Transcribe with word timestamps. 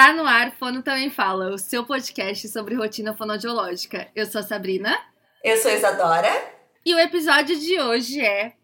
Está 0.00 0.14
no 0.14 0.24
ar, 0.24 0.52
Fono 0.52 0.82
Também 0.82 1.10
Fala, 1.10 1.52
o 1.52 1.58
seu 1.58 1.84
podcast 1.84 2.48
sobre 2.48 2.74
rotina 2.74 3.12
fonodiológica. 3.12 4.08
Eu 4.16 4.24
sou 4.24 4.40
a 4.40 4.42
Sabrina. 4.42 4.98
Eu 5.44 5.58
sou 5.58 5.70
a 5.70 5.74
Isadora. 5.74 6.30
E 6.86 6.94
o 6.94 6.98
episódio 6.98 7.54
de 7.60 7.78
hoje 7.78 8.18
é 8.18 8.54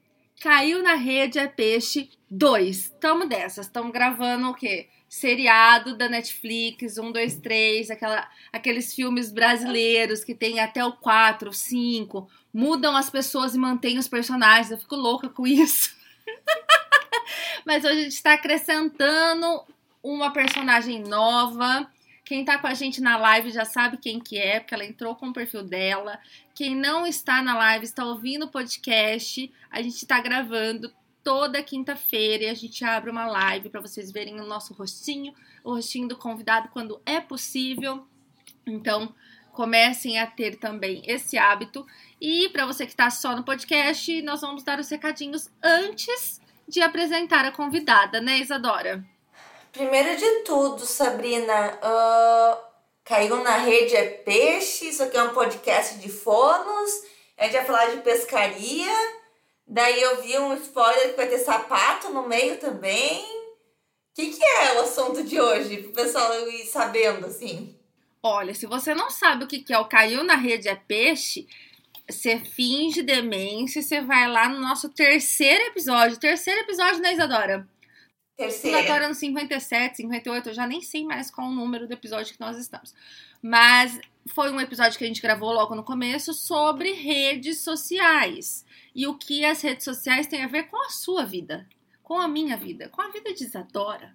Caiu 0.41 0.83
na 0.83 0.95
Rede 0.95 1.38
é 1.38 1.46
Peixe 1.46 2.09
2. 2.30 2.95
Tamo 2.99 3.27
dessas, 3.27 3.67
estamos 3.67 3.93
gravando 3.93 4.49
o 4.49 4.54
quê? 4.54 4.88
Seriado 5.11 5.95
da 5.95 6.09
Netflix, 6.09 6.96
1, 6.96 7.12
2, 7.12 7.35
3, 7.40 7.90
aquela, 7.90 8.26
aqueles 8.50 8.94
filmes 8.94 9.30
brasileiros 9.30 10.24
que 10.24 10.34
tem 10.34 10.58
até 10.58 10.82
o 10.82 10.92
4, 10.92 11.53
5, 11.53 12.30
mudam 12.50 12.96
as 12.96 13.10
pessoas 13.10 13.54
e 13.54 13.58
mantêm 13.58 13.98
os 13.98 14.08
personagens. 14.08 14.71
Eu 14.71 14.78
fico 14.78 14.96
louca 14.96 15.28
com 15.28 15.46
isso. 15.46 15.94
Mas 17.66 17.84
hoje 17.84 17.98
a 17.98 18.02
gente 18.05 18.12
está 18.12 18.32
acrescentando 18.32 19.66
uma 20.07 20.33
personagem 20.33 21.02
nova. 21.02 21.91
Quem 22.25 22.45
tá 22.45 22.59
com 22.59 22.66
a 22.66 22.75
gente 22.75 23.01
na 23.01 23.16
live 23.16 23.51
já 23.51 23.64
sabe 23.64 23.97
quem 23.97 24.20
que 24.20 24.38
é, 24.38 24.60
porque 24.60 24.74
ela 24.74 24.84
entrou 24.84 25.16
com 25.16 25.28
o 25.28 25.33
perfil 25.33 25.64
dela. 25.64 26.19
Quem 26.55 26.77
não 26.77 27.06
está 27.06 27.42
na 27.42 27.56
live, 27.56 27.84
está 27.84 28.05
ouvindo 28.05 28.47
o 28.47 28.50
podcast, 28.50 29.52
a 29.70 29.83
gente 29.83 29.97
está 29.97 30.20
gravando 30.20 30.92
toda 31.24 31.62
quinta-feira 31.62 32.45
e 32.45 32.48
a 32.48 32.55
gente 32.55 32.84
abre 32.84 33.11
uma 33.11 33.27
live 33.27 33.69
para 33.69 33.80
vocês 33.80 34.12
verem 34.12 34.41
o 34.41 34.47
nosso 34.47 34.73
rostinho, 34.74 35.34
o 35.64 35.74
rostinho 35.74 36.06
do 36.06 36.16
convidado 36.16 36.69
quando 36.69 37.00
é 37.05 37.20
possível. 37.20 38.06
Então, 38.64 39.12
comecem 39.52 40.20
a 40.20 40.27
ter 40.27 40.56
também 40.56 41.02
esse 41.05 41.36
hábito. 41.36 41.84
E 42.20 42.48
para 42.50 42.66
você 42.66 42.84
que 42.86 42.92
está 42.92 43.11
só 43.11 43.34
no 43.34 43.42
podcast, 43.42 44.23
nós 44.23 44.41
vamos 44.41 44.62
dar 44.62 44.78
os 44.78 44.88
recadinhos 44.88 45.50
antes 45.62 46.41
de 46.69 46.80
apresentar 46.80 47.45
a 47.45 47.52
convidada, 47.52 48.20
né, 48.20 48.38
Isadora? 48.38 49.16
Primeiro 49.76 50.16
de 50.16 50.40
tudo, 50.40 50.86
Sabrina, 50.86 51.78
uh, 51.82 52.58
caiu 53.04 53.36
na 53.44 53.58
rede 53.58 53.94
é 53.94 54.06
peixe, 54.06 54.88
isso 54.88 55.02
aqui 55.02 55.18
é 55.18 55.22
um 55.22 55.34
podcast 55.34 55.98
de 55.98 56.08
fonos, 56.08 56.91
a 57.36 57.44
gente 57.44 57.52
vai 57.52 57.64
falar 57.66 57.86
de 57.91 58.00
pescaria, 58.00 58.91
daí 59.66 60.00
eu 60.00 60.22
vi 60.22 60.38
um 60.38 60.55
spoiler 60.55 61.10
que 61.10 61.16
vai 61.18 61.27
ter 61.27 61.41
sapato 61.41 62.08
no 62.08 62.27
meio 62.27 62.56
também. 62.56 63.22
O 63.22 64.14
que, 64.14 64.30
que 64.30 64.42
é 64.42 64.77
o 64.77 64.80
assunto 64.80 65.22
de 65.22 65.38
hoje, 65.38 65.83
pro 65.83 65.92
pessoal 65.92 66.33
ir 66.48 66.64
sabendo, 66.64 67.27
assim? 67.27 67.78
Olha, 68.22 68.55
se 68.55 68.64
você 68.64 68.94
não 68.94 69.11
sabe 69.11 69.44
o 69.44 69.46
que, 69.46 69.58
que 69.58 69.74
é 69.74 69.78
o 69.78 69.84
caiu 69.84 70.24
na 70.24 70.36
rede 70.36 70.70
é 70.70 70.74
peixe, 70.74 71.46
você 72.08 72.38
finge 72.38 73.02
demência, 73.02 73.83
você 73.83 74.00
vai 74.00 74.27
lá 74.27 74.48
no 74.48 74.58
nosso 74.58 74.88
terceiro 74.88 75.64
episódio. 75.64 76.18
Terceiro 76.18 76.62
episódio, 76.62 77.02
né, 77.02 77.12
Isadora? 77.12 77.68
Terceiro. 78.37 78.77
Agora 78.77 79.09
no 79.09 79.15
57, 79.15 79.97
58, 79.97 80.51
eu 80.51 80.55
já 80.55 80.67
nem 80.67 80.83
sei 80.83 81.05
mais 81.05 81.31
qual 81.31 81.48
o 81.48 81.55
número 81.55 81.87
do 81.87 81.95
episódio 81.95 82.34
que 82.34 82.41
nós 82.41 82.59
estamos. 82.59 82.95
Mas 83.41 83.98
foi 84.29 84.51
um 84.51 84.61
episódio 84.61 84.98
que 84.98 85.05
a 85.05 85.06
gente 85.06 85.23
gravou 85.23 85.53
logo 85.53 85.75
no 85.75 85.83
começo 85.83 86.34
sobre 86.34 86.92
redes 86.92 87.62
sociais. 87.62 88.64
E 88.95 89.07
o 89.07 89.14
que 89.14 89.45
as 89.45 89.62
redes 89.62 89.84
sociais 89.84 90.27
têm 90.27 90.42
a 90.42 90.48
ver 90.48 90.64
com 90.64 90.77
a 90.84 90.91
sua 90.91 91.25
vida, 91.25 91.67
com 92.03 92.19
a 92.19 92.29
minha 92.29 92.57
vida, 92.57 92.89
com 92.91 93.01
a 93.01 93.09
vida 93.09 93.33
de 93.33 93.45
Isadora. 93.45 94.14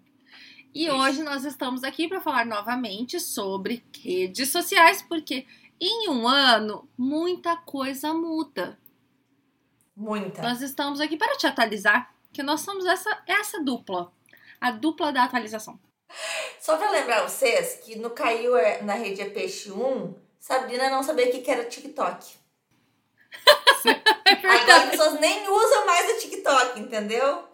E 0.74 0.86
Isso. 0.86 0.96
hoje 0.96 1.24
nós 1.24 1.44
estamos 1.44 1.84
aqui 1.84 2.08
para 2.08 2.22
falar 2.22 2.46
novamente 2.46 3.20
sobre 3.20 3.84
redes 4.04 4.50
sociais, 4.50 5.02
porque 5.02 5.46
em 5.80 6.10
um 6.10 6.28
ano 6.28 6.88
muita 6.96 7.58
coisa 7.58 8.14
muda. 8.14 8.78
Muita. 9.96 10.42
Nós 10.42 10.62
estamos 10.62 11.02
aqui 11.02 11.18
para 11.18 11.36
te 11.38 11.48
atualizar, 11.48 12.14
que 12.34 12.42
nós 12.44 12.62
somos 12.62 12.86
essa, 12.86 13.22
essa 13.28 13.62
dupla, 13.62 14.12
a 14.60 14.72
dupla 14.72 15.12
da 15.12 15.24
atualização. 15.24 15.80
Só 16.60 16.78
pra 16.78 16.92
lembrar 16.92 17.22
vocês 17.24 17.80
que 17.84 17.96
no 17.98 18.10
Caiu 18.10 18.56
é- 18.58 18.82
na 18.82 18.94
Rede 18.94 19.22
é 19.22 19.30
Peixe 19.30 19.72
1, 19.72 20.14
Sabrina 20.40 20.90
não 20.90 21.02
sabia 21.04 21.28
o 21.28 21.32
que 21.42 21.50
era 21.52 21.66
TikTok. 21.66 22.36
Agora 24.44 24.76
as 24.84 24.90
pessoas 24.92 25.19
nem 25.19 25.47
usam 25.50 25.86
mais 25.86 26.09
o 26.16 26.19
TikTok, 26.19 26.80
entendeu? 26.80 27.47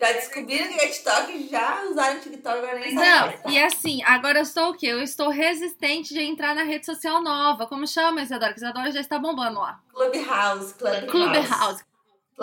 Já 0.00 0.10
descobriram 0.12 0.66
que 0.68 0.80
é 0.80 0.88
TikTok, 0.88 1.48
já 1.48 1.84
usaram 1.84 2.16
o 2.16 2.20
TikTok, 2.20 2.58
agora 2.58 2.78
nem 2.80 2.92
sabem. 2.92 3.38
Não, 3.44 3.52
e 3.52 3.62
assim, 3.62 4.02
agora 4.02 4.38
eu 4.40 4.42
estou 4.42 4.70
o 4.70 4.74
quê? 4.74 4.86
Eu 4.88 5.00
estou 5.00 5.28
resistente 5.28 6.12
de 6.12 6.20
entrar 6.22 6.56
na 6.56 6.64
rede 6.64 6.84
social 6.86 7.22
nova. 7.22 7.68
Como 7.68 7.86
chama, 7.86 8.20
Isadora? 8.22 8.52
Que 8.52 8.58
Isadora 8.58 8.90
já 8.90 9.00
está 9.00 9.16
bombando 9.18 9.60
lá. 9.60 9.80
Clubhouse, 9.90 10.74
Clubhouse. 10.74 11.06
Clubhouse. 11.06 11.84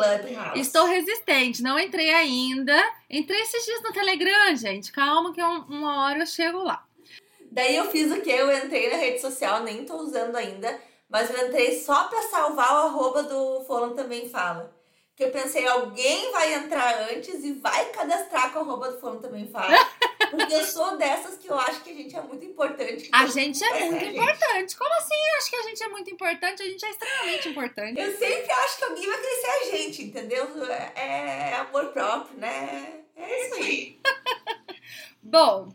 Clubhouse. 0.03 0.59
Estou 0.59 0.85
resistente, 0.85 1.61
não 1.61 1.79
entrei 1.79 2.09
ainda. 2.13 2.75
Entrei 3.09 3.41
esses 3.41 3.65
dias 3.65 3.81
no 3.83 3.91
Telegram, 3.91 4.55
gente. 4.55 4.91
Calma 4.91 5.33
que 5.33 5.41
um- 5.43 5.65
uma 5.69 6.03
hora 6.05 6.19
eu 6.19 6.25
chego 6.27 6.63
lá. 6.63 6.85
Daí 7.51 7.75
eu 7.75 7.85
fiz 7.89 8.11
o 8.11 8.21
que? 8.21 8.29
Eu 8.29 8.51
entrei 8.55 8.89
na 8.89 8.97
rede 8.97 9.19
social, 9.19 9.63
nem 9.63 9.83
tô 9.83 9.95
usando 9.97 10.35
ainda, 10.35 10.79
mas 11.09 11.29
eu 11.29 11.47
entrei 11.47 11.79
só 11.79 12.03
pra 12.05 12.21
salvar 12.23 12.71
o 12.73 12.87
arroba 12.87 13.23
do 13.23 13.63
Fulano 13.65 13.95
Também 13.95 14.29
Fala. 14.29 14.78
Porque 15.19 15.37
eu 15.37 15.41
pensei, 15.43 15.67
alguém 15.67 16.31
vai 16.31 16.53
entrar 16.53 17.09
antes 17.11 17.43
e 17.43 17.51
vai 17.51 17.87
cadastrar 17.87 18.53
com 18.53 18.59
o 18.59 18.61
arroba 18.61 18.89
do 18.89 19.01
Fulano 19.01 19.19
Também 19.19 19.45
Fala. 19.47 19.67
Porque 20.31 20.53
eu 20.53 20.63
sou 20.63 20.95
dessas 20.95 21.37
que 21.37 21.49
eu 21.49 21.59
acho 21.59 21.81
que 21.81 21.89
a 21.89 21.93
gente 21.93 22.15
é 22.15 22.21
muito 22.21 22.45
importante. 22.45 23.03
que 23.03 23.09
A 23.11 23.25
gente 23.25 23.61
é 23.61 23.83
muito 23.83 23.97
a 23.97 23.99
gente. 23.99 24.15
importante. 24.17 24.77
Como 24.77 24.93
assim? 24.93 25.15
Eu 25.15 25.37
acho 25.37 25.49
que 25.49 25.55
a 25.57 25.61
gente 25.63 25.83
é 25.83 25.87
muito 25.89 26.09
importante. 26.09 26.61
A 26.61 26.65
gente 26.65 26.85
é 26.85 26.89
extremamente 26.91 27.49
importante. 27.49 27.99
Eu 27.99 28.17
sempre 28.17 28.49
acho 28.49 28.77
que 28.77 28.83
alguém 28.85 29.07
vai 29.07 29.17
crescer 29.17 29.47
a 29.47 29.75
gente, 29.75 30.03
entendeu? 30.03 30.47
É 30.95 31.55
amor 31.55 31.87
próprio, 31.87 32.39
né? 32.39 33.01
É 33.17 33.45
isso 33.45 33.55
aí. 33.55 33.99
Bom, 35.21 35.67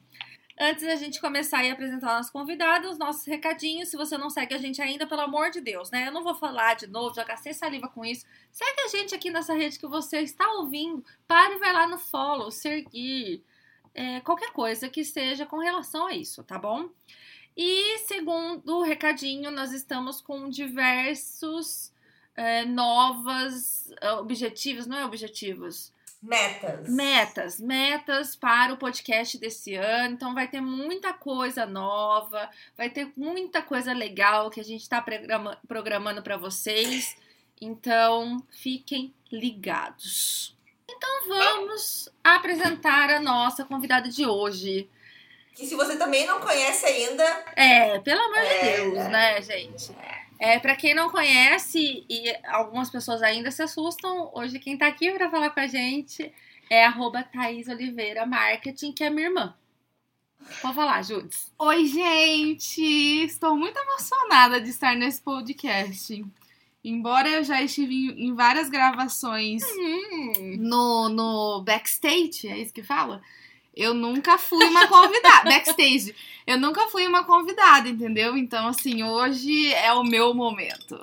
antes 0.59 0.87
da 0.87 0.97
gente 0.97 1.21
começar 1.21 1.65
e 1.65 1.71
apresentar 1.71 2.13
o 2.13 2.17
nosso 2.17 2.33
convidado, 2.33 2.89
os 2.89 2.99
nossos 2.99 3.25
recadinhos. 3.27 3.89
Se 3.89 3.97
você 3.97 4.17
não 4.17 4.31
segue 4.31 4.55
a 4.55 4.59
gente 4.59 4.81
ainda, 4.81 5.07
pelo 5.07 5.23
amor 5.23 5.51
de 5.51 5.61
Deus, 5.61 5.91
né? 5.91 6.09
Eu 6.09 6.13
não 6.13 6.23
vou 6.23 6.35
falar 6.35 6.75
de 6.75 6.87
novo, 6.87 7.15
já 7.15 7.25
gastei 7.25 7.53
saliva 7.53 7.89
com 7.89 8.05
isso. 8.05 8.25
Segue 8.51 8.81
a 8.83 8.89
gente 8.89 9.15
aqui 9.15 9.31
nessa 9.31 9.55
rede 9.55 9.79
que 9.79 9.87
você 9.87 10.21
está 10.21 10.49
ouvindo. 10.53 11.05
Pare 11.27 11.55
e 11.55 11.59
vai 11.59 11.73
lá 11.73 11.87
no 11.87 11.99
follow, 11.99 12.51
seguir, 12.51 13.43
é, 13.95 14.21
qualquer 14.21 14.53
coisa 14.53 14.89
que 14.89 15.05
seja 15.05 15.47
com 15.47 15.59
relação 15.59 16.07
a 16.07 16.15
isso, 16.15 16.43
tá 16.43 16.59
bom? 16.59 16.89
E 17.57 17.99
segundo 17.99 18.83
recadinho, 18.83 19.51
nós 19.51 19.73
estamos 19.73 20.21
com 20.21 20.49
diversos 20.49 21.93
é, 22.35 22.65
novas 22.65 23.93
objetivos, 24.19 24.87
não 24.87 24.99
é 24.99 25.05
objetivos? 25.05 25.93
Metas. 26.25 26.89
Metas, 26.89 27.61
metas 27.61 28.35
para 28.35 28.73
o 28.73 28.79
podcast 28.79 29.37
desse 29.37 29.75
ano. 29.75 30.15
Então 30.15 30.33
vai 30.33 30.49
ter 30.49 30.63
muita 30.63 31.13
coisa 31.13 31.67
nova, 31.67 32.49
vai 32.75 32.89
ter 32.89 33.13
muita 33.15 33.61
coisa 33.61 33.93
legal 33.93 34.51
que 34.51 34.59
a 34.59 34.65
gente 34.65 34.81
está 34.81 35.05
programando 35.69 36.23
para 36.23 36.39
vocês. 36.39 37.15
Então 37.61 38.43
fiquem 38.49 39.13
ligados. 39.31 40.57
Então 40.89 41.29
vamos 41.29 42.09
apresentar 42.23 43.11
a 43.11 43.21
nossa 43.21 43.63
convidada 43.63 44.09
de 44.09 44.25
hoje. 44.25 44.89
Que 45.55 45.67
se 45.67 45.75
você 45.77 45.97
também 45.97 46.27
não 46.27 46.41
conhece 46.41 46.85
ainda, 46.85 47.23
É, 47.57 47.99
pelo 48.01 48.21
amor 48.21 48.41
de 48.41 48.47
É. 48.47 48.77
Deus, 48.77 48.95
né, 49.09 49.43
gente? 49.43 49.93
É, 50.39 50.59
para 50.59 50.75
quem 50.75 50.95
não 50.95 51.09
conhece 51.11 52.05
e 52.11 52.35
algumas 52.49 52.91
pessoas 52.91 53.23
ainda 53.23 53.51
se 53.51 53.63
assustam, 53.63 54.31
hoje 54.35 54.59
quem 54.59 54.77
tá 54.77 54.87
aqui 54.89 55.13
para 55.13 55.31
falar 55.31 55.51
com 55.51 55.61
a 55.61 55.67
gente 55.67 56.33
é 56.69 56.85
arroba 56.85 57.23
Thaís 57.23 57.69
Oliveira 57.69 58.27
Marketing, 58.27 58.93
que 58.93 59.05
é 59.05 59.11
minha 59.11 59.29
irmã. 59.29 59.55
Pode 60.61 60.75
falar, 60.75 61.03
Judes. 61.03 61.53
Oi, 61.59 61.87
gente! 61.87 62.83
Estou 63.25 63.57
muito 63.57 63.79
emocionada 63.79 64.61
de 64.61 64.69
estar 64.71 64.95
nesse 64.97 65.23
podcast. 65.23 66.23
Embora 66.83 67.29
eu 67.31 67.45
já 67.45 67.63
estive 67.63 67.95
em, 67.95 68.35
várias 68.35 68.69
gravações 68.69 69.63
Hum, 69.65 70.57
no, 70.59 71.09
no 71.09 71.63
backstage, 71.63 72.47
é 72.49 72.59
isso 72.59 72.75
que 72.75 72.83
fala? 72.83 73.23
Eu 73.77 73.93
nunca 73.93 74.39
fui 74.39 74.65
uma 74.65 74.87
convidada. 74.87 75.45
backstage. 75.51 76.15
Eu 76.47 76.59
nunca 76.59 76.89
fui 76.89 77.07
uma 77.07 77.25
convidada, 77.25 77.89
entendeu? 77.89 78.37
Então, 78.37 78.69
assim, 78.69 79.03
hoje 79.03 79.73
é 79.75 79.93
o 79.93 80.05
meu 80.05 80.35
momento. 80.35 81.03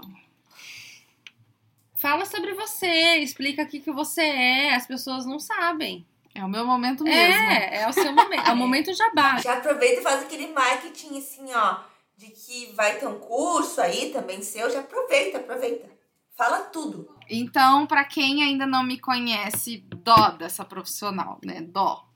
fala 1.98 2.26
sobre 2.26 2.54
você, 2.54 3.18
explica 3.18 3.64
o 3.64 3.68
que, 3.68 3.92
você 3.92 4.22
é, 4.22 4.76
as 4.76 4.86
pessoas 4.86 5.26
não 5.26 5.40
sabem. 5.40 6.06
É 6.34 6.44
o 6.46 6.50
meu 6.50 6.66
momento 6.66 7.04
mesmo. 7.04 7.20
É, 7.20 7.82
é 7.82 7.90
o 7.90 7.94
seu 7.94 8.14
momento, 8.14 8.48
é 8.48 8.52
o 8.54 8.56
momento 8.56 8.94
jabá. 8.94 9.38
já 9.44 9.58
aproveita 9.58 10.00
e 10.00 10.04
faz 10.04 10.22
aquele 10.22 10.48
marketing 10.48 11.18
assim, 11.18 11.54
ó, 11.54 11.80
de 12.16 12.28
que 12.28 12.72
vai 12.74 12.98
ter 12.98 13.08
um 13.08 13.20
curso 13.20 13.82
aí 13.82 14.12
também 14.12 14.42
seu, 14.42 14.70
já 14.70 14.80
aproveita, 14.80 15.40
aproveita. 15.40 15.90
Fala 16.38 16.62
tudo. 16.62 17.14
Então, 17.30 17.86
pra 17.86 18.06
quem 18.06 18.44
ainda 18.44 18.66
não 18.66 18.84
me 18.84 19.00
conhece, 19.00 19.84
dó 19.88 20.30
dessa 20.32 20.64
profissional, 20.64 21.40
né? 21.44 21.62
Dó. 21.62 22.11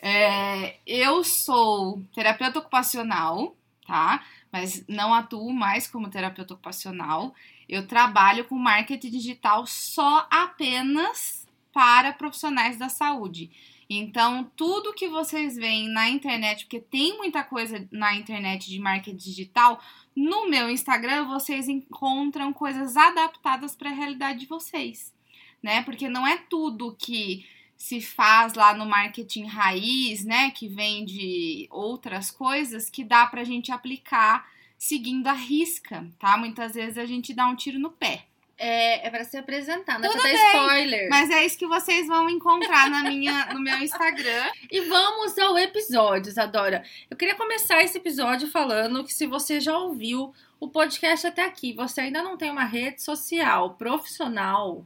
É, 0.00 0.76
eu 0.86 1.24
sou 1.24 2.02
terapeuta 2.14 2.60
ocupacional, 2.60 3.56
tá? 3.86 4.24
Mas 4.52 4.84
não 4.88 5.12
atuo 5.12 5.52
mais 5.52 5.86
como 5.86 6.10
terapeuta 6.10 6.54
ocupacional. 6.54 7.34
Eu 7.68 7.86
trabalho 7.86 8.44
com 8.44 8.54
marketing 8.54 9.10
digital 9.10 9.66
só 9.66 10.26
apenas 10.30 11.46
para 11.72 12.12
profissionais 12.12 12.78
da 12.78 12.88
saúde. 12.88 13.50
Então, 13.90 14.50
tudo 14.54 14.92
que 14.92 15.08
vocês 15.08 15.56
veem 15.56 15.88
na 15.88 16.08
internet, 16.10 16.64
porque 16.64 16.80
tem 16.80 17.16
muita 17.16 17.42
coisa 17.42 17.88
na 17.90 18.14
internet 18.14 18.68
de 18.68 18.78
marketing 18.78 19.16
digital, 19.16 19.80
no 20.14 20.48
meu 20.48 20.68
Instagram 20.68 21.24
vocês 21.24 21.68
encontram 21.68 22.52
coisas 22.52 22.96
adaptadas 22.96 23.74
para 23.74 23.90
a 23.90 23.94
realidade 23.94 24.40
de 24.40 24.46
vocês, 24.46 25.14
né? 25.62 25.82
Porque 25.82 26.08
não 26.08 26.26
é 26.26 26.36
tudo 26.36 26.96
que 26.98 27.46
se 27.78 28.00
faz 28.00 28.54
lá 28.54 28.74
no 28.74 28.84
marketing 28.84 29.46
raiz, 29.46 30.24
né, 30.24 30.50
que 30.50 30.66
vem 30.66 31.04
de 31.04 31.68
outras 31.70 32.28
coisas, 32.28 32.90
que 32.90 33.04
dá 33.04 33.24
pra 33.26 33.44
gente 33.44 33.70
aplicar 33.70 34.50
seguindo 34.76 35.28
a 35.28 35.32
risca, 35.32 36.06
tá? 36.18 36.36
Muitas 36.36 36.74
vezes 36.74 36.98
a 36.98 37.06
gente 37.06 37.32
dá 37.32 37.46
um 37.46 37.54
tiro 37.54 37.78
no 37.78 37.90
pé. 37.90 38.24
É, 38.60 39.06
é 39.06 39.10
pra 39.10 39.24
se 39.24 39.36
apresentar, 39.36 40.00
não 40.00 40.10
é 40.10 40.12
pra 40.12 40.20
dar 40.20 40.28
bem, 40.28 40.46
spoiler. 40.46 41.08
Mas 41.08 41.30
é 41.30 41.46
isso 41.46 41.56
que 41.56 41.66
vocês 41.66 42.08
vão 42.08 42.28
encontrar 42.28 42.90
na 42.90 43.04
minha, 43.04 43.54
no 43.54 43.60
meu 43.60 43.78
Instagram. 43.78 44.50
E 44.70 44.80
vamos 44.82 45.38
ao 45.38 45.56
episódio, 45.56 46.28
Isadora. 46.28 46.82
Eu 47.08 47.16
queria 47.16 47.36
começar 47.36 47.82
esse 47.82 47.96
episódio 47.96 48.50
falando 48.50 49.04
que 49.04 49.14
se 49.14 49.26
você 49.26 49.60
já 49.60 49.78
ouviu 49.78 50.34
o 50.58 50.68
podcast 50.68 51.28
até 51.28 51.44
aqui, 51.44 51.72
você 51.72 52.02
ainda 52.02 52.22
não 52.22 52.36
tem 52.36 52.50
uma 52.50 52.64
rede 52.64 53.00
social 53.00 53.74
profissional, 53.74 54.84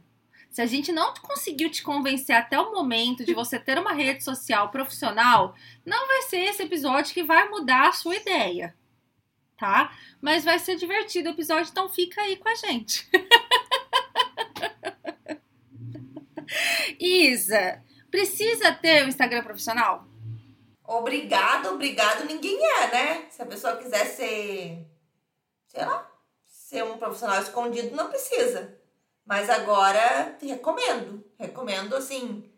se 0.53 0.61
a 0.61 0.65
gente 0.67 0.91
não 0.91 1.15
conseguiu 1.15 1.67
te 1.67 1.81
convencer 1.81 2.35
até 2.35 2.59
o 2.59 2.71
momento 2.71 3.25
de 3.25 3.33
você 3.33 3.57
ter 3.57 3.79
uma 3.79 3.91
rede 3.91 4.23
social 4.23 4.69
profissional, 4.69 5.55
não 5.83 6.07
vai 6.07 6.21
ser 6.21 6.41
esse 6.41 6.61
episódio 6.61 7.11
que 7.11 7.23
vai 7.23 7.49
mudar 7.49 7.87
a 7.87 7.91
sua 7.91 8.15
ideia, 8.15 8.75
tá? 9.57 9.91
Mas 10.21 10.43
vai 10.43 10.59
ser 10.59 10.75
divertido 10.75 11.29
o 11.29 11.31
episódio, 11.31 11.71
então 11.71 11.89
fica 11.89 12.21
aí 12.21 12.37
com 12.37 12.47
a 12.47 12.53
gente. 12.53 13.09
Isa, 16.99 17.83
precisa 18.11 18.71
ter 18.73 19.03
um 19.03 19.07
Instagram 19.07 19.41
profissional? 19.41 20.07
Obrigado, 20.83 21.69
obrigado, 21.69 22.25
ninguém 22.25 22.63
é, 22.63 22.91
né? 22.91 23.25
Se 23.31 23.41
a 23.41 23.45
pessoa 23.47 23.77
quiser 23.77 24.05
ser, 24.05 24.85
sei 25.67 25.83
lá, 25.83 26.07
ser 26.45 26.83
um 26.83 26.99
profissional 26.99 27.41
escondido, 27.41 27.95
não 27.95 28.07
precisa. 28.07 28.82
Mas 29.25 29.49
agora 29.49 30.37
recomendo, 30.41 31.23
recomendo 31.39 31.95
assim, 31.95 32.51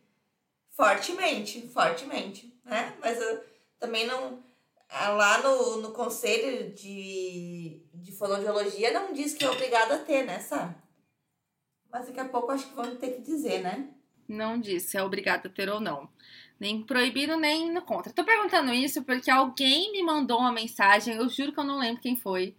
fortemente, 0.71 1.67
fortemente, 1.69 2.53
né? 2.63 2.95
Mas 2.99 3.21
eu 3.21 3.43
também 3.79 4.07
não. 4.07 4.43
ah, 4.89 5.09
Lá 5.09 5.41
no, 5.43 5.81
no 5.81 5.91
conselho 5.91 6.73
de, 6.73 7.83
de 7.93 8.11
fonoaudiologia 8.11 8.91
não 8.91 9.13
diz 9.13 9.33
que 9.33 9.45
é 9.45 9.49
obrigado 9.49 9.91
a 9.91 9.97
ter, 9.99 10.23
né, 10.25 10.39
sabe? 10.39 10.75
Mas 11.91 12.07
daqui 12.07 12.19
a 12.19 12.25
pouco 12.25 12.51
acho 12.51 12.67
que 12.67 12.75
vão 12.75 12.95
ter 12.95 13.11
que 13.11 13.21
dizer, 13.21 13.61
né? 13.61 13.89
Não 14.27 14.59
disse 14.59 14.89
se 14.89 14.97
é 14.97 15.03
obrigado 15.03 15.45
a 15.45 15.49
ter 15.49 15.69
ou 15.69 15.79
não. 15.79 16.09
Nem 16.59 16.81
proibido, 16.81 17.37
nem 17.37 17.71
no 17.71 17.81
contra. 17.81 18.11
Tô 18.11 18.23
perguntando 18.23 18.73
isso 18.73 19.03
porque 19.03 19.29
alguém 19.29 19.91
me 19.91 20.01
mandou 20.01 20.39
uma 20.39 20.51
mensagem, 20.51 21.15
eu 21.15 21.29
juro 21.29 21.53
que 21.53 21.59
eu 21.59 21.63
não 21.63 21.79
lembro 21.79 22.01
quem 22.01 22.15
foi, 22.15 22.55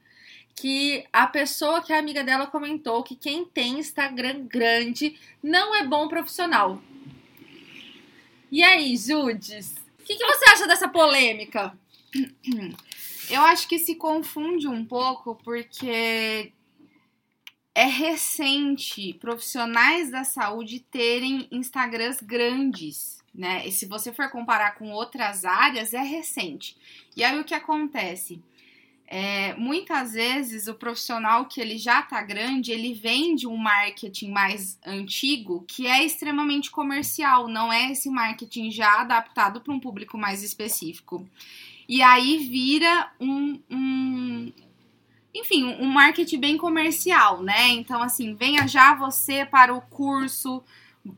que 0.56 1.06
a 1.12 1.26
pessoa 1.26 1.82
que 1.82 1.93
é 1.93 1.99
amiga 1.99 2.25
dela 2.25 2.47
comentou 2.47 3.03
que 3.03 3.14
quem 3.14 3.44
tem 3.44 3.79
Instagram 3.79 4.47
grande 4.47 5.19
não 5.43 5.75
é 5.76 5.87
bom 5.87 6.08
profissional. 6.08 6.82
E 8.50 8.62
aí, 8.62 8.97
Judes? 8.97 9.75
O 10.00 10.05
que, 10.05 10.17
que 10.17 10.26
você 10.26 10.49
acha 10.50 10.67
dessa 10.67 10.88
polêmica? 10.88 11.76
Eu 13.29 13.43
acho 13.43 13.69
que 13.69 13.79
se 13.79 13.97
confunde 13.97 14.67
um 14.67 14.85
pouco 14.85 15.35
porque 15.35 16.53
é 17.75 17.85
recente 17.85 19.12
profissionais 19.14 20.11
da 20.11 20.25
saúde 20.25 20.81
terem 20.81 21.47
Instagrams 21.50 22.23
grandes, 22.23 23.19
né? 23.35 23.67
E 23.67 23.73
se 23.73 23.85
você 23.85 24.12
for 24.12 24.31
comparar 24.31 24.76
com 24.76 24.91
outras 24.93 25.44
áreas, 25.44 25.93
é 25.93 26.03
recente. 26.03 26.76
E 27.17 27.23
aí 27.23 27.38
o 27.38 27.44
que 27.44 27.53
acontece? 27.53 28.41
É, 29.08 29.55
muitas 29.55 30.14
vezes 30.14 30.67
o 30.67 30.75
profissional 30.75 31.44
que 31.44 31.61
ele 31.61 31.79
já 31.79 32.03
tá 32.03 32.20
grande, 32.23 32.73
ele 32.73 32.93
vem 32.93 33.37
de 33.37 33.47
um 33.47 33.56
marketing 33.56 34.31
mais 34.31 34.79
antigo 34.85 35.64
que 35.69 35.87
é 35.87 36.05
extremamente 36.05 36.73
comercial, 36.73 37.47
não 37.47 37.73
é 37.73 37.93
esse 37.93 38.11
marketing 38.11 38.70
já 38.70 39.03
adaptado 39.03 39.61
para 39.61 39.73
um 39.73 39.79
público 39.79 40.19
mais 40.19 40.43
específico. 40.43 41.25
E 41.88 42.03
aí 42.03 42.38
vira 42.49 43.12
um, 43.20 43.61
um 43.70 44.53
enfim, 45.32 45.64
um 45.79 45.87
marketing 45.87 46.41
bem 46.41 46.56
comercial, 46.56 47.43
né? 47.43 47.69
Então, 47.69 48.03
assim, 48.03 48.35
venha 48.35 48.67
já 48.67 48.94
você 48.94 49.44
para 49.44 49.73
o 49.73 49.82
curso, 49.82 50.64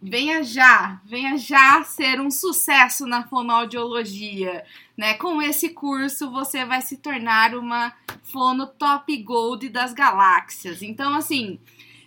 venha 0.02 0.42
já, 0.42 1.00
venha 1.04 1.36
já 1.36 1.82
ser 1.84 2.20
um 2.20 2.30
sucesso 2.30 3.06
na 3.06 3.26
fonoaudiologia, 3.26 4.64
né? 4.96 5.14
Com 5.14 5.40
esse 5.40 5.70
curso 5.70 6.30
você 6.30 6.64
vai 6.64 6.80
se 6.82 6.98
tornar 6.98 7.54
uma 7.54 7.92
fono 8.22 8.66
top 8.66 9.16
gold 9.22 9.68
das 9.68 9.92
galáxias. 9.92 10.82
Então, 10.82 11.14
assim, 11.14 11.58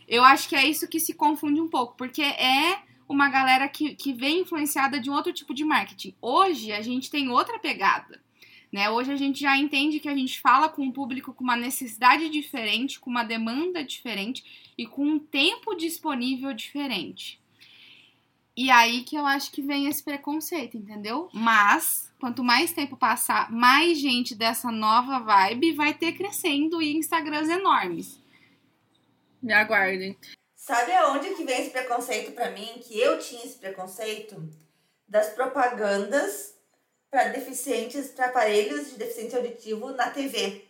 eu 0.08 0.24
acho 0.24 0.48
que 0.48 0.56
é 0.56 0.66
isso 0.66 0.88
que 0.88 1.00
se 1.00 1.14
confunde 1.14 1.60
um 1.60 1.68
pouco, 1.68 1.96
porque 1.98 2.22
é 2.22 2.80
uma 3.08 3.30
galera 3.30 3.68
que, 3.68 3.96
que 3.96 4.14
vem 4.14 4.42
influenciada 4.42 5.00
de 5.00 5.10
um 5.10 5.14
outro 5.14 5.34
tipo 5.34 5.54
de 5.54 5.66
marketing. 5.66 6.16
Hoje 6.22 6.72
a 6.72 6.82
gente 6.82 7.10
tem 7.10 7.30
outra 7.30 7.60
pegada. 7.60 8.22
Né? 8.72 8.90
Hoje 8.90 9.12
a 9.12 9.18
gente 9.18 9.42
já 9.42 9.58
entende 9.58 10.00
que 10.00 10.08
a 10.08 10.16
gente 10.16 10.40
fala 10.40 10.70
com 10.70 10.84
um 10.84 10.92
público 10.92 11.34
com 11.34 11.44
uma 11.44 11.58
necessidade 11.58 12.30
diferente, 12.30 13.00
com 13.00 13.10
uma 13.10 13.24
demanda 13.24 13.84
diferente 13.84 14.72
e 14.78 14.88
com 14.88 15.06
um 15.06 15.20
tempo 15.20 15.76
disponível 15.76 16.54
diferente. 16.54 17.41
E 18.56 18.70
aí 18.70 19.04
que 19.04 19.16
eu 19.16 19.26
acho 19.26 19.52
que 19.52 19.62
vem 19.62 19.88
esse 19.88 20.04
preconceito, 20.04 20.76
entendeu? 20.78 21.30
Mas, 21.34 22.12
quanto 22.20 22.44
mais 22.44 22.74
tempo 22.74 22.98
passar, 22.98 23.52
mais 23.52 23.98
gente 24.00 24.36
dessa 24.36 24.72
nova 24.72 25.20
vibe 25.20 25.74
vai 25.74 25.94
ter 25.94 26.12
crescendo 26.14 26.82
e 26.82 26.96
Instagrams 26.98 27.50
enormes. 27.50 28.20
Me 29.42 29.54
aguardem. 29.54 30.18
Sabe 30.56 30.92
aonde 30.94 31.34
que 31.34 31.44
vem 31.44 31.62
esse 31.62 31.72
preconceito 31.72 32.34
pra 32.34 32.52
mim? 32.52 32.68
Que 32.86 33.00
eu 33.00 33.18
tinha 33.20 33.44
esse 33.44 33.58
preconceito? 33.58 34.48
Das 35.08 35.30
propagandas 35.30 36.54
para 37.10 37.30
deficientes, 37.30 38.10
para 38.10 38.28
aparelhos 38.28 38.92
de 38.92 38.98
deficiente 38.98 39.36
auditivo 39.36 39.92
na 39.94 40.10
TV. 40.12 40.66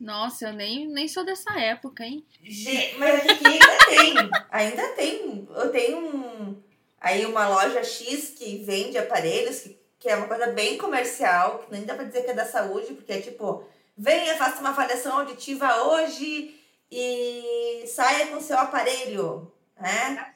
Nossa, 0.00 0.48
eu 0.48 0.52
nem, 0.52 0.88
nem 0.88 1.06
sou 1.06 1.24
dessa 1.24 1.58
época, 1.60 2.04
hein? 2.04 2.24
Ge- 2.42 2.94
Mas 2.98 3.20
aqui 3.20 3.46
ainda 3.46 3.78
tem, 3.86 4.30
ainda 4.50 4.88
tem. 4.94 5.48
Eu 5.54 5.70
tenho 5.70 5.98
um, 5.98 6.62
aí 7.04 7.26
uma 7.26 7.46
loja 7.46 7.84
X 7.84 8.30
que 8.30 8.64
vende 8.64 8.96
aparelhos, 8.96 9.60
que, 9.60 9.78
que 9.98 10.08
é 10.08 10.16
uma 10.16 10.26
coisa 10.26 10.46
bem 10.46 10.78
comercial, 10.78 11.58
que 11.58 11.70
nem 11.70 11.84
dá 11.84 11.94
pra 11.94 12.04
dizer 12.04 12.24
que 12.24 12.30
é 12.30 12.34
da 12.34 12.46
saúde, 12.46 12.94
porque 12.94 13.12
é 13.12 13.20
tipo, 13.20 13.62
venha, 13.94 14.38
faça 14.38 14.60
uma 14.60 14.70
avaliação 14.70 15.18
auditiva 15.18 15.82
hoje 15.82 16.58
e 16.90 17.84
saia 17.88 18.28
com 18.28 18.40
seu 18.40 18.58
aparelho, 18.58 19.52
né? 19.78 20.32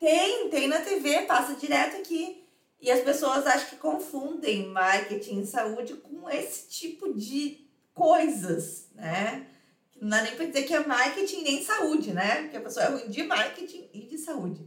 Tem, 0.00 0.48
tem 0.48 0.68
na 0.68 0.80
TV, 0.80 1.26
passa 1.26 1.54
direto 1.54 1.98
aqui. 1.98 2.46
E 2.80 2.90
as 2.90 3.00
pessoas 3.00 3.46
acho 3.46 3.68
que 3.68 3.76
confundem 3.76 4.68
marketing 4.68 5.42
e 5.42 5.46
saúde 5.46 5.92
com 5.96 6.30
esse 6.30 6.66
tipo 6.66 7.12
de 7.12 7.68
coisas, 7.92 8.88
né? 8.94 9.46
Não 10.00 10.08
dá 10.08 10.22
nem 10.22 10.34
pra 10.34 10.46
dizer 10.46 10.62
que 10.62 10.72
é 10.72 10.86
marketing 10.86 11.42
nem 11.42 11.62
saúde, 11.62 12.14
né? 12.14 12.44
Porque 12.44 12.56
a 12.56 12.62
pessoa 12.62 12.86
é 12.86 12.88
ruim 12.88 13.10
de 13.10 13.22
marketing 13.24 13.90
e 13.92 14.00
de 14.06 14.16
saúde. 14.16 14.66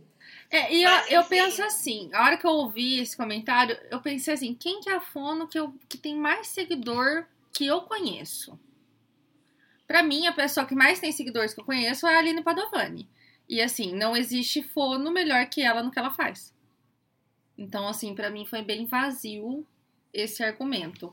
É, 0.54 0.72
e 0.72 0.84
eu, 0.84 0.92
Mas, 0.92 1.12
eu 1.12 1.22
enfim. 1.22 1.30
penso 1.30 1.64
assim, 1.64 2.12
a 2.14 2.26
hora 2.26 2.38
que 2.38 2.46
eu 2.46 2.52
ouvi 2.52 3.00
esse 3.00 3.18
comentário, 3.18 3.76
eu 3.90 4.00
pensei 4.00 4.36
assim, 4.36 4.54
quem 4.54 4.82
que 4.82 4.88
é 4.88 4.94
a 4.94 5.02
fono 5.02 5.48
que, 5.48 5.58
eu, 5.58 5.74
que 5.90 5.98
tem 5.98 6.16
mais 6.16 6.46
seguidor 6.46 7.26
que 7.52 7.66
eu 7.66 7.82
conheço? 7.82 8.60
Pra 9.88 10.04
mim, 10.04 10.28
a 10.28 10.32
pessoa 10.32 10.68
que 10.68 10.76
mais 10.76 11.00
tem 11.00 11.12
seguidores 11.12 11.56
que 11.56 11.60
eu 11.60 11.66
conheço 11.66 12.06
é 12.06 12.16
a 12.16 12.20
Aline 12.20 12.44
Padovani. 12.44 13.10
E 13.50 13.64
assim, 13.64 13.96
não 13.96 14.16
existe 14.16 14.62
fono 14.62 15.10
melhor 15.10 15.44
que 15.48 15.64
ela 15.64 15.82
no 15.82 15.90
que 15.90 15.98
ela 15.98 16.12
faz. 16.12 16.54
Então, 17.58 17.88
assim, 17.88 18.14
pra 18.14 18.30
mim 18.30 18.46
foi 18.46 18.62
bem 18.62 18.86
vazio 18.86 19.66
esse 20.14 20.44
argumento. 20.44 21.12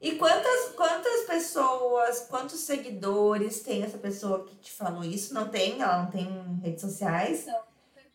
E 0.00 0.16
quantas, 0.16 0.72
quantas 0.74 1.26
pessoas, 1.26 2.26
quantos 2.28 2.58
seguidores 2.58 3.62
tem 3.62 3.84
essa 3.84 3.98
pessoa 3.98 4.44
que 4.44 4.56
te 4.56 4.72
falou 4.72 5.04
isso? 5.04 5.32
Não 5.32 5.48
tem? 5.48 5.80
Ela 5.80 6.02
não 6.02 6.10
tem 6.10 6.28
redes 6.60 6.80
sociais? 6.80 7.46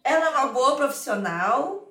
Ela 0.08 0.26
é 0.26 0.30
uma 0.30 0.48
boa 0.48 0.76
profissional? 0.76 1.88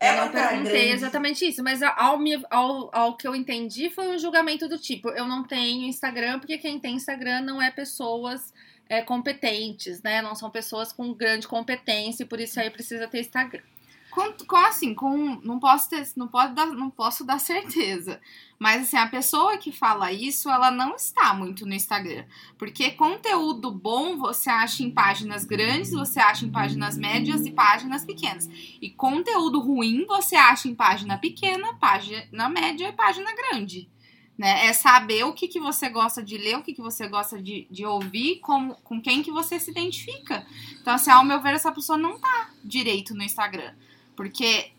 Eu 0.00 0.08
Ela 0.08 0.24
não 0.24 0.32
tá 0.32 0.48
perguntei 0.48 0.92
exatamente 0.92 1.46
isso, 1.46 1.62
mas 1.62 1.82
ao, 1.82 2.18
ao, 2.48 2.90
ao 2.90 3.16
que 3.18 3.28
eu 3.28 3.34
entendi 3.34 3.90
foi 3.90 4.08
um 4.08 4.18
julgamento 4.18 4.66
do 4.66 4.78
tipo: 4.78 5.10
eu 5.10 5.26
não 5.26 5.44
tenho 5.44 5.86
Instagram, 5.86 6.38
porque 6.38 6.56
quem 6.56 6.80
tem 6.80 6.96
Instagram 6.96 7.42
não 7.42 7.60
é 7.60 7.70
pessoas 7.70 8.52
é, 8.88 9.02
competentes, 9.02 10.02
né? 10.02 10.22
Não 10.22 10.34
são 10.34 10.50
pessoas 10.50 10.90
com 10.90 11.12
grande 11.12 11.46
competência 11.46 12.22
e 12.22 12.26
por 12.26 12.40
isso 12.40 12.58
aí 12.58 12.70
precisa 12.70 13.06
ter 13.06 13.20
Instagram. 13.20 13.62
Com, 14.10 14.32
com 14.46 14.56
assim, 14.56 14.94
com 14.94 15.40
não 15.42 15.60
posso 15.60 15.88
ter, 15.88 16.06
não 16.16 16.26
pode 16.26 16.54
dar, 16.54 16.66
não 16.66 16.90
posso 16.90 17.24
dar 17.24 17.38
certeza. 17.38 18.20
Mas 18.58 18.82
assim, 18.82 18.96
a 18.98 19.06
pessoa 19.06 19.56
que 19.56 19.72
fala 19.72 20.12
isso, 20.12 20.50
ela 20.50 20.70
não 20.70 20.94
está 20.94 21.32
muito 21.32 21.64
no 21.64 21.72
Instagram, 21.72 22.26
porque 22.58 22.90
conteúdo 22.90 23.70
bom 23.70 24.18
você 24.18 24.50
acha 24.50 24.82
em 24.82 24.90
páginas 24.90 25.46
grandes, 25.46 25.92
você 25.92 26.20
acha 26.20 26.44
em 26.44 26.50
páginas 26.50 26.98
médias 26.98 27.46
e 27.46 27.52
páginas 27.52 28.04
pequenas. 28.04 28.50
E 28.82 28.90
conteúdo 28.90 29.60
ruim 29.60 30.04
você 30.04 30.36
acha 30.36 30.68
em 30.68 30.74
página 30.74 31.16
pequena, 31.16 31.72
página 31.74 32.48
média 32.50 32.88
e 32.88 32.92
página 32.92 33.34
grande. 33.34 33.88
Né? 34.36 34.66
É 34.66 34.72
saber 34.72 35.24
o 35.24 35.32
que, 35.32 35.48
que 35.48 35.60
você 35.60 35.88
gosta 35.88 36.22
de 36.22 36.36
ler, 36.36 36.56
o 36.56 36.62
que, 36.62 36.74
que 36.74 36.80
você 36.80 37.06
gosta 37.08 37.40
de, 37.40 37.66
de 37.70 37.84
ouvir, 37.84 38.40
com, 38.40 38.74
com 38.84 39.00
quem 39.00 39.22
que 39.22 39.30
você 39.30 39.58
se 39.60 39.70
identifica. 39.70 40.46
Então, 40.80 40.94
assim, 40.94 41.10
ao 41.10 41.24
meu 41.24 41.40
ver, 41.40 41.54
essa 41.54 41.70
pessoa 41.72 41.98
não 41.98 42.18
tá 42.18 42.50
direito 42.64 43.14
no 43.14 43.22
Instagram. 43.22 43.74
Porque. 44.20 44.70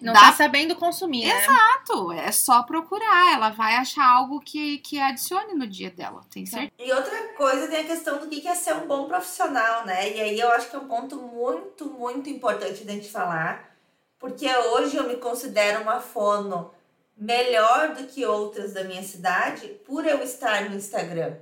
Não 0.00 0.12
dá... 0.14 0.20
tá 0.20 0.32
sabendo 0.32 0.74
consumir, 0.74 1.26
né? 1.26 1.44
Exato, 1.44 2.10
é 2.10 2.32
só 2.32 2.62
procurar. 2.64 3.34
Ela 3.34 3.50
vai 3.50 3.76
achar 3.76 4.04
algo 4.04 4.40
que, 4.40 4.78
que 4.78 4.98
adicione 4.98 5.54
no 5.54 5.66
dia 5.66 5.90
dela, 5.90 6.22
tem 6.28 6.44
certeza. 6.44 6.72
E 6.78 6.90
outra 6.90 7.28
coisa 7.34 7.68
tem 7.68 7.80
a 7.80 7.84
questão 7.84 8.18
do 8.18 8.26
que 8.26 8.48
é 8.48 8.54
ser 8.54 8.74
um 8.74 8.88
bom 8.88 9.06
profissional, 9.06 9.84
né? 9.84 10.10
E 10.10 10.20
aí 10.20 10.40
eu 10.40 10.50
acho 10.50 10.70
que 10.70 10.74
é 10.74 10.78
um 10.78 10.88
ponto 10.88 11.16
muito, 11.16 11.84
muito 11.84 12.28
importante 12.28 12.82
da 12.82 12.94
gente 12.94 13.10
falar. 13.10 13.76
Porque 14.18 14.48
hoje 14.48 14.96
eu 14.96 15.06
me 15.06 15.18
considero 15.18 15.82
uma 15.82 16.00
fono 16.00 16.72
melhor 17.16 17.94
do 17.94 18.06
que 18.06 18.24
outras 18.24 18.72
da 18.72 18.82
minha 18.82 19.02
cidade 19.02 19.68
por 19.86 20.04
eu 20.04 20.20
estar 20.22 20.68
no 20.68 20.76
Instagram. 20.76 21.36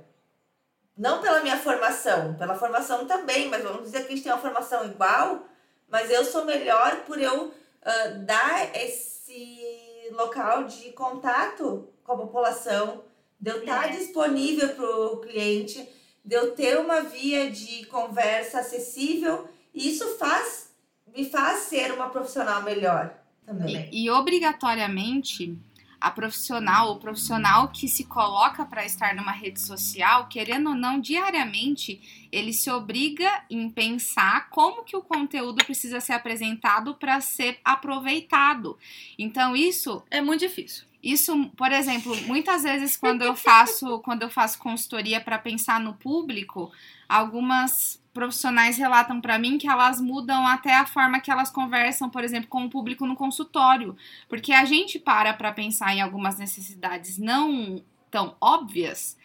Não 0.95 1.21
pela 1.21 1.41
minha 1.41 1.57
formação, 1.57 2.35
pela 2.35 2.53
formação 2.55 3.07
também, 3.07 3.47
mas 3.49 3.63
vamos 3.63 3.83
dizer 3.83 4.01
que 4.01 4.07
a 4.07 4.15
gente 4.15 4.23
tem 4.23 4.31
uma 4.31 4.41
formação 4.41 4.85
igual, 4.85 5.47
mas 5.93 6.09
eu 6.09 6.25
sou 6.25 6.43
melhor 6.43 7.03
por 7.05 7.21
eu 7.21 7.49
uh, 7.49 8.25
dar 8.25 8.75
esse 8.75 10.09
local 10.13 10.63
de 10.63 10.91
contato 10.93 11.87
com 12.03 12.13
a 12.13 12.17
população, 12.17 13.03
de 13.39 13.51
eu 13.51 13.59
estar 13.59 13.89
é. 13.89 13.95
disponível 13.95 14.69
para 14.69 14.89
o 14.89 15.17
cliente, 15.17 15.87
de 16.25 16.35
eu 16.35 16.55
ter 16.55 16.79
uma 16.79 17.01
via 17.01 17.51
de 17.51 17.85
conversa 17.85 18.61
acessível, 18.61 19.47
e 19.71 19.87
isso 19.87 20.17
faz 20.17 20.71
me 21.15 21.29
faz 21.29 21.65
ser 21.65 21.93
uma 21.93 22.09
profissional 22.09 22.63
melhor 22.63 23.13
também. 23.45 23.87
E, 23.91 24.05
e 24.05 24.09
obrigatoriamente 24.09 25.55
a 26.03 26.11
profissional, 26.11 26.91
o 26.91 26.99
profissional 26.99 27.69
que 27.69 27.87
se 27.87 28.03
coloca 28.03 28.65
para 28.65 28.85
estar 28.85 29.15
numa 29.15 29.31
rede 29.31 29.61
social, 29.61 30.27
querendo 30.27 30.71
ou 30.71 30.75
não, 30.75 30.99
diariamente, 30.99 32.27
ele 32.29 32.51
se 32.51 32.69
obriga 32.69 33.45
em 33.49 33.69
pensar 33.69 34.49
como 34.49 34.83
que 34.83 34.97
o 34.97 35.01
conteúdo 35.01 35.63
precisa 35.63 36.01
ser 36.01 36.11
apresentado 36.11 36.93
para 36.95 37.21
ser 37.21 37.57
aproveitado. 37.63 38.77
Então 39.17 39.55
isso 39.55 40.03
é 40.11 40.19
muito 40.19 40.41
difícil. 40.41 40.83
Isso, 41.01 41.49
por 41.55 41.71
exemplo, 41.71 42.13
muitas 42.23 42.63
vezes 42.63 42.97
quando 42.97 43.21
eu 43.21 43.33
faço, 43.33 43.99
quando 43.99 44.23
eu 44.23 44.29
faço 44.29 44.59
consultoria 44.59 45.21
para 45.21 45.39
pensar 45.39 45.79
no 45.79 45.93
público, 45.93 46.69
algumas 47.07 48.02
profissionais 48.13 48.77
relatam 48.77 49.19
para 49.19 49.39
mim 49.39 49.57
que 49.57 49.67
elas 49.67 49.99
mudam 49.99 50.45
até 50.45 50.75
a 50.75 50.85
forma 50.85 51.19
que 51.19 51.31
elas 51.31 51.49
conversam, 51.49 52.09
por 52.09 52.23
exemplo, 52.23 52.47
com 52.47 52.65
o 52.65 52.69
público 52.69 53.07
no 53.07 53.15
consultório, 53.15 53.95
porque 54.29 54.53
a 54.53 54.63
gente 54.65 54.99
para 54.99 55.33
para 55.33 55.51
pensar 55.51 55.95
em 55.95 56.01
algumas 56.01 56.37
necessidades 56.37 57.17
não 57.17 57.83
tão 58.11 58.35
óbvias 58.39 59.17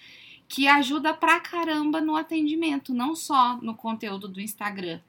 que 0.48 0.66
ajuda 0.66 1.12
pra 1.12 1.38
caramba 1.38 2.00
no 2.00 2.16
atendimento, 2.16 2.94
não 2.94 3.14
só 3.14 3.58
no 3.60 3.74
conteúdo 3.74 4.26
do 4.26 4.40
Instagram. 4.40 5.00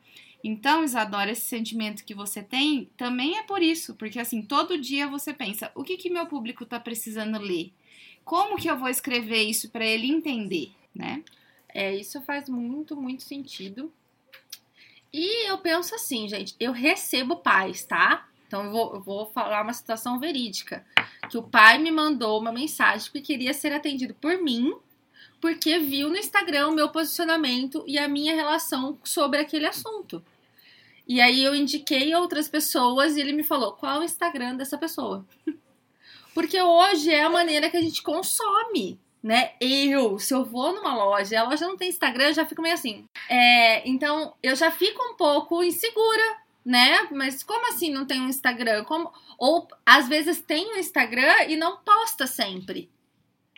Então, 0.43 0.83
Isadora, 0.83 1.31
esse 1.31 1.47
sentimento 1.47 2.03
que 2.03 2.13
você 2.13 2.43
tem 2.43 2.89
também 2.97 3.37
é 3.37 3.43
por 3.43 3.61
isso, 3.61 3.95
porque 3.95 4.19
assim, 4.19 4.41
todo 4.41 4.77
dia 4.77 5.07
você 5.07 5.33
pensa, 5.33 5.71
o 5.75 5.83
que 5.83 5.97
que 5.97 6.09
meu 6.09 6.25
público 6.25 6.65
tá 6.65 6.79
precisando 6.79 7.39
ler? 7.39 7.73
Como 8.25 8.57
que 8.57 8.69
eu 8.69 8.77
vou 8.77 8.89
escrever 8.89 9.43
isso 9.43 9.69
para 9.69 9.85
ele 9.85 10.07
entender, 10.07 10.71
né? 10.93 11.23
É, 11.73 11.95
isso 11.95 12.21
faz 12.21 12.49
muito, 12.49 12.95
muito 12.95 13.23
sentido. 13.23 13.91
E 15.11 15.49
eu 15.49 15.57
penso 15.57 15.95
assim, 15.95 16.27
gente, 16.27 16.55
eu 16.59 16.71
recebo 16.71 17.37
pais, 17.37 17.83
tá? 17.83 18.27
Então 18.47 18.65
eu 18.65 18.71
vou, 18.71 18.95
eu 18.95 19.01
vou 19.01 19.25
falar 19.27 19.61
uma 19.61 19.73
situação 19.73 20.19
verídica. 20.19 20.85
Que 21.29 21.37
o 21.37 21.43
pai 21.43 21.77
me 21.77 21.91
mandou 21.91 22.39
uma 22.39 22.51
mensagem 22.51 23.11
que 23.11 23.21
queria 23.21 23.53
ser 23.53 23.71
atendido 23.71 24.13
por 24.15 24.41
mim, 24.41 24.75
porque 25.39 25.79
viu 25.79 26.09
no 26.09 26.17
Instagram 26.17 26.69
o 26.69 26.75
meu 26.75 26.89
posicionamento 26.89 27.83
e 27.87 27.97
a 27.97 28.07
minha 28.07 28.35
relação 28.35 28.97
sobre 29.03 29.39
aquele 29.39 29.67
assunto. 29.67 30.23
E 31.07 31.19
aí 31.21 31.43
eu 31.43 31.55
indiquei 31.55 32.13
outras 32.13 32.47
pessoas 32.47 33.15
e 33.15 33.21
ele 33.21 33.33
me 33.33 33.43
falou 33.43 33.73
qual 33.73 33.99
o 33.99 34.03
Instagram 34.03 34.55
dessa 34.55 34.77
pessoa. 34.77 35.25
Porque 36.35 36.61
hoje 36.61 37.11
é 37.11 37.23
a 37.23 37.29
maneira 37.29 37.69
que 37.69 37.77
a 37.77 37.81
gente 37.81 38.03
consome 38.03 38.99
né? 39.21 39.51
Eu, 39.59 40.17
se 40.17 40.33
eu 40.33 40.45
vou 40.45 40.73
numa 40.73 40.95
loja, 40.95 41.39
a 41.39 41.43
loja 41.43 41.67
não 41.67 41.77
tem 41.77 41.89
Instagram, 41.89 42.27
eu 42.27 42.33
já 42.33 42.45
fico 42.45 42.61
meio 42.61 42.73
assim. 42.73 43.05
É, 43.29 43.87
então, 43.87 44.33
eu 44.41 44.55
já 44.55 44.71
fico 44.71 45.01
um 45.03 45.15
pouco 45.15 45.63
insegura, 45.63 46.37
né? 46.65 47.07
Mas 47.11 47.43
como 47.43 47.67
assim 47.69 47.91
não 47.91 48.05
tem 48.05 48.21
um 48.21 48.29
Instagram? 48.29 48.83
Como... 48.85 49.11
Ou 49.37 49.67
às 49.85 50.07
vezes 50.07 50.41
tem 50.41 50.73
um 50.73 50.77
Instagram 50.77 51.45
e 51.47 51.55
não 51.55 51.77
posta 51.77 52.25
sempre. 52.27 52.89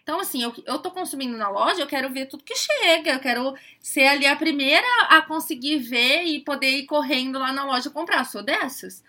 Então, 0.04 0.20
assim, 0.20 0.42
eu, 0.42 0.54
eu 0.66 0.80
tô 0.80 0.90
consumindo 0.90 1.38
na 1.38 1.48
loja, 1.48 1.82
eu 1.82 1.88
quero 1.88 2.10
ver 2.10 2.26
tudo 2.26 2.44
que 2.44 2.56
chega, 2.56 3.12
eu 3.12 3.20
quero 3.20 3.54
ser 3.80 4.08
ali 4.08 4.26
a 4.26 4.36
primeira 4.36 4.88
a 5.08 5.22
conseguir 5.22 5.78
ver 5.78 6.24
e 6.24 6.40
poder 6.44 6.72
ir 6.72 6.86
correndo 6.86 7.38
lá 7.38 7.54
na 7.54 7.64
loja 7.64 7.90
comprar. 7.90 8.20
Eu 8.20 8.26
sou 8.26 8.44
dessas. 8.44 9.04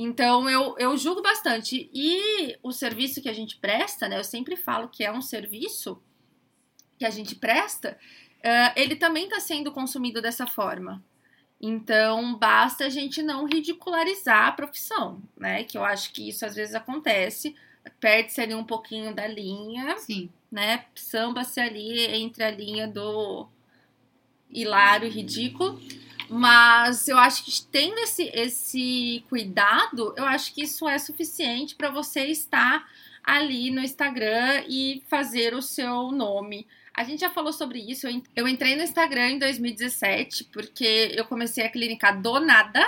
Então 0.00 0.48
eu, 0.48 0.76
eu 0.78 0.96
julgo 0.96 1.20
bastante. 1.20 1.90
E 1.92 2.56
o 2.62 2.70
serviço 2.70 3.20
que 3.20 3.28
a 3.28 3.32
gente 3.32 3.56
presta, 3.56 4.08
né? 4.08 4.16
Eu 4.16 4.22
sempre 4.22 4.54
falo 4.54 4.88
que 4.88 5.02
é 5.02 5.10
um 5.10 5.20
serviço 5.20 6.00
que 6.96 7.04
a 7.04 7.10
gente 7.10 7.34
presta, 7.34 7.98
uh, 8.38 8.72
ele 8.76 8.94
também 8.94 9.24
está 9.24 9.40
sendo 9.40 9.72
consumido 9.72 10.22
dessa 10.22 10.46
forma. 10.46 11.02
Então 11.60 12.36
basta 12.36 12.84
a 12.84 12.88
gente 12.88 13.20
não 13.22 13.44
ridicularizar 13.44 14.46
a 14.46 14.52
profissão, 14.52 15.20
né? 15.36 15.64
Que 15.64 15.76
eu 15.76 15.84
acho 15.84 16.12
que 16.12 16.28
isso 16.28 16.46
às 16.46 16.54
vezes 16.54 16.76
acontece, 16.76 17.56
perde-se 17.98 18.40
ali 18.40 18.54
um 18.54 18.64
pouquinho 18.64 19.12
da 19.12 19.26
linha, 19.26 19.98
Sim. 19.98 20.30
né? 20.48 20.84
Samba-se 20.94 21.58
ali 21.58 22.06
entre 22.06 22.44
a 22.44 22.52
linha 22.52 22.86
do 22.86 23.48
hilário 24.48 25.08
e 25.08 25.10
ridículo. 25.10 25.80
Mas 26.28 27.08
eu 27.08 27.18
acho 27.18 27.44
que 27.44 27.62
tendo 27.72 27.98
esse, 28.00 28.30
esse 28.34 29.24
cuidado, 29.28 30.14
eu 30.16 30.24
acho 30.24 30.52
que 30.52 30.62
isso 30.62 30.88
é 30.88 30.98
suficiente 30.98 31.74
para 31.74 31.90
você 31.90 32.26
estar 32.26 32.86
ali 33.24 33.70
no 33.70 33.80
Instagram 33.80 34.64
e 34.68 35.02
fazer 35.08 35.54
o 35.54 35.62
seu 35.62 36.10
nome. 36.12 36.66
A 36.94 37.04
gente 37.04 37.20
já 37.20 37.30
falou 37.30 37.52
sobre 37.52 37.78
isso. 37.78 38.06
Eu 38.34 38.48
entrei 38.48 38.74
no 38.76 38.82
Instagram 38.82 39.30
em 39.30 39.38
2017 39.38 40.44
porque 40.52 41.14
eu 41.14 41.24
comecei 41.24 41.64
a 41.64 41.70
clínica 41.70 42.10
do 42.10 42.40
nada, 42.40 42.84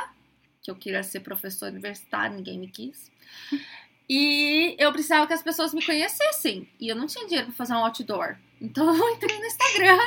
que 0.62 0.70
eu 0.70 0.75
queria 0.75 1.02
ser 1.02 1.20
professor 1.20 1.70
universitário, 1.70 2.37
ninguém 2.37 2.59
me 2.59 2.68
quis. 2.68 3.11
E 4.12 4.75
eu 4.76 4.90
precisava 4.90 5.25
que 5.25 5.32
as 5.32 5.40
pessoas 5.40 5.73
me 5.73 5.87
conhecessem. 5.87 6.68
E 6.80 6.88
eu 6.88 6.97
não 6.97 7.06
tinha 7.06 7.25
dinheiro 7.26 7.47
para 7.47 7.54
fazer 7.54 7.75
um 7.75 7.85
outdoor. 7.85 8.37
Então 8.61 8.87
eu 8.95 9.11
entrei 9.11 9.38
no 9.38 9.47
Instagram. 9.47 9.99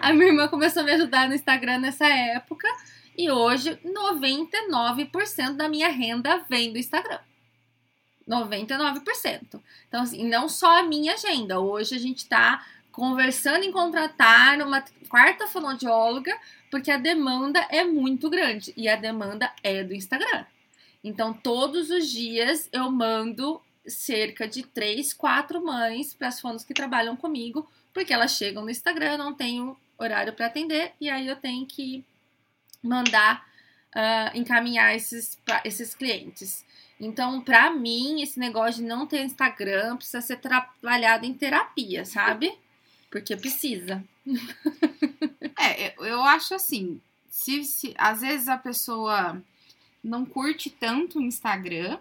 A 0.00 0.12
minha 0.12 0.28
irmã 0.28 0.48
começou 0.48 0.82
a 0.82 0.84
me 0.84 0.92
ajudar 0.92 1.28
no 1.28 1.34
Instagram 1.34 1.78
nessa 1.78 2.06
época. 2.06 2.68
E 3.16 3.30
hoje 3.30 3.78
99% 3.84 5.56
da 5.56 5.68
minha 5.68 5.88
renda 5.88 6.44
vem 6.48 6.72
do 6.72 6.78
Instagram. 6.78 7.18
99%. 8.28 9.60
Então, 9.88 10.02
assim, 10.02 10.28
não 10.28 10.48
só 10.48 10.80
a 10.80 10.82
minha 10.82 11.14
agenda. 11.14 11.58
Hoje 11.58 11.94
a 11.94 11.98
gente 11.98 12.18
está 12.18 12.64
conversando 12.92 13.64
em 13.64 13.72
contratar 13.72 14.60
uma 14.60 14.84
quarta 15.08 15.46
fonoaudióloga, 15.46 16.36
porque 16.70 16.90
a 16.90 16.98
demanda 16.98 17.66
é 17.70 17.84
muito 17.84 18.28
grande. 18.28 18.72
E 18.76 18.88
a 18.88 18.96
demanda 18.96 19.50
é 19.62 19.82
do 19.82 19.94
Instagram. 19.94 20.44
Então, 21.02 21.32
todos 21.32 21.90
os 21.90 22.08
dias 22.08 22.68
eu 22.70 22.90
mando 22.90 23.60
cerca 23.86 24.46
de 24.46 24.62
três, 24.62 25.14
quatro 25.14 25.64
mães 25.64 26.12
para 26.12 26.28
as 26.28 26.40
fonos 26.40 26.64
que 26.64 26.74
trabalham 26.74 27.16
comigo 27.16 27.68
porque 27.92 28.12
elas 28.12 28.32
chegam 28.32 28.62
no 28.64 28.70
Instagram, 28.70 29.16
não 29.16 29.34
tenho 29.34 29.76
horário 29.98 30.32
para 30.32 30.46
atender 30.46 30.92
e 31.00 31.10
aí 31.10 31.26
eu 31.26 31.36
tenho 31.36 31.66
que 31.66 32.04
mandar 32.82 33.46
uh, 33.94 34.36
encaminhar 34.36 34.94
esses, 34.94 35.38
esses 35.64 35.94
clientes. 35.94 36.64
Então, 37.00 37.40
para 37.40 37.70
mim, 37.70 38.22
esse 38.22 38.38
negócio 38.38 38.82
de 38.82 38.88
não 38.88 39.06
ter 39.06 39.24
Instagram 39.24 39.96
precisa 39.96 40.20
ser 40.20 40.38
trabalhado 40.38 41.24
em 41.26 41.34
terapia, 41.34 42.04
sabe? 42.04 42.52
Porque 43.10 43.36
precisa. 43.36 44.04
é, 45.58 45.94
eu 45.98 46.22
acho 46.24 46.54
assim, 46.54 47.00
se, 47.28 47.64
se 47.64 47.94
às 47.96 48.20
vezes 48.20 48.48
a 48.48 48.58
pessoa 48.58 49.40
não 50.02 50.24
curte 50.24 50.70
tanto 50.70 51.18
o 51.18 51.22
Instagram, 51.22 51.98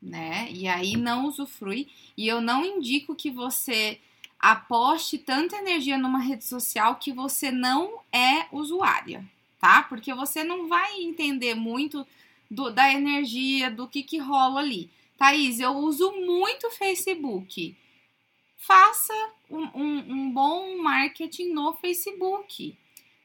né? 0.00 0.48
E 0.50 0.68
aí 0.68 0.96
não 0.96 1.26
usufrui. 1.26 1.88
E 2.16 2.28
eu 2.28 2.40
não 2.40 2.64
indico 2.64 3.16
que 3.16 3.30
você 3.30 3.98
aposte 4.38 5.18
tanta 5.18 5.56
energia 5.56 5.98
numa 5.98 6.18
rede 6.18 6.44
social 6.44 6.96
que 6.96 7.12
você 7.12 7.50
não 7.50 8.00
é 8.12 8.46
usuária, 8.52 9.24
tá? 9.60 9.82
Porque 9.82 10.12
você 10.14 10.44
não 10.44 10.68
vai 10.68 11.00
entender 11.00 11.54
muito 11.54 12.06
do, 12.50 12.70
da 12.70 12.92
energia, 12.92 13.70
do 13.70 13.88
que, 13.88 14.02
que 14.02 14.18
rola 14.18 14.60
ali. 14.60 14.90
Thaís, 15.16 15.60
eu 15.60 15.72
uso 15.72 16.12
muito 16.12 16.70
Facebook. 16.70 17.76
Faça 18.56 19.14
um, 19.50 19.64
um, 19.74 19.98
um 20.12 20.30
bom 20.30 20.76
marketing 20.78 21.52
no 21.52 21.72
Facebook. 21.74 22.76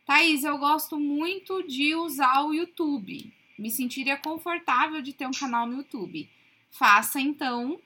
Thaís, 0.05 0.43
eu 0.43 0.57
gosto 0.57 0.99
muito 0.99 1.63
de 1.63 1.95
usar 1.95 2.43
o 2.45 2.53
YouTube. 2.53 3.31
Me 3.57 3.69
sentiria 3.69 4.17
confortável 4.17 5.01
de 5.01 5.13
ter 5.13 5.27
um 5.27 5.31
canal 5.31 5.67
no 5.67 5.77
YouTube. 5.77 6.29
Faça 6.71 7.19
então 7.19 7.79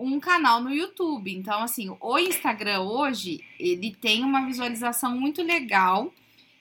um 0.00 0.18
canal 0.18 0.62
no 0.62 0.72
YouTube. 0.72 1.32
Então, 1.32 1.62
assim, 1.62 1.94
o 2.00 2.18
Instagram 2.18 2.80
hoje, 2.80 3.44
ele 3.58 3.94
tem 3.94 4.24
uma 4.24 4.46
visualização 4.46 5.16
muito 5.16 5.42
legal. 5.42 6.12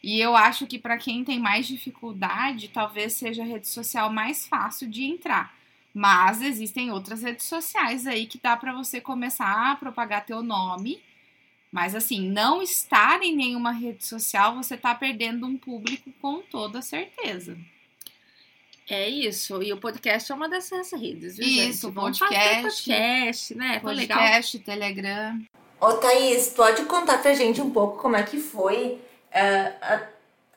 E 0.03 0.19
eu 0.19 0.35
acho 0.35 0.67
que 0.67 0.77
para 0.77 0.97
quem 0.97 1.23
tem 1.23 1.39
mais 1.39 1.67
dificuldade, 1.67 2.69
talvez 2.69 3.13
seja 3.13 3.43
a 3.43 3.45
rede 3.45 3.67
social 3.67 4.11
mais 4.11 4.47
fácil 4.47 4.89
de 4.89 5.03
entrar. 5.03 5.57
Mas 5.93 6.41
existem 6.41 6.91
outras 6.91 7.23
redes 7.23 7.45
sociais 7.45 8.05
aí 8.05 8.25
que 8.25 8.37
dá 8.37 8.55
para 8.55 8.73
você 8.73 9.01
começar 9.01 9.71
a 9.71 9.75
propagar 9.75 10.25
teu 10.25 10.43
nome. 10.43 11.01
Mas 11.71 11.95
assim, 11.95 12.29
não 12.29 12.61
estar 12.61 13.21
em 13.21 13.35
nenhuma 13.35 13.71
rede 13.71 14.05
social, 14.05 14.55
você 14.55 14.77
tá 14.77 14.93
perdendo 14.95 15.45
um 15.45 15.57
público 15.57 16.11
com 16.21 16.41
toda 16.41 16.81
certeza. 16.81 17.57
É 18.89 19.07
isso. 19.07 19.61
E 19.61 19.71
o 19.71 19.77
podcast 19.77 20.31
é 20.31 20.35
uma 20.35 20.49
dessas 20.49 20.91
redes, 20.91 21.37
viu, 21.37 21.45
Isso, 21.45 21.87
gente? 21.87 21.93
Podcast. 21.93 22.35
fazer 22.35 22.61
podcast, 22.61 23.55
né? 23.55 23.79
Foi 23.81 23.93
legal. 23.93 24.17
Podcast, 24.17 24.59
Telegram. 24.59 25.39
Ô 25.79 25.93
Thaís, 25.93 26.49
pode 26.49 26.83
contar 26.85 27.19
pra 27.19 27.35
gente 27.35 27.61
um 27.61 27.69
pouco 27.69 28.01
como 28.01 28.15
é 28.15 28.23
que 28.23 28.37
foi 28.37 28.99
eh, 29.31 29.73
a, 29.79 30.07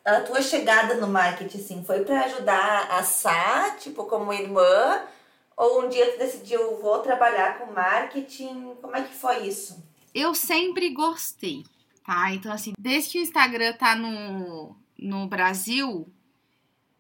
a 0.05 0.21
tua 0.23 0.41
chegada 0.41 0.95
no 0.95 1.07
marketing, 1.07 1.59
assim? 1.59 1.85
Foi 1.85 2.01
pra 2.05 2.25
ajudar 2.25 2.89
a 2.91 3.03
Sá, 3.03 3.77
tipo, 3.79 4.05
como 4.05 4.33
irmã? 4.33 5.03
Ou 5.55 5.85
um 5.85 5.89
dia 5.91 6.13
tu 6.13 6.19
decidiu, 6.19 6.81
vou 6.81 7.01
trabalhar 7.01 7.59
com 7.59 7.73
marketing? 7.73 8.75
Como 8.81 8.97
é 8.97 9.03
que 9.03 9.15
foi 9.15 9.47
isso? 9.47 9.85
Eu 10.15 10.35
sempre 10.35 10.89
gostei, 10.89 11.65
tá? 12.05 12.33
Então, 12.33 12.51
assim, 12.51 12.73
desde 12.79 13.11
que 13.11 13.19
o 13.19 13.23
Instagram 13.23 13.75
tá 13.75 13.95
no, 13.95 14.75
no 14.99 15.27
Brasil, 15.27 16.11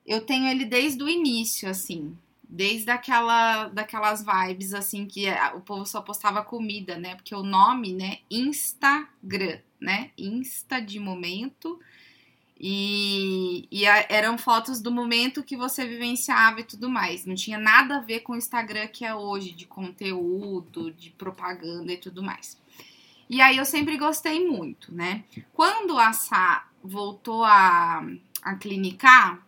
eu 0.06 0.20
tenho 0.20 0.46
ele 0.46 0.64
desde 0.64 1.02
o 1.02 1.08
início, 1.08 1.68
assim. 1.68 2.16
Desde 2.48 2.90
aquela, 2.90 3.68
daquelas 3.68 4.24
vibes, 4.24 4.74
assim, 4.74 5.06
que 5.06 5.26
o 5.54 5.60
povo 5.60 5.86
só 5.86 6.02
postava 6.02 6.42
comida, 6.44 6.98
né? 6.98 7.14
Porque 7.14 7.34
o 7.34 7.42
nome, 7.42 7.94
né? 7.94 8.18
Instagram, 8.30 9.58
né? 9.80 10.10
Insta 10.18 10.80
de 10.80 10.98
momento. 11.00 11.80
E, 12.60 13.66
e 13.70 13.86
a- 13.86 14.06
eram 14.08 14.38
fotos 14.38 14.80
do 14.80 14.92
momento 14.92 15.42
que 15.42 15.56
você 15.56 15.86
vivenciava 15.86 16.60
e 16.60 16.64
tudo 16.64 16.88
mais. 16.88 17.26
Não 17.26 17.34
tinha 17.34 17.58
nada 17.58 17.96
a 17.96 18.00
ver 18.00 18.20
com 18.20 18.34
o 18.34 18.36
Instagram 18.36 18.86
que 18.88 19.04
é 19.04 19.14
hoje, 19.14 19.52
de 19.52 19.66
conteúdo, 19.66 20.92
de 20.92 21.10
propaganda 21.10 21.92
e 21.92 21.96
tudo 21.96 22.22
mais. 22.22 22.56
E 23.28 23.40
aí 23.40 23.56
eu 23.56 23.64
sempre 23.64 23.96
gostei 23.96 24.46
muito, 24.46 24.94
né? 24.94 25.24
Quando 25.52 25.98
a 25.98 26.12
Sá 26.12 26.68
voltou 26.84 27.44
a, 27.44 28.04
a 28.42 28.54
clinicar, 28.56 29.44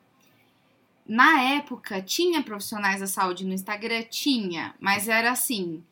na 1.06 1.40
época 1.42 2.00
tinha 2.02 2.42
profissionais 2.42 3.00
da 3.00 3.06
saúde 3.06 3.44
no 3.44 3.52
Instagram? 3.52 4.02
Tinha, 4.10 4.74
mas 4.80 5.08
era 5.08 5.30
assim. 5.30 5.82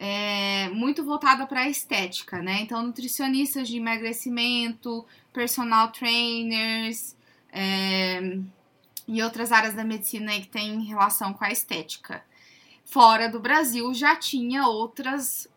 é, 0.00 0.68
muito 0.70 1.04
voltada 1.04 1.46
para 1.46 1.62
a 1.62 1.68
estética, 1.68 2.40
né? 2.40 2.60
Então, 2.60 2.82
nutricionistas 2.82 3.66
de 3.68 3.76
emagrecimento, 3.78 5.04
personal 5.32 5.90
trainers 5.90 7.16
é, 7.52 8.38
e 9.08 9.22
outras 9.22 9.50
áreas 9.50 9.74
da 9.74 9.84
medicina 9.84 10.32
que 10.40 10.46
tem 10.48 10.82
relação 10.84 11.32
com 11.34 11.44
a 11.44 11.50
estética. 11.50 12.22
Fora 12.84 13.28
do 13.28 13.40
Brasil 13.40 13.92
já 13.92 14.16
tinha 14.16 14.66
outras 14.66 15.48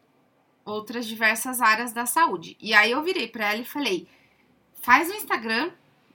outras 0.65 1.05
diversas 1.07 1.59
áreas 1.61 1.91
da 1.93 2.05
saúde. 2.05 2.55
E 2.59 2.73
aí 2.73 2.91
eu 2.91 3.03
virei 3.03 3.27
para 3.27 3.51
ela 3.51 3.61
e 3.61 3.65
falei: 3.65 4.07
"Faz 4.81 5.09
o 5.09 5.13
Instagram". 5.13 5.71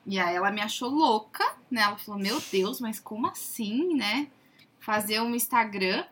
E 0.06 0.18
aí 0.18 0.36
ela 0.36 0.50
me 0.50 0.60
achou 0.60 0.88
louca, 0.88 1.44
né? 1.70 1.82
Ela 1.82 1.98
falou: 1.98 2.20
"Meu 2.20 2.40
Deus, 2.52 2.80
mas 2.80 3.00
como 3.00 3.26
assim, 3.26 3.94
né? 3.94 4.28
Fazer 4.78 5.20
um 5.20 5.34
Instagram?" 5.34 6.04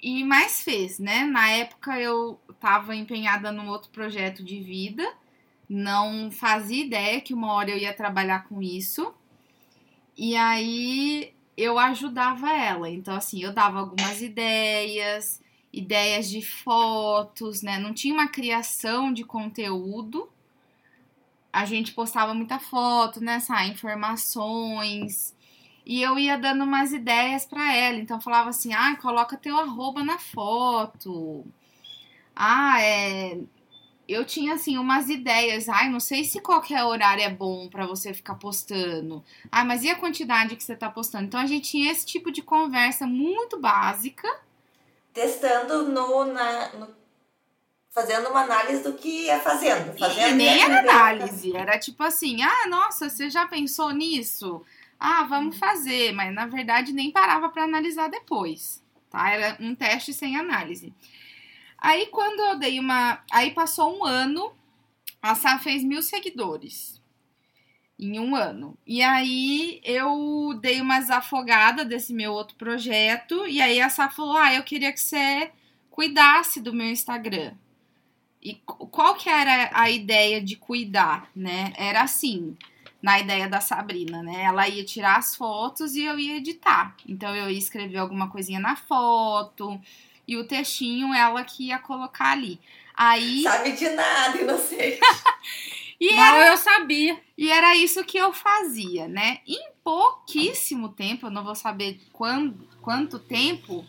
E 0.00 0.22
mais 0.24 0.62
fez, 0.62 0.98
né? 0.98 1.24
Na 1.24 1.50
época 1.50 1.98
eu 1.98 2.38
tava 2.60 2.94
empenhada 2.94 3.50
num 3.50 3.68
outro 3.68 3.90
projeto 3.90 4.44
de 4.44 4.60
vida, 4.60 5.04
não 5.68 6.30
fazia 6.30 6.84
ideia 6.84 7.20
que 7.20 7.34
uma 7.34 7.52
hora 7.52 7.70
eu 7.70 7.78
ia 7.78 7.92
trabalhar 7.92 8.48
com 8.48 8.62
isso. 8.62 9.12
E 10.16 10.36
aí 10.36 11.34
eu 11.56 11.78
ajudava 11.78 12.52
ela. 12.52 12.88
Então, 12.90 13.14
assim, 13.16 13.42
eu 13.42 13.52
dava 13.52 13.80
algumas 13.80 14.20
ideias, 14.22 15.40
ideias 15.72 16.28
de 16.28 16.42
fotos, 16.42 17.62
né? 17.62 17.78
Não 17.78 17.92
tinha 17.92 18.14
uma 18.14 18.28
criação 18.28 19.12
de 19.12 19.24
conteúdo. 19.24 20.28
A 21.56 21.64
gente 21.64 21.92
postava 21.92 22.34
muita 22.34 22.58
foto, 22.58 23.18
né? 23.24 23.40
Sai, 23.40 23.68
informações. 23.68 25.34
E 25.86 26.02
eu 26.02 26.18
ia 26.18 26.36
dando 26.36 26.64
umas 26.64 26.92
ideias 26.92 27.46
pra 27.46 27.74
ela. 27.74 27.98
Então, 27.98 28.20
falava 28.20 28.50
assim: 28.50 28.74
ah, 28.74 28.94
coloca 29.00 29.38
teu 29.38 29.56
arroba 29.58 30.04
na 30.04 30.18
foto. 30.18 31.44
Ah, 32.34 32.82
é. 32.82 33.38
Eu 34.08 34.24
tinha, 34.24 34.54
assim, 34.54 34.76
umas 34.76 35.08
ideias. 35.08 35.68
Ai, 35.68 35.88
não 35.88 35.98
sei 35.98 36.24
se 36.24 36.40
qualquer 36.40 36.84
horário 36.84 37.24
é 37.24 37.30
bom 37.30 37.68
pra 37.68 37.86
você 37.86 38.12
ficar 38.12 38.34
postando. 38.34 39.24
Ah, 39.50 39.64
mas 39.64 39.82
e 39.82 39.88
a 39.88 39.96
quantidade 39.96 40.56
que 40.56 40.62
você 40.62 40.76
tá 40.76 40.90
postando? 40.90 41.24
Então, 41.24 41.40
a 41.40 41.46
gente 41.46 41.70
tinha 41.70 41.90
esse 41.90 42.04
tipo 42.04 42.30
de 42.30 42.42
conversa 42.42 43.06
muito 43.06 43.58
básica. 43.58 44.28
Testando 45.14 45.88
no, 45.88 46.24
na, 46.26 46.68
no- 46.74 47.05
Fazendo 47.96 48.28
uma 48.28 48.42
análise 48.42 48.82
do 48.82 48.92
que 48.92 49.24
ia 49.24 49.40
fazendo. 49.40 49.98
fazendo 49.98 50.28
E 50.28 50.34
nem 50.34 50.58
e 50.58 50.60
era 50.60 50.80
análise, 50.80 51.56
era 51.56 51.78
tipo 51.78 52.02
assim: 52.02 52.42
ah, 52.42 52.66
nossa, 52.68 53.08
você 53.08 53.30
já 53.30 53.46
pensou 53.46 53.90
nisso? 53.90 54.62
Ah, 55.00 55.22
vamos 55.22 55.58
fazer, 55.58 56.12
mas 56.12 56.30
na 56.34 56.44
verdade 56.44 56.92
nem 56.92 57.10
parava 57.10 57.48
para 57.48 57.64
analisar 57.64 58.10
depois, 58.10 58.84
tá? 59.08 59.30
Era 59.30 59.56
um 59.58 59.74
teste 59.74 60.12
sem 60.12 60.36
análise. 60.36 60.92
Aí 61.78 62.08
quando 62.08 62.40
eu 62.40 62.58
dei 62.58 62.78
uma. 62.78 63.24
Aí 63.32 63.52
passou 63.52 63.98
um 63.98 64.04
ano, 64.04 64.52
a 65.22 65.34
Sá 65.34 65.58
fez 65.58 65.82
mil 65.82 66.02
seguidores 66.02 67.00
em 67.98 68.20
um 68.20 68.36
ano. 68.36 68.76
E 68.86 69.02
aí 69.02 69.80
eu 69.82 70.52
dei 70.60 70.82
uma 70.82 70.98
desafogada 70.98 71.82
desse 71.82 72.12
meu 72.12 72.34
outro 72.34 72.58
projeto, 72.58 73.46
e 73.46 73.58
aí 73.62 73.80
a 73.80 73.88
Sá 73.88 74.10
falou: 74.10 74.36
ah, 74.36 74.52
eu 74.52 74.62
queria 74.64 74.92
que 74.92 75.00
você 75.00 75.50
cuidasse 75.90 76.60
do 76.60 76.74
meu 76.74 76.90
Instagram. 76.90 77.54
E 78.48 78.54
qu- 78.64 78.86
qual 78.86 79.14
que 79.16 79.28
era 79.28 79.70
a 79.72 79.90
ideia 79.90 80.40
de 80.40 80.54
cuidar, 80.56 81.28
né? 81.34 81.72
Era 81.76 82.02
assim, 82.02 82.56
na 83.02 83.18
ideia 83.18 83.48
da 83.48 83.60
Sabrina, 83.60 84.22
né? 84.22 84.44
Ela 84.44 84.68
ia 84.68 84.84
tirar 84.84 85.16
as 85.16 85.34
fotos 85.34 85.96
e 85.96 86.02
eu 86.04 86.16
ia 86.18 86.36
editar. 86.36 86.94
Então 87.08 87.34
eu 87.34 87.50
ia 87.50 87.58
escrever 87.58 87.98
alguma 87.98 88.28
coisinha 88.30 88.60
na 88.60 88.76
foto 88.76 89.80
e 90.28 90.36
o 90.36 90.46
textinho 90.46 91.12
ela 91.12 91.42
que 91.42 91.66
ia 91.68 91.78
colocar 91.80 92.30
ali. 92.32 92.60
Aí 92.94 93.42
Sabe 93.42 93.72
de 93.72 93.88
nada, 93.90 94.38
inocente. 94.40 95.00
e 96.00 96.14
Mal 96.14 96.36
era, 96.36 96.46
eu 96.52 96.56
sabia. 96.56 97.20
e 97.36 97.50
era 97.50 97.74
isso 97.74 98.04
que 98.04 98.16
eu 98.16 98.32
fazia, 98.32 99.08
né? 99.08 99.40
Em 99.46 99.70
pouquíssimo 99.82 100.88
tempo, 100.90 101.26
eu 101.26 101.30
não 101.30 101.42
vou 101.44 101.54
saber 101.54 102.00
quando, 102.12 102.68
quanto 102.80 103.18
tempo, 103.18 103.84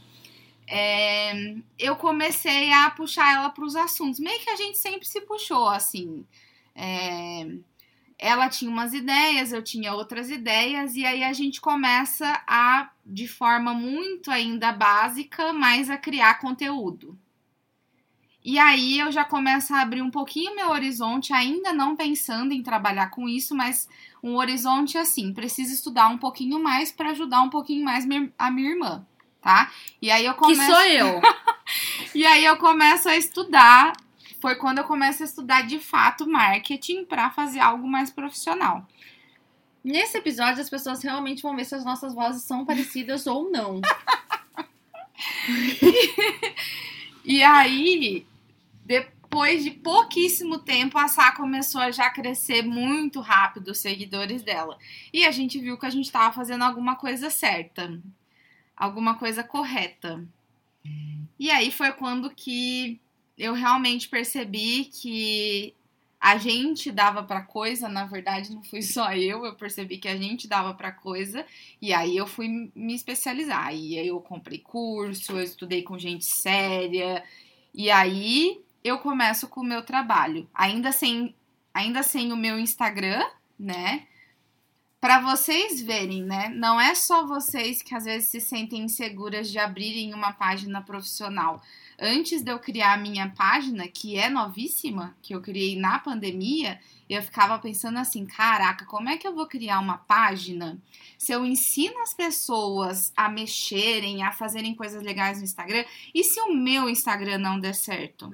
é, 0.67 1.55
eu 1.79 1.95
comecei 1.95 2.73
a 2.73 2.89
puxar 2.89 3.33
ela 3.33 3.49
para 3.49 3.63
os 3.63 3.75
assuntos. 3.75 4.19
Meio 4.19 4.39
que 4.39 4.49
a 4.49 4.55
gente 4.55 4.77
sempre 4.77 5.07
se 5.07 5.21
puxou, 5.21 5.69
assim. 5.69 6.25
É, 6.75 7.47
ela 8.19 8.49
tinha 8.49 8.69
umas 8.69 8.93
ideias, 8.93 9.53
eu 9.53 9.63
tinha 9.63 9.93
outras 9.93 10.29
ideias, 10.29 10.95
e 10.95 11.05
aí 11.05 11.23
a 11.23 11.33
gente 11.33 11.61
começa 11.61 12.43
a, 12.47 12.89
de 13.05 13.27
forma 13.27 13.73
muito 13.73 14.29
ainda 14.29 14.71
básica, 14.71 15.53
mas 15.53 15.89
a 15.89 15.97
criar 15.97 16.39
conteúdo. 16.39 17.17
E 18.43 18.57
aí 18.59 18.99
eu 18.99 19.11
já 19.11 19.25
começo 19.25 19.73
a 19.73 19.81
abrir 19.81 20.01
um 20.01 20.09
pouquinho 20.09 20.55
meu 20.55 20.69
horizonte, 20.69 21.33
ainda 21.33 21.73
não 21.73 21.95
pensando 21.95 22.53
em 22.53 22.63
trabalhar 22.63 23.09
com 23.09 23.27
isso, 23.27 23.53
mas 23.55 23.89
um 24.23 24.35
horizonte 24.35 24.97
assim, 24.97 25.33
preciso 25.33 25.73
estudar 25.73 26.07
um 26.07 26.17
pouquinho 26.17 26.61
mais 26.61 26.91
para 26.91 27.11
ajudar 27.11 27.41
um 27.41 27.49
pouquinho 27.49 27.83
mais 27.83 28.05
a 28.37 28.51
minha 28.51 28.69
irmã, 28.69 29.05
tá? 29.47 29.71
E 30.01 30.11
aí 30.11 30.25
eu 30.25 30.33
Que 30.33 30.39
começo 30.39 30.69
sou 30.69 30.81
eu. 30.81 31.21
e 32.13 32.25
aí 32.25 32.43
eu 32.43 32.57
começo 32.57 33.07
a 33.07 33.15
estudar. 33.15 33.93
Foi 34.41 34.55
quando 34.55 34.79
eu 34.79 34.83
começo 34.83 35.23
a 35.23 35.25
estudar 35.25 35.61
de 35.61 35.79
fato 35.79 36.29
marketing 36.29 37.05
para 37.05 37.29
fazer 37.29 37.61
algo 37.61 37.87
mais 37.87 38.11
profissional. 38.11 38.85
Nesse 39.81 40.17
episódio, 40.17 40.61
as 40.61 40.69
pessoas 40.69 41.01
realmente 41.01 41.41
vão 41.41 41.55
ver 41.55 41.63
se 41.63 41.75
as 41.75 41.85
nossas 41.85 42.13
vozes 42.13 42.43
são 42.43 42.65
parecidas 42.65 43.25
ou 43.25 43.49
não. 43.49 43.79
E 47.29 47.43
aí, 47.43 48.25
depois 48.85 49.17
depois 49.29 49.61
de 49.61 49.71
pouquíssimo 49.71 50.57
tempo, 50.57 50.97
a 50.97 51.09
Sá 51.09 51.33
começou 51.33 51.81
a 51.81 51.91
já 51.91 52.09
crescer 52.09 52.63
muito 52.63 53.19
rápido 53.19 53.67
os 53.67 53.77
seguidores 53.77 54.41
dela. 54.41 54.77
E 55.11 55.25
a 55.25 55.31
gente 55.31 55.59
viu 55.59 55.77
que 55.77 55.85
a 55.85 55.89
gente 55.89 56.09
tava 56.09 56.33
fazendo 56.33 56.63
alguma 56.63 56.95
coisa 56.95 57.29
certa, 57.29 58.01
alguma 58.77 59.15
coisa 59.15 59.43
correta. 59.43 60.23
E 61.39 61.49
aí 61.49 61.71
foi 61.71 61.91
quando 61.91 62.29
que 62.29 62.99
eu 63.37 63.53
realmente 63.53 64.07
percebi 64.07 64.85
que 64.85 65.73
a 66.19 66.37
gente 66.37 66.91
dava 66.91 67.21
para 67.21 67.41
coisa, 67.41 67.87
na 67.87 68.05
verdade 68.05 68.53
não 68.53 68.63
fui 68.63 68.81
só 68.83 69.13
eu, 69.13 69.45
eu 69.45 69.55
percebi 69.55 69.97
que 69.97 70.07
a 70.07 70.17
gente 70.17 70.47
dava 70.47 70.73
para 70.73 70.91
coisa 70.91 71.45
e 71.81 71.93
aí 71.93 72.15
eu 72.15 72.27
fui 72.27 72.71
me 72.75 72.93
especializar. 72.93 73.73
E 73.73 73.97
aí 73.97 74.07
eu 74.07 74.19
comprei 74.21 74.59
curso, 74.59 75.33
eu 75.33 75.43
estudei 75.43 75.81
com 75.81 75.97
gente 75.97 76.25
séria 76.25 77.23
e 77.73 77.89
aí 77.91 78.61
eu 78.83 78.99
começo 78.99 79.47
com 79.47 79.61
o 79.61 79.65
meu 79.65 79.83
trabalho, 79.83 80.47
ainda 80.53 80.91
sem 80.91 81.35
ainda 81.73 82.01
sem 82.01 82.33
o 82.33 82.37
meu 82.37 82.57
Instagram, 82.59 83.23
né? 83.59 84.07
Para 84.99 85.19
vocês 85.19 85.79
verem, 85.79 86.23
né? 86.23 86.49
Não 86.49 86.81
é 86.81 86.95
só 86.95 87.25
vocês 87.25 87.83
que 87.83 87.93
às 87.93 88.05
vezes 88.05 88.29
se 88.29 88.41
sentem 88.41 88.83
inseguras 88.83 89.51
de 89.51 89.59
abrirem 89.59 90.13
uma 90.13 90.33
página 90.33 90.81
profissional 90.81 91.61
antes 91.99 92.41
de 92.41 92.51
eu 92.51 92.59
criar 92.59 92.93
a 92.93 92.97
minha 92.97 93.29
página, 93.29 93.87
que 93.87 94.17
é 94.17 94.29
novíssima, 94.29 95.15
que 95.21 95.33
eu 95.33 95.41
criei 95.41 95.75
na 95.75 95.99
pandemia, 95.99 96.79
eu 97.09 97.21
ficava 97.21 97.57
pensando 97.59 97.97
assim: 97.99 98.25
caraca, 98.25 98.85
como 98.85 99.09
é 99.09 99.17
que 99.17 99.27
eu 99.27 99.35
vou 99.35 99.47
criar 99.47 99.79
uma 99.79 99.97
página 99.97 100.79
se 101.17 101.31
eu 101.31 101.45
ensino 101.45 101.99
as 102.01 102.13
pessoas 102.13 103.11
a 103.15 103.29
mexerem, 103.29 104.23
a 104.23 104.31
fazerem 104.31 104.75
coisas 104.75 105.01
legais 105.01 105.37
no 105.37 105.43
Instagram, 105.43 105.85
e 106.13 106.23
se 106.23 106.39
o 106.41 106.53
meu 106.53 106.89
Instagram 106.89 107.37
não 107.37 107.59
der 107.59 107.73
certo? 107.73 108.31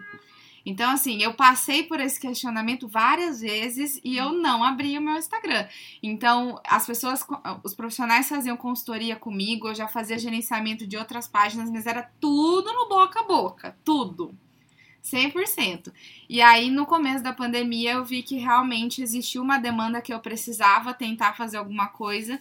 Então, 0.65 0.91
assim, 0.91 1.21
eu 1.21 1.33
passei 1.33 1.83
por 1.83 1.99
esse 1.99 2.19
questionamento 2.19 2.87
várias 2.87 3.41
vezes 3.41 3.99
e 4.03 4.15
eu 4.17 4.31
não 4.31 4.63
abri 4.63 4.97
o 4.97 5.01
meu 5.01 5.17
Instagram. 5.17 5.67
Então, 6.01 6.59
as 6.65 6.85
pessoas, 6.85 7.25
os 7.63 7.73
profissionais 7.73 8.29
faziam 8.29 8.55
consultoria 8.55 9.15
comigo, 9.15 9.67
eu 9.67 9.75
já 9.75 9.87
fazia 9.87 10.17
gerenciamento 10.17 10.87
de 10.87 10.95
outras 10.95 11.27
páginas, 11.27 11.69
mas 11.69 11.85
era 11.85 12.09
tudo 12.19 12.71
no 12.71 12.87
boca 12.87 13.19
a 13.19 13.23
boca, 13.23 13.75
tudo. 13.83 14.33
100%. 15.03 15.91
E 16.29 16.41
aí, 16.41 16.71
no 16.71 16.85
começo 16.85 17.21
da 17.21 17.33
pandemia, 17.33 17.93
eu 17.93 18.05
vi 18.05 18.23
que 18.23 18.37
realmente 18.37 19.01
existia 19.01 19.41
uma 19.41 19.57
demanda 19.57 20.01
que 20.01 20.13
eu 20.13 20.19
precisava 20.19 20.93
tentar 20.93 21.33
fazer 21.33 21.57
alguma 21.57 21.87
coisa. 21.87 22.39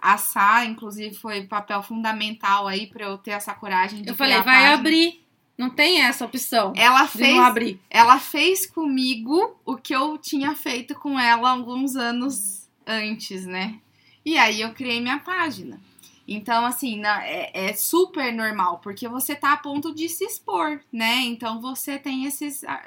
A 0.00 0.16
Sá, 0.16 0.64
inclusive, 0.64 1.16
foi 1.16 1.42
papel 1.42 1.82
fundamental 1.82 2.68
aí 2.68 2.86
para 2.86 3.06
eu 3.06 3.18
ter 3.18 3.32
essa 3.32 3.52
coragem 3.54 4.02
de 4.02 4.08
Eu 4.08 4.14
falei, 4.14 4.40
vai 4.42 4.66
abrir. 4.66 5.25
Não 5.56 5.70
tem 5.70 6.02
essa 6.02 6.24
opção. 6.24 6.72
Ela 6.76 7.06
fez, 7.08 7.34
não 7.34 7.42
abrir. 7.42 7.80
ela 7.88 8.18
fez 8.18 8.66
comigo 8.66 9.56
o 9.64 9.76
que 9.76 9.94
eu 9.94 10.18
tinha 10.18 10.54
feito 10.54 10.94
com 10.94 11.18
ela 11.18 11.50
alguns 11.50 11.96
anos 11.96 12.68
antes, 12.86 13.46
né? 13.46 13.78
E 14.24 14.36
aí 14.36 14.60
eu 14.60 14.72
criei 14.74 15.00
minha 15.00 15.18
página. 15.18 15.80
Então, 16.28 16.66
assim, 16.66 16.98
na- 16.98 17.24
é, 17.24 17.68
é 17.68 17.72
super 17.72 18.32
normal, 18.32 18.80
porque 18.82 19.06
você 19.08 19.34
tá 19.36 19.52
a 19.52 19.56
ponto 19.56 19.94
de 19.94 20.08
se 20.08 20.24
expor, 20.24 20.80
né? 20.92 21.20
Então 21.22 21.60
você 21.60 21.98
tem 22.00 22.24
esses. 22.24 22.64
ah, 22.64 22.82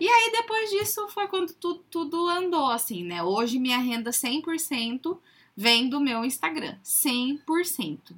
E 0.00 0.08
aí, 0.08 0.32
depois 0.32 0.68
disso, 0.70 1.06
foi 1.10 1.28
quando 1.28 1.52
tu- 1.54 1.82
tudo 1.88 2.28
andou, 2.28 2.66
assim, 2.72 3.04
né? 3.04 3.22
Hoje 3.22 3.60
minha 3.60 3.78
renda 3.78 4.10
100% 4.10 5.16
vem 5.56 5.88
do 5.88 6.00
meu 6.00 6.24
Instagram. 6.24 6.74
100%. 6.82 8.14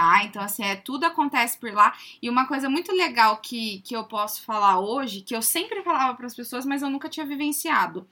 Tá? 0.00 0.24
Então, 0.24 0.40
assim, 0.40 0.64
é, 0.64 0.76
tudo 0.76 1.04
acontece 1.04 1.58
por 1.58 1.70
lá. 1.74 1.92
E 2.22 2.30
uma 2.30 2.46
coisa 2.46 2.70
muito 2.70 2.90
legal 2.90 3.36
que, 3.36 3.80
que 3.80 3.94
eu 3.94 4.02
posso 4.04 4.40
falar 4.40 4.80
hoje, 4.80 5.20
que 5.20 5.36
eu 5.36 5.42
sempre 5.42 5.82
falava 5.82 6.16
para 6.16 6.24
as 6.24 6.34
pessoas, 6.34 6.64
mas 6.64 6.80
eu 6.80 6.88
nunca 6.88 7.06
tinha 7.06 7.26
vivenciado. 7.26 8.08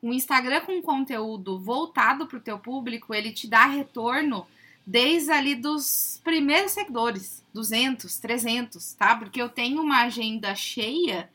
O 0.00 0.12
Instagram 0.12 0.60
com 0.60 0.80
conteúdo 0.80 1.58
voltado 1.58 2.28
para 2.28 2.38
o 2.38 2.40
teu 2.40 2.60
público, 2.60 3.12
ele 3.12 3.32
te 3.32 3.48
dá 3.48 3.66
retorno 3.66 4.46
desde 4.86 5.32
ali 5.32 5.56
dos 5.56 6.20
primeiros 6.22 6.70
seguidores, 6.70 7.44
200, 7.52 8.20
300, 8.20 8.92
tá? 8.92 9.16
Porque 9.16 9.42
eu 9.42 9.48
tenho 9.48 9.82
uma 9.82 10.02
agenda 10.02 10.54
cheia 10.54 11.28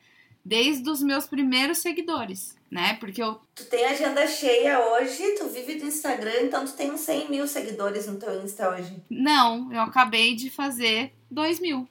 desde 0.47 0.89
os 0.89 1.03
meus 1.03 1.27
primeiros 1.27 1.79
seguidores, 1.79 2.55
né? 2.71 2.95
Porque 3.01 3.21
eu 3.21 3.41
Tu 3.53 3.65
tem 3.65 3.85
agenda 3.85 4.25
cheia 4.25 4.79
hoje, 4.79 5.35
tu 5.37 5.49
vive 5.49 5.75
do 5.75 5.85
Instagram, 5.85 6.43
então 6.43 6.65
tu 6.65 6.71
tem 6.71 6.89
uns 6.89 7.01
100 7.01 7.29
mil 7.29 7.45
seguidores 7.45 8.07
no 8.07 8.17
teu 8.17 8.41
Insta 8.41 8.69
hoje. 8.69 9.03
não, 9.09 9.71
eu 9.73 9.81
acabei 9.81 10.35
de 10.35 10.49
fazer 10.49 11.13
2 11.29 11.59
mil. 11.59 11.87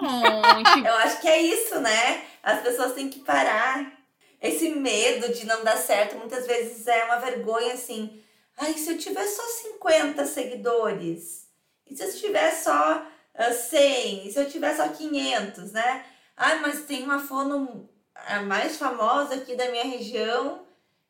Muito. 0.00 0.78
Eu 0.86 0.94
acho 0.96 1.22
que 1.22 1.28
é 1.28 1.40
isso, 1.40 1.80
né? 1.80 2.22
As 2.42 2.60
pessoas 2.60 2.92
têm 2.92 3.08
que 3.08 3.20
parar. 3.20 3.92
Esse 4.42 4.68
medo 4.68 5.32
de 5.32 5.46
não 5.46 5.64
dar 5.64 5.78
certo 5.78 6.18
muitas 6.18 6.46
vezes 6.46 6.86
é 6.86 7.04
uma 7.04 7.16
vergonha 7.16 7.72
assim. 7.72 8.20
Ai, 8.58 8.74
se 8.74 8.90
eu 8.90 8.98
tiver 8.98 9.26
só 9.26 9.42
50 9.42 10.26
seguidores? 10.26 11.48
E 11.88 11.96
se 11.96 12.02
eu 12.04 12.14
tiver 12.14 12.50
só 12.50 13.06
ah, 13.34 13.52
100? 13.52 14.26
E 14.26 14.32
se 14.32 14.38
eu 14.38 14.48
tiver 14.48 14.76
só 14.76 14.86
500, 14.88 15.72
né? 15.72 16.04
Ai, 16.36 16.60
mas 16.60 16.84
tem 16.84 17.04
uma 17.04 17.18
fono 17.18 17.88
a 18.14 18.42
mais 18.42 18.76
famosa 18.76 19.36
aqui 19.36 19.54
da 19.56 19.70
minha 19.70 19.84
região, 19.84 20.66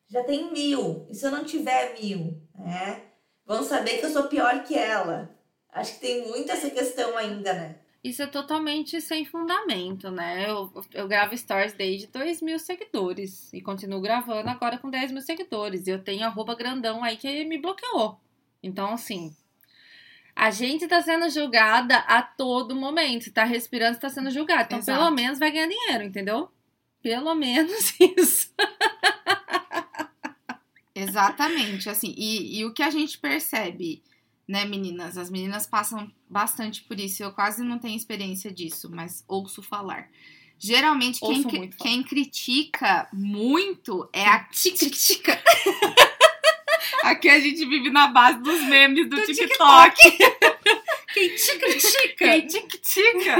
já 0.09 0.23
tem 0.23 0.51
mil. 0.51 1.05
E 1.09 1.15
se 1.15 1.25
eu 1.25 1.31
não 1.31 1.43
tiver 1.43 1.99
mil, 1.99 2.41
né? 2.55 3.03
Vão 3.45 3.63
saber 3.63 3.97
que 3.97 4.05
eu 4.05 4.09
sou 4.09 4.23
pior 4.23 4.63
que 4.63 4.75
ela. 4.75 5.35
Acho 5.71 5.95
que 5.95 6.01
tem 6.01 6.27
muito 6.27 6.51
essa 6.51 6.69
questão 6.69 7.17
ainda, 7.17 7.53
né? 7.53 7.79
Isso 8.03 8.21
é 8.21 8.27
totalmente 8.27 9.01
sem 9.01 9.25
fundamento, 9.25 10.09
né? 10.09 10.49
Eu, 10.49 10.71
eu 10.93 11.07
gravo 11.07 11.37
stories 11.37 11.73
desde 11.73 12.07
2 12.07 12.41
mil 12.41 12.57
seguidores 12.57 13.51
e 13.51 13.61
continuo 13.61 13.99
gravando 13.99 14.49
agora 14.49 14.77
com 14.77 14.89
10 14.89 15.11
mil 15.11 15.21
seguidores. 15.21 15.87
E 15.87 15.91
eu 15.91 16.01
tenho 16.01 16.25
arroba 16.25 16.55
grandão 16.55 17.03
aí 17.03 17.17
que 17.17 17.43
me 17.45 17.57
bloqueou. 17.57 18.19
Então, 18.63 18.93
assim, 18.93 19.35
a 20.37 20.51
gente 20.51 20.87
tá 20.87 21.01
sendo 21.01 21.27
julgada 21.31 21.97
a 21.97 22.21
todo 22.21 22.75
momento. 22.75 23.23
Se 23.23 23.31
tá 23.31 23.43
respirando, 23.43 23.97
tá 23.97 24.07
sendo 24.07 24.29
julgado. 24.29 24.65
Então, 24.65 24.77
Exato. 24.77 24.99
pelo 24.99 25.11
menos 25.11 25.39
vai 25.39 25.51
ganhar 25.51 25.67
dinheiro, 25.67 26.03
entendeu? 26.03 26.49
Pelo 27.01 27.33
menos 27.33 27.93
isso. 27.99 28.53
Exatamente, 30.93 31.89
assim, 31.89 32.13
e, 32.17 32.59
e 32.59 32.65
o 32.65 32.73
que 32.73 32.81
a 32.81 32.89
gente 32.89 33.17
percebe, 33.17 34.03
né, 34.47 34.65
meninas? 34.65 35.17
As 35.17 35.29
meninas 35.29 35.65
passam 35.65 36.11
bastante 36.29 36.83
por 36.83 36.99
isso, 36.99 37.23
eu 37.23 37.31
quase 37.31 37.63
não 37.63 37.79
tenho 37.79 37.95
experiência 37.95 38.51
disso, 38.51 38.89
mas 38.91 39.23
ouço 39.27 39.61
falar. 39.63 40.09
Geralmente, 40.59 41.19
quem, 41.19 41.41
muito 41.41 41.77
quem 41.77 42.03
critica 42.03 43.07
muito 43.13 44.09
é 44.11 44.27
a 44.27 44.43
Te 44.45 44.71
critica. 44.71 45.39
Aqui 47.07 47.29
a 47.29 47.39
gente 47.39 47.65
vive 47.65 47.89
na 47.89 48.07
base 48.07 48.39
dos 48.39 48.61
memes 48.63 49.09
do, 49.09 49.15
TikTok. 49.21 49.95
Quem 51.13 51.35
te 51.35 51.57
critica? 51.57 52.15
Quem 52.17 52.47
critica 52.47 53.35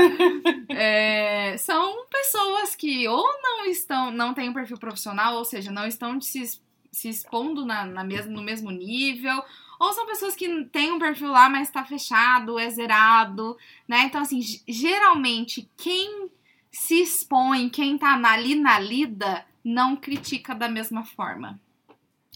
é, 0.70 1.58
são 1.58 2.06
pessoas 2.08 2.76
que 2.76 3.08
ou 3.10 3.26
não 3.44 3.66
estão, 3.66 4.10
não 4.10 4.34
têm 4.34 4.50
um 4.50 4.54
perfil 4.54 4.78
profissional, 4.78 5.36
ou 5.36 5.44
seja, 5.44 5.70
não 5.70 5.86
estão 5.86 6.20
se, 6.22 6.60
se 6.92 7.10
expondo 7.10 7.66
na, 7.66 7.86
na 7.86 8.06
mesmo, 8.06 8.32
no 8.32 8.42
mesmo 8.42 8.72
nível, 8.72 9.44
ou 9.78 9.92
são 9.92 10.06
pessoas 10.06 10.34
que 10.34 10.64
têm 10.66 10.94
um 10.94 10.98
perfil 10.98 11.30
lá, 11.30 11.50
mas 11.50 11.70
tá 11.70 11.84
fechado, 11.84 12.58
é 12.58 12.70
zerado, 12.70 13.58
né? 13.86 14.04
Então, 14.06 14.22
assim, 14.22 14.40
geralmente 14.66 15.70
quem 15.76 16.30
se 16.72 17.02
expõe, 17.02 17.70
quem 17.70 17.98
tá 17.98 18.14
ali 18.32 18.56
na 18.56 18.80
lida, 18.80 19.46
não 19.64 19.96
critica 19.96 20.56
da 20.56 20.70
mesma 20.70 21.04
forma. 21.04 21.60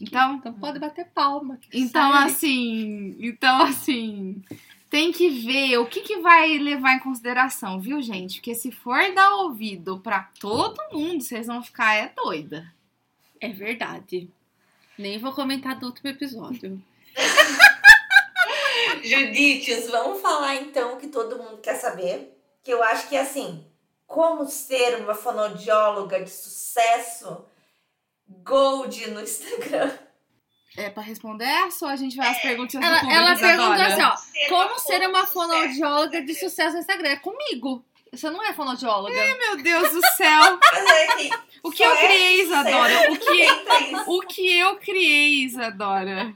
Então, 0.01 0.35
Então 0.35 0.53
pode 0.53 0.79
bater 0.79 1.05
palma. 1.05 1.59
então, 1.73 2.11
sai 2.11 2.25
assim, 2.27 3.15
então, 3.19 3.61
assim, 3.63 4.43
tem 4.89 5.11
que 5.11 5.29
ver 5.29 5.77
o 5.77 5.85
que, 5.85 6.01
que 6.01 6.17
vai 6.17 6.57
levar 6.57 6.95
em 6.95 6.99
consideração, 6.99 7.79
viu, 7.79 8.01
gente? 8.01 8.35
Porque 8.35 8.55
se 8.55 8.71
for 8.71 9.13
dar 9.13 9.35
ouvido 9.35 9.99
pra 9.99 10.29
todo 10.39 10.81
mundo, 10.91 11.21
vocês 11.21 11.47
vão 11.47 11.63
ficar 11.63 11.95
é 11.95 12.11
doida. 12.15 12.71
É 13.39 13.49
verdade. 13.49 14.29
Nem 14.97 15.17
vou 15.17 15.33
comentar 15.33 15.79
do 15.79 15.87
último 15.87 16.09
episódio. 16.09 16.81
Judites, 19.03 19.89
vamos 19.89 20.21
falar 20.21 20.55
então 20.55 20.93
o 20.93 20.97
que 20.97 21.07
todo 21.07 21.37
mundo 21.37 21.57
quer 21.57 21.75
saber. 21.75 22.37
Que 22.63 22.71
eu 22.71 22.83
acho 22.83 23.07
que 23.09 23.15
é 23.15 23.21
assim: 23.21 23.65
como 24.05 24.47
ser 24.47 25.01
uma 25.01 25.15
fonoaudióloga 25.15 26.23
de 26.23 26.29
sucesso 26.29 27.45
gold 28.44 29.10
no 29.12 29.22
Instagram. 29.22 29.91
É 30.78 30.89
pra 30.89 31.04
responder 31.04 31.44
essa 31.46 31.86
ou 31.86 31.91
a 31.91 31.96
gente 31.98 32.15
vai 32.15 32.30
às 32.30 32.41
perguntinhas 32.41 32.86
Ela, 32.86 32.96
do 32.96 33.02
público, 33.02 33.20
ela 33.22 33.36
perguntou 33.38 33.76
Isadora? 33.76 34.10
assim, 34.13 34.26
ó. 34.46 34.48
Como 34.50 34.80
ser 34.80 35.10
uma 35.10 35.28
fonoaudióloga 35.28 36.22
de 36.22 36.34
sucesso 36.34 36.74
no 36.74 36.80
Instagram? 36.80 37.10
É 37.10 37.15
comigo. 37.17 37.84
Você 38.12 38.30
não 38.30 38.44
é 38.44 38.54
fonoaudióloga. 38.54 39.13
Meu 39.38 39.58
Deus 39.58 39.91
do 39.91 40.02
céu! 40.15 40.60
É. 40.74 41.30
O 41.63 41.70
que 41.70 41.84
eu 41.84 41.91
é 41.91 42.08
criei, 42.08 42.41
Isadora? 42.41 43.12
O 43.12 43.17
que, 43.20 43.48
o 44.08 44.22
que 44.22 44.58
eu 44.58 44.76
criei, 44.78 45.44
Isadora? 45.46 46.34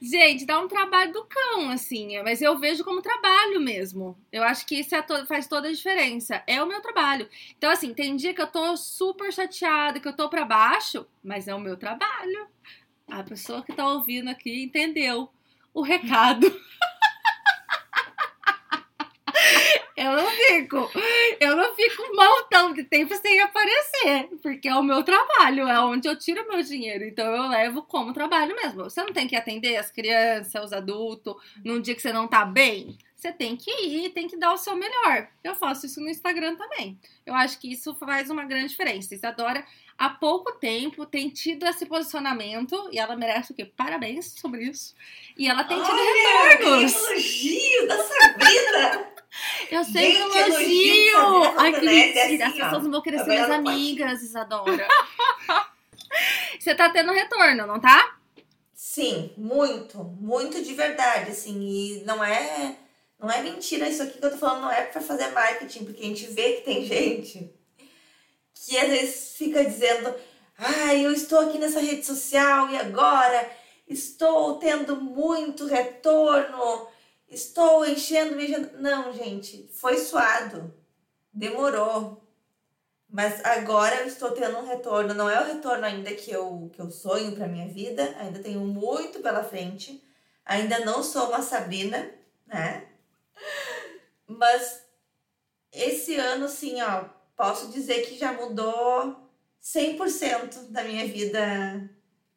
Gente, 0.00 0.44
dá 0.44 0.60
um 0.60 0.68
trabalho 0.68 1.12
do 1.12 1.24
cão, 1.24 1.70
assim, 1.70 2.20
mas 2.22 2.40
eu 2.40 2.58
vejo 2.58 2.84
como 2.84 3.02
trabalho 3.02 3.60
mesmo. 3.60 4.18
Eu 4.30 4.42
acho 4.42 4.66
que 4.66 4.78
isso 4.78 4.94
é 4.94 5.02
to 5.02 5.26
faz 5.26 5.46
toda 5.46 5.68
a 5.68 5.72
diferença. 5.72 6.42
É 6.46 6.62
o 6.62 6.66
meu 6.66 6.80
trabalho. 6.80 7.28
Então, 7.56 7.70
assim, 7.70 7.92
tem 7.94 8.16
dia 8.16 8.34
que 8.34 8.40
eu 8.40 8.46
tô 8.46 8.76
super 8.76 9.32
chateada, 9.32 9.98
que 9.98 10.06
eu 10.06 10.14
tô 10.14 10.28
pra 10.28 10.44
baixo, 10.44 11.06
mas 11.22 11.48
é 11.48 11.54
o 11.54 11.60
meu 11.60 11.76
trabalho. 11.76 12.46
A 13.08 13.22
pessoa 13.22 13.62
que 13.62 13.72
tá 13.72 13.86
ouvindo 13.86 14.28
aqui 14.28 14.64
entendeu 14.64 15.28
o 15.72 15.82
recado. 15.82 16.46
Eu 20.04 20.12
não 20.16 20.30
fico. 20.30 20.90
Eu 21.40 21.56
não 21.56 21.74
fico 21.74 22.02
um 22.02 22.14
montão 22.14 22.72
de 22.74 22.84
tempo 22.84 23.14
sem 23.16 23.40
aparecer. 23.40 24.28
Porque 24.42 24.68
é 24.68 24.74
o 24.74 24.82
meu 24.82 25.02
trabalho, 25.02 25.66
é 25.66 25.80
onde 25.80 26.06
eu 26.06 26.18
tiro 26.18 26.46
meu 26.46 26.62
dinheiro. 26.62 27.04
Então 27.04 27.24
eu 27.34 27.48
levo 27.48 27.82
como 27.82 28.12
trabalho 28.12 28.54
mesmo. 28.54 28.84
Você 28.84 29.02
não 29.02 29.12
tem 29.12 29.26
que 29.26 29.34
atender 29.34 29.76
as 29.76 29.90
crianças, 29.90 30.62
os 30.62 30.72
adultos, 30.72 31.34
num 31.64 31.80
dia 31.80 31.94
que 31.94 32.02
você 32.02 32.12
não 32.12 32.28
tá 32.28 32.44
bem. 32.44 32.98
Você 33.16 33.32
tem 33.32 33.56
que 33.56 33.70
ir, 33.70 34.10
tem 34.10 34.28
que 34.28 34.36
dar 34.36 34.52
o 34.52 34.58
seu 34.58 34.76
melhor. 34.76 35.26
Eu 35.42 35.54
faço 35.54 35.86
isso 35.86 35.98
no 35.98 36.10
Instagram 36.10 36.56
também. 36.56 36.98
Eu 37.24 37.34
acho 37.34 37.58
que 37.58 37.72
isso 37.72 37.94
faz 37.94 38.28
uma 38.28 38.44
grande 38.44 38.68
diferença. 38.68 39.14
Isadora, 39.14 39.64
há 39.96 40.10
pouco 40.10 40.52
tempo, 40.52 41.06
tem 41.06 41.30
tido 41.30 41.64
esse 41.64 41.86
posicionamento 41.86 42.90
e 42.92 42.98
ela 42.98 43.16
merece 43.16 43.52
o 43.52 43.54
quê? 43.54 43.64
Parabéns 43.64 44.34
sobre 44.38 44.64
isso. 44.64 44.94
E 45.38 45.48
ela 45.48 45.64
tem 45.64 45.82
tido 45.82 45.96
Olha, 45.96 46.48
retornos. 46.50 46.94
elogio 46.94 47.88
da 47.88 47.96
Sabrina! 48.04 49.13
Eu 49.70 49.84
sempre 49.84 50.12
Gente, 50.12 50.36
elogio. 50.36 51.16
elogio 51.16 51.54
Ai, 51.58 51.72
da 51.72 51.80
que 51.80 51.86
internet 51.86 52.42
é. 52.42 52.44
As 52.44 52.52
assim, 52.52 52.62
ó. 52.62 52.64
pessoas 52.64 52.82
não 52.84 52.90
vão 52.90 53.02
querer 53.02 53.18
ser 53.18 53.22
Agora 53.22 53.34
minhas 53.36 53.50
ela 53.50 53.62
pode. 53.62 53.76
amigas, 53.76 54.22
Isadora. 54.22 54.88
Você 56.58 56.74
tá 56.74 56.88
tendo 56.90 57.12
retorno, 57.12 57.66
não 57.66 57.80
tá? 57.80 58.16
Sim, 58.72 59.32
muito, 59.36 59.98
muito 60.04 60.62
de 60.62 60.72
verdade, 60.74 61.30
assim, 61.32 61.58
e 61.60 62.04
não 62.04 62.22
é, 62.22 62.76
não 63.18 63.30
é 63.30 63.42
mentira 63.42 63.88
isso 63.88 64.02
aqui 64.02 64.18
que 64.18 64.24
eu 64.24 64.30
tô 64.30 64.36
falando, 64.38 64.62
não 64.62 64.70
é 64.70 64.82
pra 64.82 65.00
fazer 65.00 65.28
marketing, 65.32 65.84
porque 65.84 66.02
a 66.02 66.06
gente 66.06 66.26
vê 66.26 66.52
que 66.54 66.60
tem 66.62 66.84
gente 66.86 67.50
que 68.54 68.78
às 68.78 68.88
vezes 68.88 69.34
fica 69.36 69.64
dizendo, 69.64 70.14
ah, 70.56 70.94
eu 70.94 71.12
estou 71.12 71.40
aqui 71.40 71.58
nessa 71.58 71.80
rede 71.80 72.06
social 72.06 72.70
e 72.70 72.76
agora 72.76 73.50
estou 73.88 74.58
tendo 74.58 74.96
muito 74.96 75.66
retorno, 75.66 76.86
estou 77.34 77.84
enchendo, 77.86 78.36
me 78.36 78.44
enchendo. 78.44 78.70
Não, 78.80 79.12
gente, 79.12 79.68
foi 79.72 79.98
suado, 79.98 80.74
demorou. 81.32 82.22
Mas 83.08 83.44
agora 83.44 83.96
eu 83.96 84.06
estou 84.06 84.32
tendo 84.32 84.58
um 84.58 84.66
retorno. 84.66 85.14
Não 85.14 85.30
é 85.30 85.40
o 85.40 85.46
retorno 85.46 85.84
ainda 85.84 86.12
que 86.14 86.30
eu, 86.30 86.70
que 86.72 86.80
eu 86.80 86.90
sonho 86.90 87.34
para 87.34 87.46
minha 87.46 87.68
vida. 87.68 88.14
Ainda 88.18 88.40
tenho 88.40 88.60
muito 88.60 89.20
pela 89.20 89.44
frente. 89.44 90.02
Ainda 90.44 90.80
não 90.80 91.02
sou 91.02 91.28
uma 91.28 91.42
Sabrina, 91.42 92.10
né? 92.46 92.88
Mas 94.26 94.84
esse 95.72 96.16
ano, 96.16 96.48
sim, 96.48 96.80
ó, 96.82 97.04
posso 97.36 97.70
dizer 97.70 98.02
que 98.06 98.18
já 98.18 98.32
mudou 98.32 99.16
100% 99.62 100.70
da 100.70 100.82
minha 100.84 101.06
vida 101.06 101.88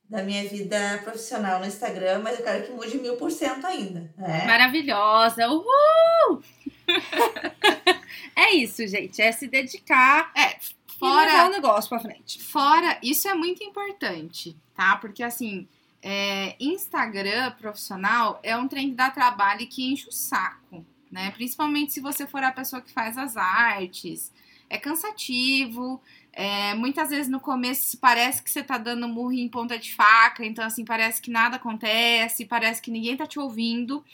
da 0.09 0.23
minha 0.23 0.47
vida 0.47 0.99
profissional 1.03 1.59
no 1.59 1.65
Instagram, 1.65 2.19
mas 2.23 2.39
eu 2.39 2.45
quero 2.45 2.65
que 2.65 2.71
mude 2.71 2.97
mil 2.97 3.17
por 3.17 3.29
cento 3.29 3.65
ainda, 3.67 4.09
né? 4.17 4.45
Maravilhosa. 4.45 5.47
Uhul! 5.49 6.41
é 8.35 8.55
isso, 8.55 8.87
gente. 8.87 9.21
É 9.21 9.31
se 9.31 9.47
dedicar 9.47 10.31
É, 10.33 10.51
e 10.51 11.03
levar 11.03 11.25
fora 11.27 11.45
o 11.47 11.49
negócio 11.49 11.89
pra 11.89 11.99
frente. 11.99 12.41
Fora, 12.41 12.97
isso 13.03 13.27
é 13.27 13.33
muito 13.33 13.63
importante, 13.63 14.55
tá? 14.73 14.95
Porque 14.95 15.21
assim, 15.21 15.67
é, 16.01 16.55
Instagram 16.59 17.51
profissional 17.51 18.39
é 18.43 18.55
um 18.55 18.67
trem 18.67 18.91
que 18.91 18.95
dá 18.95 19.09
trabalho 19.09 19.61
e 19.61 19.67
que 19.67 19.91
enche 19.91 20.07
o 20.07 20.11
saco, 20.11 20.85
né? 21.11 21.31
Principalmente 21.31 21.91
se 21.91 21.99
você 21.99 22.25
for 22.25 22.41
a 22.43 22.51
pessoa 22.51 22.81
que 22.81 22.91
faz 22.91 23.17
as 23.17 23.35
artes. 23.35 24.31
É 24.69 24.77
cansativo, 24.77 26.01
é, 26.33 26.75
muitas 26.75 27.09
vezes 27.09 27.27
no 27.27 27.39
começo 27.39 27.97
parece 27.97 28.43
que 28.43 28.51
você 28.51 28.61
tá 28.61 28.77
dando 28.77 29.07
murro 29.07 29.33
em 29.33 29.49
ponta 29.49 29.75
de 29.75 29.95
faca, 29.95 30.45
então 30.45 30.63
assim, 30.63 30.85
parece 30.85 31.19
que 31.19 31.31
nada 31.31 31.55
acontece, 31.55 32.45
parece 32.45 32.79
que 32.79 32.91
ninguém 32.91 33.17
tá 33.17 33.25
te 33.25 33.39
ouvindo, 33.39 34.05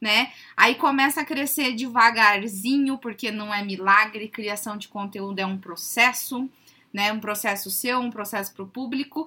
né? 0.00 0.32
Aí 0.56 0.76
começa 0.76 1.22
a 1.22 1.24
crescer 1.24 1.72
devagarzinho, 1.72 2.98
porque 2.98 3.32
não 3.32 3.52
é 3.52 3.64
milagre, 3.64 4.28
criação 4.28 4.76
de 4.76 4.86
conteúdo 4.86 5.40
é 5.40 5.46
um 5.46 5.58
processo, 5.58 6.48
né? 6.92 7.12
Um 7.12 7.18
processo 7.18 7.68
seu, 7.68 7.98
um 7.98 8.10
processo 8.10 8.54
para 8.54 8.62
o 8.62 8.68
público. 8.68 9.26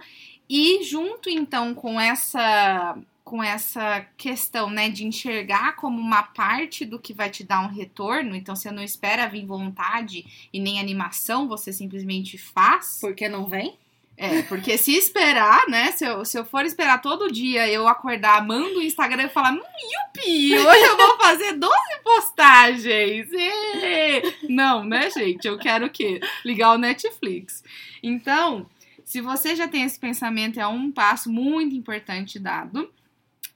E 0.50 0.82
junto 0.84 1.30
então 1.30 1.74
com 1.74 2.00
essa 2.00 2.98
com 3.26 3.44
essa 3.44 4.06
questão, 4.16 4.70
né, 4.70 4.88
de 4.88 5.04
enxergar 5.04 5.76
como 5.76 6.00
uma 6.00 6.22
parte 6.22 6.86
do 6.86 7.00
que 7.00 7.12
vai 7.12 7.28
te 7.28 7.44
dar 7.44 7.60
um 7.62 7.74
retorno, 7.74 8.36
então 8.36 8.56
você 8.56 8.70
não 8.70 8.84
espera 8.84 9.28
vir 9.28 9.48
vontade 9.48 10.48
e 10.54 10.60
nem 10.60 10.80
animação, 10.80 11.48
você 11.48 11.74
simplesmente 11.74 12.38
faz. 12.38 13.00
Porque 13.02 13.28
não 13.28 13.48
vem? 13.48 13.80
É, 14.16 14.44
porque 14.44 14.78
se 14.78 14.96
esperar, 14.96 15.68
né? 15.68 15.92
Se 15.92 16.06
eu, 16.06 16.24
se 16.24 16.38
eu 16.38 16.46
for 16.46 16.64
esperar 16.66 17.02
todo 17.02 17.32
dia 17.32 17.68
eu 17.68 17.88
acordar 17.88 18.38
amando 18.38 18.78
o 18.78 18.84
Instagram 18.84 19.24
e 19.24 19.30
falar, 19.30 19.54
hum, 19.54 19.58
yupi, 19.60 20.58
hoje 20.58 20.86
eu 20.86 20.96
vou 20.96 21.18
fazer 21.18 21.54
12 21.54 21.76
postagens. 22.04 23.28
ê!" 23.34 24.22
Não, 24.48 24.86
né, 24.86 25.10
gente? 25.10 25.48
Eu 25.48 25.58
quero 25.58 25.88
o 25.88 25.90
quê? 25.90 26.22
Ligar 26.46 26.74
o 26.74 26.78
Netflix. 26.78 27.64
Então, 28.04 28.68
se 29.04 29.20
você 29.20 29.56
já 29.56 29.68
tem 29.68 29.84
esse 29.84 30.00
pensamento, 30.00 30.60
é 30.60 30.68
um 30.68 30.92
passo 30.92 31.30
muito 31.30 31.76
importante 31.76 32.40
dado. 32.40 32.90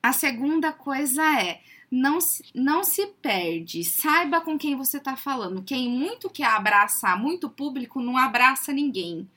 A 0.01 0.13
segunda 0.13 0.71
coisa 0.71 1.23
é. 1.41 1.61
Não 1.91 2.21
se, 2.21 2.43
não 2.53 2.83
se 2.83 3.07
perde, 3.19 3.83
saiba 3.83 4.41
com 4.41 4.59
quem 4.59 4.75
você 4.75 4.99
tá 4.99 5.15
falando. 5.15 5.63
Quem 5.63 5.89
muito 5.89 6.29
quer 6.29 6.45
abraçar 6.45 7.19
muito 7.19 7.49
público 7.49 7.99
não 7.99 8.15
abraça 8.15 8.71
ninguém 8.71 9.27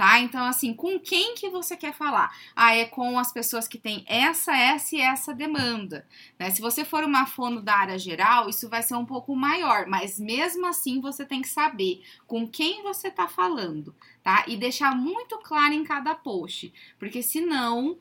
tá? 0.00 0.18
Então, 0.18 0.46
assim, 0.46 0.72
com 0.72 0.98
quem 0.98 1.34
que 1.34 1.50
você 1.50 1.76
quer 1.76 1.92
falar? 1.92 2.34
Ah, 2.56 2.74
é 2.74 2.86
com 2.86 3.18
as 3.18 3.34
pessoas 3.34 3.68
que 3.68 3.76
têm 3.76 4.02
essa, 4.08 4.56
essa 4.56 4.96
e 4.96 5.00
essa 5.02 5.34
demanda, 5.34 6.06
né? 6.38 6.48
Se 6.48 6.62
você 6.62 6.86
for 6.86 7.04
uma 7.04 7.26
fono 7.26 7.60
da 7.60 7.74
área 7.74 7.98
geral, 7.98 8.48
isso 8.48 8.66
vai 8.70 8.82
ser 8.82 8.94
um 8.94 9.04
pouco 9.04 9.36
maior, 9.36 9.86
mas 9.86 10.18
mesmo 10.18 10.66
assim 10.66 11.02
você 11.02 11.26
tem 11.26 11.42
que 11.42 11.48
saber 11.48 12.02
com 12.26 12.48
quem 12.48 12.82
você 12.82 13.10
tá 13.10 13.28
falando, 13.28 13.94
tá? 14.22 14.42
E 14.48 14.56
deixar 14.56 14.96
muito 14.96 15.36
claro 15.40 15.74
em 15.74 15.84
cada 15.84 16.14
post, 16.14 16.72
porque 16.98 17.22
senão 17.22 17.98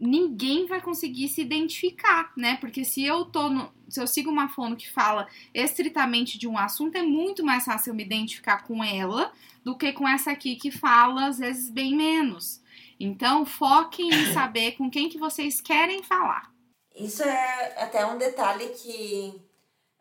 ninguém 0.00 0.66
vai 0.66 0.80
conseguir 0.80 1.28
se 1.28 1.42
identificar, 1.42 2.32
né? 2.34 2.56
Porque 2.58 2.84
se 2.84 3.04
eu 3.04 3.26
tô 3.26 3.50
no, 3.50 3.70
se 3.86 4.00
eu 4.00 4.06
sigo 4.06 4.30
uma 4.30 4.48
fono 4.48 4.74
que 4.74 4.90
fala 4.90 5.28
estritamente 5.52 6.38
de 6.38 6.48
um 6.48 6.56
assunto, 6.56 6.96
é 6.96 7.02
muito 7.02 7.44
mais 7.44 7.64
fácil 7.64 7.90
eu 7.90 7.94
me 7.94 8.02
identificar 8.02 8.64
com 8.64 8.82
ela 8.82 9.30
do 9.62 9.76
que 9.76 9.92
com 9.92 10.08
essa 10.08 10.30
aqui 10.30 10.56
que 10.56 10.70
fala 10.70 11.26
às 11.26 11.38
vezes 11.38 11.68
bem 11.68 11.94
menos. 11.94 12.62
Então, 12.98 13.44
foquem 13.44 14.08
em 14.08 14.32
saber 14.32 14.72
com 14.72 14.90
quem 14.90 15.10
que 15.10 15.18
vocês 15.18 15.60
querem 15.60 16.02
falar. 16.02 16.50
Isso 16.94 17.22
é 17.22 17.74
até 17.82 18.04
um 18.06 18.16
detalhe 18.16 18.68
que 18.70 19.40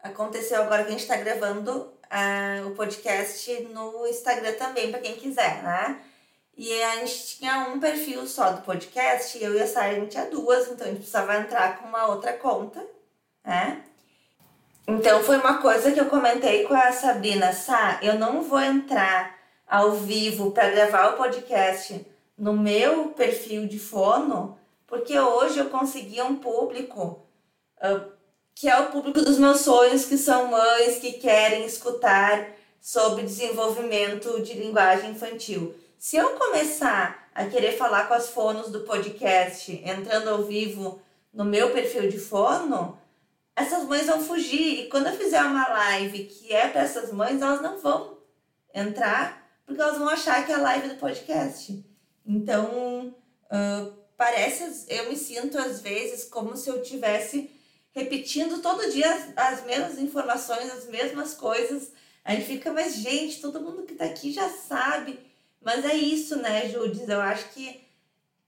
aconteceu 0.02 0.62
agora 0.64 0.84
que 0.84 0.90
a 0.90 0.92
gente 0.92 1.02
está 1.02 1.18
gravando 1.18 1.92
ah, 2.10 2.64
o 2.66 2.72
podcast 2.72 3.52
no 3.74 4.08
Instagram 4.08 4.54
também, 4.54 4.92
para 4.92 5.00
quem 5.02 5.16
quiser, 5.16 5.62
né? 5.62 6.02
E 6.62 6.84
a 6.84 6.98
gente 6.98 7.38
tinha 7.38 7.70
um 7.70 7.80
perfil 7.80 8.28
só 8.28 8.52
do 8.52 8.62
podcast, 8.64 9.38
e 9.38 9.42
eu 9.46 9.56
e 9.56 9.62
a 9.62 9.66
Sara, 9.66 9.92
a 9.92 9.94
gente 9.94 10.10
tinha 10.10 10.26
duas, 10.26 10.68
então 10.68 10.86
a 10.86 10.90
gente 10.90 10.98
precisava 10.98 11.38
entrar 11.38 11.80
com 11.80 11.88
uma 11.88 12.08
outra 12.08 12.34
conta, 12.34 12.86
né? 13.46 13.82
Então 14.86 15.24
foi 15.24 15.38
uma 15.38 15.62
coisa 15.62 15.90
que 15.94 16.02
eu 16.02 16.08
comentei 16.08 16.66
com 16.66 16.74
a 16.74 16.92
Sabrina, 16.92 17.54
Sá, 17.54 17.98
eu 18.02 18.20
não 18.20 18.44
vou 18.44 18.60
entrar 18.60 19.38
ao 19.66 19.94
vivo 19.94 20.52
para 20.52 20.70
gravar 20.70 21.14
o 21.14 21.18
podcast 21.18 22.06
no 22.38 22.52
meu 22.52 23.12
perfil 23.12 23.66
de 23.66 23.80
fono, 23.80 24.60
porque 24.86 25.18
hoje 25.18 25.60
eu 25.60 25.70
consegui 25.70 26.22
um 26.22 26.36
público 26.36 27.26
ah, 27.80 28.04
que 28.54 28.68
é 28.68 28.78
o 28.78 28.88
público 28.88 29.22
dos 29.22 29.40
meus 29.40 29.62
sonhos, 29.62 30.04
que 30.04 30.18
são 30.18 30.48
mães 30.48 30.98
que 30.98 31.14
querem 31.14 31.64
escutar 31.64 32.50
sobre 32.82 33.24
desenvolvimento 33.24 34.42
de 34.42 34.56
linguagem 34.56 35.12
infantil. 35.12 35.74
Se 36.00 36.16
eu 36.16 36.30
começar 36.38 37.30
a 37.36 37.46
querer 37.48 37.74
falar 37.74 38.08
com 38.08 38.14
as 38.14 38.30
fonos 38.30 38.72
do 38.72 38.86
podcast, 38.86 39.70
entrando 39.84 40.30
ao 40.30 40.46
vivo 40.46 41.02
no 41.34 41.44
meu 41.44 41.72
perfil 41.72 42.10
de 42.10 42.18
fono, 42.18 42.98
essas 43.54 43.84
mães 43.84 44.06
vão 44.06 44.24
fugir. 44.24 44.80
E 44.80 44.88
quando 44.88 45.08
eu 45.08 45.18
fizer 45.18 45.44
uma 45.44 45.68
live 45.68 46.24
que 46.24 46.54
é 46.54 46.70
para 46.70 46.84
essas 46.84 47.12
mães, 47.12 47.42
elas 47.42 47.62
não 47.62 47.78
vão 47.80 48.18
entrar, 48.74 49.46
porque 49.66 49.82
elas 49.82 49.98
vão 49.98 50.08
achar 50.08 50.46
que 50.46 50.54
é 50.54 50.56
a 50.56 50.62
live 50.62 50.88
do 50.88 50.96
podcast. 50.96 51.86
Então, 52.26 53.14
ah, 53.50 53.92
parece, 54.16 54.86
eu 54.88 55.10
me 55.10 55.18
sinto 55.18 55.60
às 55.60 55.82
vezes 55.82 56.24
como 56.24 56.56
se 56.56 56.70
eu 56.70 56.82
tivesse 56.82 57.52
repetindo 57.92 58.62
todo 58.62 58.90
dia 58.90 59.14
as, 59.14 59.34
as 59.36 59.66
mesmas 59.66 60.00
informações, 60.00 60.72
as 60.72 60.88
mesmas 60.88 61.34
coisas. 61.34 61.92
A 62.24 62.34
gente 62.36 62.48
fica, 62.48 62.72
mas 62.72 62.96
gente, 62.96 63.42
todo 63.42 63.60
mundo 63.60 63.84
que 63.84 63.96
tá 63.96 64.06
aqui 64.06 64.32
já 64.32 64.48
sabe. 64.48 65.28
Mas 65.62 65.86
é 65.86 65.96
isso, 65.96 66.38
né, 66.38 66.70
Judis? 66.70 67.08
Eu 67.08 67.22
acho 67.22 67.50
que 67.54 67.82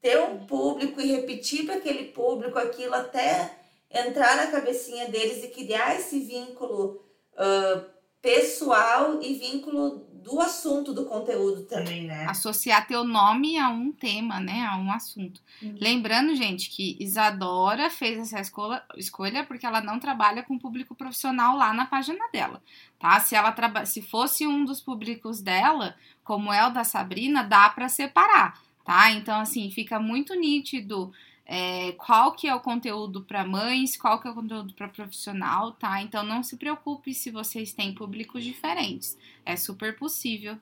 ter 0.02 0.20
um 0.20 0.46
público 0.46 1.00
e 1.00 1.12
repetir 1.12 1.66
para 1.66 1.76
aquele 1.76 2.06
público 2.06 2.58
aquilo 2.58 2.96
até 2.96 3.58
entrar 3.90 4.38
na 4.38 4.48
cabecinha 4.48 5.10
deles 5.10 5.44
e 5.44 5.50
criar 5.50 5.96
esse 5.96 6.20
vínculo 6.20 7.04
uh, 7.34 7.86
pessoal 8.22 9.22
e 9.22 9.34
vínculo 9.36 10.08
do 10.22 10.40
assunto 10.40 10.94
do 10.94 11.06
conteúdo 11.06 11.64
também, 11.64 12.04
né? 12.04 12.26
Associar 12.28 12.88
teu 12.88 13.04
nome 13.04 13.58
a 13.58 13.70
um 13.70 13.92
tema, 13.92 14.40
né? 14.40 14.68
A 14.70 14.78
um 14.78 14.92
assunto. 14.92 15.42
Uhum. 15.62 15.76
Lembrando, 15.80 16.36
gente, 16.36 16.70
que 16.70 16.96
Isadora 17.00 17.90
fez 17.90 18.20
essa 18.20 18.40
escolha, 18.40 18.84
escolha 18.96 19.44
porque 19.44 19.66
ela 19.66 19.82
não 19.82 20.00
trabalha 20.00 20.44
com 20.44 20.60
público 20.60 20.94
profissional 20.94 21.58
lá 21.58 21.74
na 21.74 21.88
página 21.88 22.24
dela, 22.32 22.62
tá? 23.00 23.20
Se 23.20 23.36
ela 23.36 23.52
traba 23.52 23.86
se 23.86 24.02
fosse 24.02 24.46
um 24.46 24.64
dos 24.64 24.80
públicos 24.80 25.42
dela, 25.42 25.96
como 26.32 26.54
é 26.54 26.66
o 26.66 26.70
da 26.70 26.86
Sabrina, 26.86 27.44
dá 27.44 27.68
para 27.68 27.90
separar, 27.90 28.58
tá? 28.86 29.12
Então, 29.12 29.38
assim, 29.38 29.70
fica 29.70 30.00
muito 30.00 30.34
nítido 30.34 31.12
é, 31.46 31.92
qual 31.98 32.32
que 32.32 32.48
é 32.48 32.56
o 32.56 32.62
conteúdo 32.62 33.22
para 33.22 33.44
mães, 33.44 33.98
qual 33.98 34.18
que 34.18 34.30
é 34.30 34.32
o 34.32 34.34
conteúdo 34.34 34.74
para 34.74 34.88
profissional, 34.88 35.74
tá? 35.74 36.02
Então 36.02 36.24
não 36.24 36.42
se 36.42 36.56
preocupe 36.56 37.14
se 37.14 37.30
vocês 37.32 37.74
têm 37.74 37.94
públicos 37.94 38.46
diferentes. 38.46 39.18
É 39.46 39.58
super 39.58 39.98
possível 39.98 40.58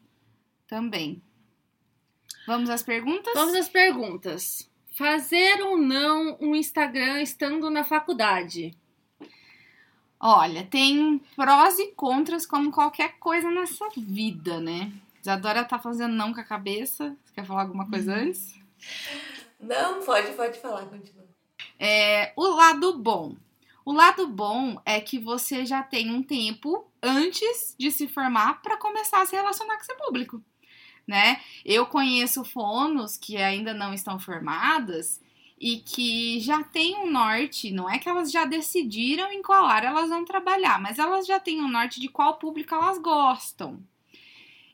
também. 0.68 1.22
Vamos 2.48 2.72
às 2.72 2.82
perguntas? 2.82 3.32
Vamos 3.36 3.54
às 3.54 3.70
perguntas. 3.70 4.68
Fazer 4.96 5.62
ou 5.62 5.78
não 5.78 6.36
um 6.42 6.56
Instagram 6.56 7.22
estando 7.22 7.70
na 7.70 7.84
faculdade? 7.84 8.76
Olha, 10.20 10.66
tem 10.66 11.22
prós 11.36 11.78
e 11.78 11.92
contras 11.92 12.48
como 12.48 12.72
qualquer 12.72 13.20
coisa 13.20 13.52
nessa 13.52 13.88
vida, 13.96 14.60
né? 14.60 14.92
Isadora 15.22 15.66
tá 15.66 15.80
fazendo 15.80 16.14
não 16.14 16.34
com 16.34 16.40
a 16.40 16.44
cabeça. 16.44 17.16
Você 17.24 17.34
quer 17.34 17.46
falar 17.46 17.62
alguma 17.62 17.90
coisa 17.90 18.14
uhum. 18.14 18.20
antes? 18.20 18.60
Não, 19.60 20.02
pode, 20.04 20.32
pode 20.34 20.60
falar, 20.60 20.86
continua. 20.86 21.28
É, 21.78 22.34
o 22.36 22.48
lado 22.48 22.98
bom. 22.98 23.36
O 23.86 23.92
lado 23.92 24.28
bom 24.28 24.80
é 24.86 25.02
que 25.02 25.18
você 25.18 25.66
já 25.66 25.82
tem 25.82 26.12
um 26.12 26.22
tempo 26.22 26.86
antes 27.02 27.76
de 27.78 27.92
se 27.92 28.08
formar 28.08 28.62
para 28.62 28.78
começar 28.78 29.22
a 29.22 29.26
se 29.26 29.36
relacionar 29.36 29.78
com 29.78 29.84
seu 29.84 29.96
público, 29.96 30.42
né? 31.08 31.42
Eu 31.66 31.86
conheço 31.86 32.44
fonos 32.44 33.18
que 33.18 33.38
ainda 33.38 33.74
não 33.74 33.94
estão 33.94 34.20
formadas 34.20 35.20
e 35.60 35.78
que 35.78 36.40
já 36.40 36.64
têm 36.64 36.98
um 36.98 37.10
norte, 37.10 37.72
não 37.72 37.90
é 37.90 37.98
que 37.98 38.08
elas 38.08 38.32
já 38.32 38.46
decidiram 38.46 39.32
em 39.32 39.42
qual 39.42 39.66
área 39.66 39.88
elas 39.88 40.10
vão 40.10 40.24
trabalhar, 40.24 40.80
mas 40.80 41.00
elas 41.00 41.26
já 41.26 41.40
têm 41.40 41.62
um 41.62 41.68
norte 41.68 42.00
de 42.00 42.08
qual 42.08 42.38
público 42.38 42.74
elas 42.74 42.98
gostam, 42.98 43.84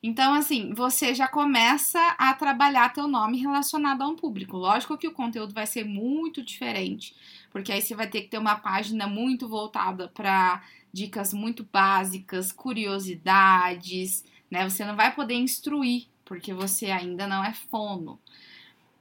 então, 0.07 0.35
assim, 0.35 0.71
você 0.71 1.15
já 1.15 1.27
começa 1.27 1.99
a 2.19 2.31
trabalhar 2.35 2.93
teu 2.93 3.07
nome 3.07 3.41
relacionado 3.41 4.03
a 4.03 4.07
um 4.07 4.15
público. 4.15 4.55
Lógico 4.55 4.99
que 4.99 5.07
o 5.07 5.11
conteúdo 5.11 5.51
vai 5.51 5.65
ser 5.65 5.83
muito 5.83 6.43
diferente, 6.43 7.15
porque 7.49 7.71
aí 7.71 7.81
você 7.81 7.95
vai 7.95 8.07
ter 8.07 8.21
que 8.21 8.27
ter 8.27 8.37
uma 8.37 8.55
página 8.55 9.07
muito 9.07 9.47
voltada 9.47 10.07
para 10.09 10.63
dicas 10.93 11.33
muito 11.33 11.67
básicas, 11.73 12.51
curiosidades, 12.51 14.23
né? 14.49 14.69
Você 14.69 14.85
não 14.85 14.95
vai 14.95 15.11
poder 15.15 15.33
instruir, 15.33 16.05
porque 16.23 16.53
você 16.53 16.91
ainda 16.91 17.27
não 17.27 17.43
é 17.43 17.51
fono. 17.51 18.19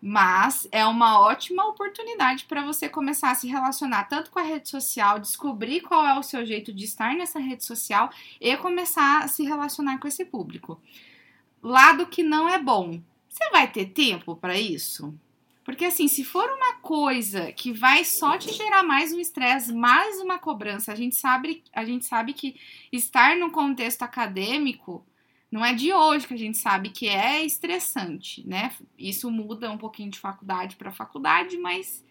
Mas 0.07 0.69
é 0.71 0.85
uma 0.85 1.19
ótima 1.19 1.67
oportunidade 1.67 2.45
para 2.45 2.63
você 2.63 2.91
começar 2.91 3.31
a 3.31 3.35
se 3.35 3.49
relacionar 3.49 4.05
tanto 4.05 4.31
com 4.31 4.39
a 4.39 4.43
rede 4.43 4.69
social, 4.69 5.19
descobrir 5.19 5.81
qual 5.81 6.05
é 6.05 6.19
o 6.19 6.23
seu 6.23 6.45
jeito 6.45 6.75
de 6.75 6.85
estar 6.85 7.15
nessa 7.15 7.39
rede 7.39 7.65
social 7.65 8.11
e 8.39 8.55
começar 8.59 9.25
a 9.25 9.29
se 9.29 9.45
relacionar 9.45 9.97
com 9.97 10.07
esse 10.07 10.27
público. 10.27 10.79
Lado 11.63 12.05
que 12.05 12.23
não 12.23 12.47
é 12.47 12.59
bom. 12.59 13.01
Você 13.31 13.49
vai 13.49 13.67
ter 13.67 13.87
tempo 13.87 14.37
para 14.37 14.61
isso? 14.61 15.19
Porque 15.65 15.87
assim, 15.87 16.07
se 16.07 16.23
for 16.23 16.51
uma 16.51 16.75
coisa 16.83 17.51
que 17.53 17.73
vai 17.73 18.05
só 18.05 18.37
te 18.37 18.53
gerar 18.53 18.83
mais 18.83 19.11
um 19.11 19.19
estresse, 19.19 19.73
mais 19.73 20.21
uma 20.21 20.39
cobrança, 20.39 20.93
a 20.93 20.95
gente 20.95 21.17
sabe, 21.17 21.65
a 21.73 21.83
gente 21.83 22.05
sabe 22.05 22.35
que 22.35 22.61
estar 22.93 23.39
no 23.39 23.51
contexto 23.51 24.03
acadêmico 24.03 25.03
não 25.55 25.65
é 25.65 25.73
de 25.73 25.93
hoje 25.93 26.27
que 26.27 26.35
a 26.35 26.37
gente 26.37 26.59
sabe 26.59 26.89
que 26.89 27.07
é 27.07 27.45
estressante, 27.45 28.45
né? 28.45 28.73
Isso 28.99 29.31
muda 29.31 29.71
um 29.71 29.79
pouquinho 29.79 30.11
de 30.11 30.19
faculdade 30.19 30.75
para 30.75 30.91
faculdade, 30.91 31.57
mas 31.57 32.05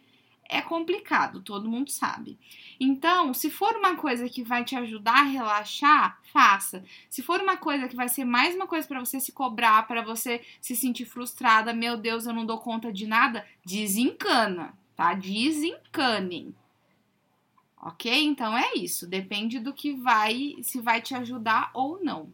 é 0.47 0.61
complicado, 0.61 1.41
todo 1.41 1.69
mundo 1.69 1.91
sabe. 1.91 2.39
Então, 2.79 3.33
se 3.33 3.49
for 3.49 3.75
uma 3.75 3.97
coisa 3.97 4.29
que 4.29 4.45
vai 4.45 4.63
te 4.63 4.77
ajudar 4.77 5.19
a 5.19 5.23
relaxar, 5.23 6.21
faça. 6.31 6.85
Se 7.09 7.21
for 7.21 7.41
uma 7.41 7.57
coisa 7.57 7.89
que 7.89 7.97
vai 7.97 8.07
ser 8.07 8.23
mais 8.23 8.55
uma 8.55 8.65
coisa 8.65 8.87
para 8.87 9.01
você 9.01 9.19
se 9.19 9.33
cobrar, 9.33 9.87
para 9.87 10.01
você 10.01 10.41
se 10.61 10.73
sentir 10.73 11.03
frustrada, 11.03 11.73
meu 11.73 11.97
Deus, 11.97 12.25
eu 12.25 12.31
não 12.31 12.45
dou 12.45 12.59
conta 12.59 12.93
de 12.93 13.05
nada, 13.05 13.45
desencana, 13.65 14.73
tá? 14.95 15.15
Desencanem. 15.15 16.55
Ok? 17.75 18.09
Então 18.23 18.57
é 18.57 18.75
isso. 18.75 19.05
Depende 19.05 19.59
do 19.59 19.73
que 19.73 19.91
vai, 19.91 20.55
se 20.61 20.79
vai 20.79 21.01
te 21.01 21.13
ajudar 21.13 21.71
ou 21.73 22.01
não. 22.01 22.31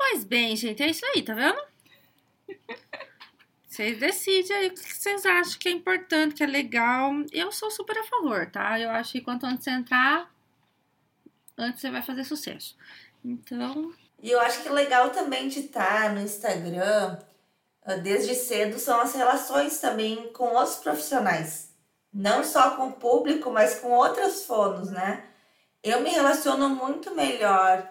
Pois 0.00 0.24
bem, 0.24 0.56
gente, 0.56 0.82
é 0.82 0.88
isso 0.88 1.04
aí, 1.04 1.22
tá 1.22 1.34
vendo? 1.34 1.62
Vocês 3.68 4.00
decidem 4.00 4.56
aí 4.56 4.66
o 4.68 4.74
que 4.74 4.94
vocês 4.96 5.26
acham 5.26 5.58
que 5.58 5.68
é 5.68 5.72
importante, 5.72 6.36
que 6.36 6.42
é 6.42 6.46
legal. 6.46 7.12
Eu 7.30 7.52
sou 7.52 7.70
super 7.70 7.96
a 7.98 8.04
favor, 8.04 8.50
tá? 8.50 8.80
Eu 8.80 8.90
acho 8.90 9.12
que 9.12 9.20
quanto 9.20 9.46
antes 9.46 9.62
você 9.62 9.70
entrar, 9.70 10.34
antes 11.56 11.80
você 11.80 11.90
vai 11.90 12.02
fazer 12.02 12.24
sucesso. 12.24 12.76
Então. 13.24 13.94
E 14.20 14.30
eu 14.30 14.40
acho 14.40 14.62
que 14.62 14.68
legal 14.70 15.10
também 15.10 15.48
de 15.48 15.60
estar 15.60 16.02
tá 16.02 16.08
no 16.08 16.20
Instagram 16.20 17.18
ah, 17.82 17.94
desde 17.94 18.34
cedo 18.34 18.78
são 18.78 19.00
as 19.00 19.14
relações 19.14 19.78
também 19.80 20.32
com 20.32 20.48
outros 20.54 20.76
profissionais. 20.76 21.70
Não 22.12 22.42
só 22.42 22.74
com 22.76 22.88
o 22.88 22.92
público, 22.94 23.50
mas 23.50 23.78
com 23.78 23.90
outras 23.90 24.44
fonos, 24.46 24.90
né? 24.90 25.24
Eu 25.82 26.00
me 26.00 26.10
relaciono 26.10 26.70
muito 26.70 27.14
melhor 27.14 27.88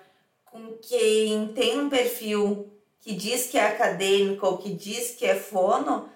com 0.51 0.77
quem 0.77 1.47
tem 1.53 1.79
um 1.79 1.89
perfil 1.89 2.71
que 2.99 3.13
diz 3.13 3.47
que 3.47 3.57
é 3.57 3.67
acadêmico 3.67 4.45
ou 4.45 4.57
que 4.57 4.73
diz 4.73 5.15
que 5.15 5.25
é 5.25 5.35
fono 5.35 6.09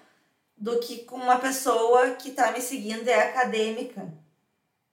do 0.56 0.78
que 0.78 0.98
com 0.98 1.16
uma 1.16 1.38
pessoa 1.38 2.12
que 2.12 2.30
está 2.30 2.52
me 2.52 2.60
seguindo 2.60 3.08
é 3.08 3.28
acadêmica. 3.28 4.12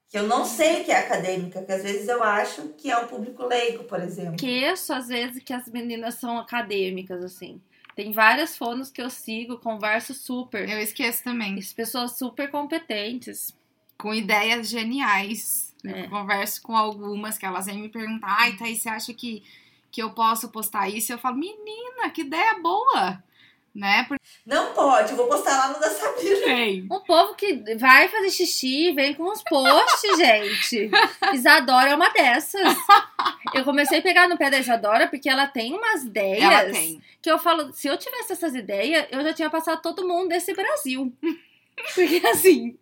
Que 0.09 0.17
eu 0.17 0.23
não 0.23 0.43
sei 0.43 0.83
que 0.83 0.91
é 0.91 0.97
acadêmica, 0.97 1.63
que 1.63 1.71
às 1.71 1.83
vezes 1.83 2.07
eu 2.07 2.21
acho 2.21 2.69
que 2.77 2.91
é 2.91 2.97
um 2.97 3.07
público 3.07 3.45
leigo, 3.45 3.85
por 3.85 4.01
exemplo. 4.01 4.35
Que 4.35 4.69
isso, 4.69 4.91
às 4.93 5.07
vezes, 5.07 5.41
que 5.41 5.53
as 5.53 5.69
meninas 5.69 6.15
são 6.15 6.37
acadêmicas, 6.37 7.23
assim. 7.23 7.61
Tem 7.95 8.11
várias 8.11 8.57
fonos 8.57 8.89
que 8.89 9.01
eu 9.01 9.09
sigo, 9.09 9.59
converso 9.59 10.13
super. 10.13 10.67
Eu 10.67 10.79
esqueço 10.79 11.23
também. 11.23 11.57
Pessoas 11.75 12.17
super 12.17 12.51
competentes. 12.51 13.55
Com 13.97 14.13
ideias 14.13 14.67
geniais. 14.67 15.70
É. 15.85 16.05
Eu 16.05 16.09
converso 16.09 16.61
com 16.61 16.75
algumas 16.75 17.37
que 17.37 17.45
elas 17.45 17.65
vêm 17.65 17.79
me 17.79 17.89
perguntar, 17.89 18.35
ai, 18.39 18.53
Thaís, 18.53 18.81
você 18.81 18.89
acha 18.89 19.13
que, 19.13 19.43
que 19.91 20.01
eu 20.01 20.11
posso 20.11 20.49
postar 20.49 20.89
isso? 20.89 21.11
Eu 21.11 21.17
falo, 21.17 21.37
menina, 21.37 22.09
que 22.13 22.21
ideia 22.21 22.59
boa! 22.59 23.23
Né? 23.73 24.03
Porque... 24.05 24.21
Não 24.45 24.73
pode, 24.73 25.11
eu 25.11 25.15
vou 25.15 25.27
postar 25.27 25.57
lá 25.57 25.67
no 25.69 25.79
da 25.79 25.89
Sabina. 25.89 26.41
Tem. 26.43 26.81
Um 26.91 26.99
povo 26.99 27.35
que 27.35 27.53
vai 27.77 28.09
fazer 28.09 28.29
xixi 28.29 28.91
vem 28.91 29.13
com 29.13 29.23
uns 29.23 29.41
posts, 29.43 30.11
gente. 30.19 30.91
Isadora 31.33 31.91
é 31.91 31.95
uma 31.95 32.09
dessas. 32.09 32.75
Eu 33.53 33.63
comecei 33.63 33.99
a 33.99 34.01
pegar 34.01 34.27
no 34.27 34.37
pé 34.37 34.49
da 34.49 34.59
Isadora 34.59 35.07
porque 35.07 35.29
ela 35.29 35.47
tem 35.47 35.73
umas 35.73 36.03
ideias 36.03 36.73
tem. 36.73 37.01
que 37.21 37.31
eu 37.31 37.39
falo, 37.39 37.71
se 37.71 37.87
eu 37.87 37.97
tivesse 37.97 38.33
essas 38.33 38.53
ideias, 38.53 39.07
eu 39.09 39.23
já 39.23 39.33
tinha 39.33 39.49
passado 39.49 39.81
todo 39.81 40.05
mundo 40.05 40.27
desse 40.27 40.53
Brasil. 40.53 41.13
Porque 41.95 42.25
assim, 42.27 42.77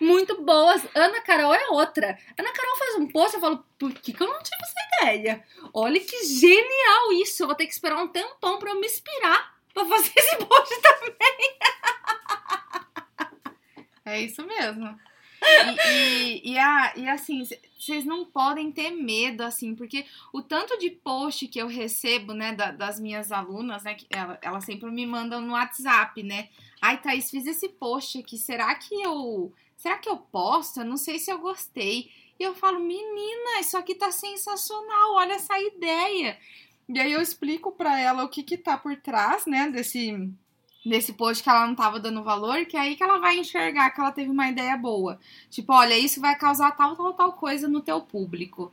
muito 0.00 0.42
boas. 0.42 0.86
Ana 0.94 1.20
Carol 1.22 1.54
é 1.54 1.68
outra. 1.68 2.18
Ana 2.38 2.52
Carol 2.52 2.76
faz 2.76 2.94
um 2.96 3.08
post, 3.08 3.34
eu 3.34 3.40
falo, 3.40 3.64
por 3.78 3.92
que, 3.92 4.12
que 4.12 4.22
eu 4.22 4.28
não 4.28 4.42
tive 4.42 4.62
essa 4.62 5.02
ideia? 5.02 5.44
Olha 5.72 6.00
que 6.00 6.24
genial 6.24 7.12
isso. 7.22 7.42
Eu 7.42 7.46
vou 7.46 7.56
ter 7.56 7.66
que 7.66 7.72
esperar 7.72 8.02
um 8.02 8.08
tempão 8.08 8.58
pra 8.58 8.70
eu 8.70 8.80
me 8.80 8.86
inspirar 8.86 9.54
pra 9.72 9.84
fazer 9.86 10.12
esse 10.16 10.36
post 10.36 10.74
também. 10.80 11.58
É 14.06 14.20
isso 14.20 14.46
mesmo. 14.46 14.94
E, 15.42 16.50
e, 16.50 16.52
e, 16.52 16.58
a, 16.58 16.92
e 16.96 17.08
assim, 17.08 17.42
vocês 17.78 18.04
não 18.04 18.24
podem 18.24 18.72
ter 18.72 18.90
medo, 18.90 19.42
assim, 19.42 19.74
porque 19.74 20.06
o 20.32 20.42
tanto 20.42 20.78
de 20.78 20.90
post 20.90 21.48
que 21.48 21.58
eu 21.58 21.66
recebo, 21.66 22.32
né, 22.32 22.54
da, 22.54 22.70
das 22.70 22.98
minhas 22.98 23.30
alunas, 23.30 23.82
né, 23.84 23.94
que 23.94 24.06
elas 24.10 24.38
ela 24.42 24.60
sempre 24.60 24.90
me 24.90 25.06
mandam 25.06 25.40
no 25.40 25.52
WhatsApp, 25.52 26.22
né? 26.22 26.48
Ai, 26.86 26.98
Thaís, 26.98 27.30
fiz 27.30 27.46
esse 27.46 27.66
post 27.70 28.18
aqui, 28.18 28.36
será 28.36 28.74
que 28.74 28.94
eu. 28.94 29.50
Será 29.74 29.96
que 29.96 30.06
eu 30.06 30.18
posto? 30.18 30.80
Eu 30.80 30.84
não 30.84 30.98
sei 30.98 31.18
se 31.18 31.30
eu 31.30 31.38
gostei. 31.38 32.10
E 32.38 32.42
eu 32.42 32.54
falo, 32.54 32.78
menina, 32.78 33.58
isso 33.58 33.78
aqui 33.78 33.94
tá 33.94 34.10
sensacional, 34.10 35.14
olha 35.14 35.32
essa 35.32 35.58
ideia. 35.58 36.38
E 36.86 37.00
aí 37.00 37.10
eu 37.10 37.22
explico 37.22 37.72
para 37.72 37.98
ela 37.98 38.22
o 38.22 38.28
que 38.28 38.42
que 38.42 38.58
tá 38.58 38.76
por 38.76 38.94
trás, 38.96 39.46
né, 39.46 39.70
desse 39.70 40.30
nesse 40.84 41.14
post 41.14 41.42
que 41.42 41.48
ela 41.48 41.66
não 41.66 41.74
tava 41.74 41.98
dando 41.98 42.22
valor, 42.22 42.66
que 42.66 42.76
é 42.76 42.80
aí 42.80 42.96
que 42.96 43.02
ela 43.02 43.18
vai 43.18 43.38
enxergar 43.38 43.88
que 43.88 43.98
ela 43.98 44.12
teve 44.12 44.28
uma 44.28 44.50
ideia 44.50 44.76
boa. 44.76 45.18
Tipo, 45.48 45.72
olha, 45.72 45.96
isso 45.96 46.20
vai 46.20 46.36
causar 46.36 46.72
tal, 46.72 46.94
tal, 46.94 47.14
tal 47.14 47.32
coisa 47.32 47.66
no 47.66 47.80
teu 47.80 48.02
público. 48.02 48.70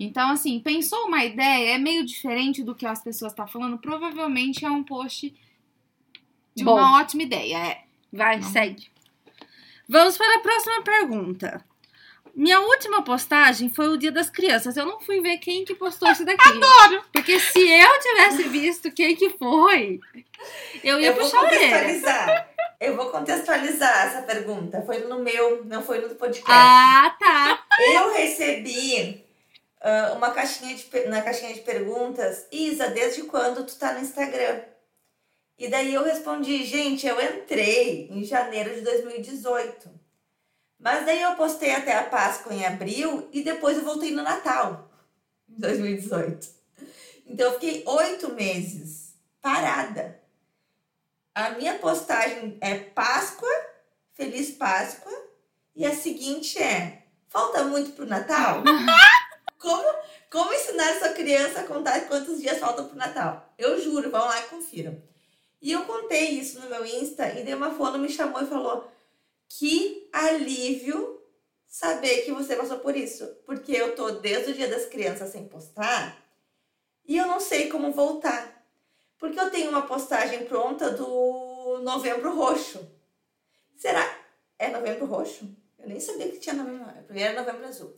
Então, 0.00 0.30
assim, 0.30 0.58
pensou 0.58 1.06
uma 1.06 1.24
ideia, 1.24 1.76
é 1.76 1.78
meio 1.78 2.04
diferente 2.04 2.64
do 2.64 2.74
que 2.74 2.84
as 2.84 3.00
pessoas 3.04 3.30
estão 3.30 3.46
tá 3.46 3.52
falando, 3.52 3.78
provavelmente 3.78 4.64
é 4.64 4.70
um 4.70 4.82
post 4.82 5.32
de 6.54 6.64
Bom, 6.64 6.74
uma 6.74 7.00
ótima 7.00 7.22
ideia. 7.22 7.56
É. 7.56 7.82
Vai, 8.12 8.38
Não. 8.38 8.48
segue. 8.50 8.90
Vamos 9.88 10.16
para 10.16 10.36
a 10.36 10.40
próxima 10.40 10.82
pergunta. 10.82 11.64
Minha 12.34 12.60
última 12.60 13.02
postagem 13.02 13.68
foi 13.68 13.88
o 13.88 13.96
Dia 13.98 14.10
das 14.10 14.30
Crianças. 14.30 14.76
Eu 14.76 14.86
não 14.86 15.00
fui 15.00 15.20
ver 15.20 15.36
quem 15.38 15.64
que 15.64 15.74
postou 15.74 16.10
isso 16.10 16.24
daqui. 16.24 16.40
Adoro! 16.48 17.04
Porque 17.12 17.38
se 17.38 17.60
eu 17.60 18.00
tivesse 18.00 18.42
visto 18.44 18.90
quem 18.90 19.14
que 19.14 19.30
foi, 19.30 20.00
eu 20.82 20.98
ia 20.98 21.08
Eu 21.08 21.14
vou 21.14 21.24
puxar 21.24 21.42
orelha. 21.42 21.60
contextualizar. 21.60 22.48
Eu 22.80 22.96
vou 22.96 23.10
contextualizar 23.10 24.06
essa 24.06 24.22
pergunta. 24.22 24.82
Foi 24.82 24.98
no 25.00 25.18
meu, 25.20 25.64
não 25.66 25.82
foi 25.82 26.00
no 26.00 26.14
podcast. 26.14 26.50
Ah, 26.50 27.14
tá. 27.20 27.64
Eu 27.78 28.12
recebi 28.14 29.22
ah, 29.80 30.14
uma 30.16 30.30
caixinha 30.30 30.74
de, 30.74 31.04
na 31.08 31.20
caixinha 31.22 31.52
de 31.52 31.60
perguntas, 31.60 32.46
Isa, 32.50 32.88
desde 32.88 33.22
quando 33.24 33.64
tu 33.66 33.76
tá 33.76 33.92
no 33.92 34.00
Instagram? 34.00 34.60
E 35.58 35.68
daí 35.68 35.94
eu 35.94 36.02
respondi, 36.02 36.64
gente, 36.64 37.06
eu 37.06 37.20
entrei 37.20 38.08
em 38.10 38.24
janeiro 38.24 38.74
de 38.74 38.80
2018. 38.80 39.90
Mas 40.78 41.06
daí 41.06 41.22
eu 41.22 41.36
postei 41.36 41.72
até 41.72 41.96
a 41.96 42.04
Páscoa 42.04 42.52
em 42.52 42.66
abril 42.66 43.28
e 43.32 43.42
depois 43.42 43.76
eu 43.76 43.84
voltei 43.84 44.10
no 44.10 44.22
Natal, 44.22 44.90
em 45.48 45.60
2018. 45.60 46.48
Então 47.26 47.46
eu 47.46 47.52
fiquei 47.54 47.84
oito 47.86 48.32
meses 48.34 49.14
parada. 49.40 50.20
A 51.34 51.50
minha 51.50 51.78
postagem 51.78 52.58
é 52.60 52.74
Páscoa, 52.76 53.48
Feliz 54.12 54.50
Páscoa, 54.50 55.12
e 55.74 55.86
a 55.86 55.94
seguinte 55.94 56.58
é 56.58 57.02
Falta 57.32 57.64
muito 57.64 57.92
pro 57.92 58.04
Natal? 58.04 58.62
como, 59.58 59.88
como 60.30 60.52
ensinar 60.52 60.98
sua 60.98 61.14
criança 61.14 61.60
a 61.60 61.64
contar 61.64 62.00
quantos 62.02 62.38
dias 62.38 62.58
faltam 62.58 62.86
pro 62.86 62.98
Natal? 62.98 63.54
Eu 63.56 63.80
juro, 63.80 64.10
vão 64.10 64.26
lá 64.26 64.38
e 64.38 64.48
confiram. 64.48 65.02
E 65.62 65.70
eu 65.70 65.84
contei 65.84 66.30
isso 66.30 66.60
no 66.60 66.68
meu 66.68 66.84
Insta 66.84 67.28
e 67.28 67.44
daí 67.44 67.54
uma 67.54 67.70
fono 67.70 67.96
me 67.96 68.08
chamou 68.08 68.42
e 68.42 68.46
falou: 68.46 68.90
Que 69.48 70.08
alívio 70.12 71.22
saber 71.68 72.22
que 72.22 72.32
você 72.32 72.56
passou 72.56 72.80
por 72.80 72.96
isso. 72.96 73.24
Porque 73.46 73.72
eu 73.72 73.94
tô 73.94 74.10
desde 74.10 74.50
o 74.50 74.54
dia 74.54 74.68
das 74.68 74.86
crianças 74.86 75.30
sem 75.30 75.46
postar 75.46 76.20
e 77.06 77.16
eu 77.16 77.26
não 77.26 77.40
sei 77.40 77.68
como 77.68 77.92
voltar. 77.92 78.60
Porque 79.18 79.38
eu 79.38 79.50
tenho 79.50 79.70
uma 79.70 79.82
postagem 79.82 80.44
pronta 80.46 80.90
do 80.90 81.78
Novembro 81.82 82.34
Roxo. 82.34 82.80
Será? 83.76 84.04
É 84.58 84.68
Novembro 84.68 85.06
Roxo? 85.06 85.48
Eu 85.78 85.88
nem 85.88 86.00
sabia 86.00 86.28
que 86.28 86.38
tinha 86.38 86.54
novembro, 86.54 86.88
era 87.14 87.40
Novembro 87.40 87.66
Azul. 87.66 87.92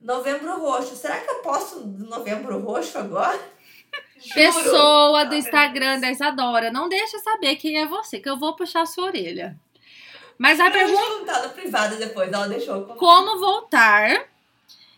Novembro 0.00 0.60
Roxo. 0.60 0.96
Será 0.96 1.20
que 1.20 1.30
eu 1.30 1.40
posto 1.40 1.80
Novembro 1.80 2.58
Roxo 2.60 2.98
agora? 2.98 3.40
Pessoa 4.34 5.24
do 5.24 5.34
Instagram 5.34 6.00
da 6.00 6.10
Isadora, 6.10 6.70
não 6.70 6.88
deixa 6.88 7.18
saber 7.18 7.56
quem 7.56 7.78
é 7.78 7.86
você, 7.86 8.20
que 8.20 8.28
eu 8.28 8.38
vou 8.38 8.54
puxar 8.54 8.82
a 8.82 8.86
sua 8.86 9.06
orelha. 9.06 9.58
Mas 10.38 10.58
a 10.60 10.70
pergunta 10.70 11.48
privado 11.50 11.96
depois, 11.96 12.32
ela 12.32 12.48
deixou 12.48 12.84
como 12.84 13.38
voltar, 13.38 14.28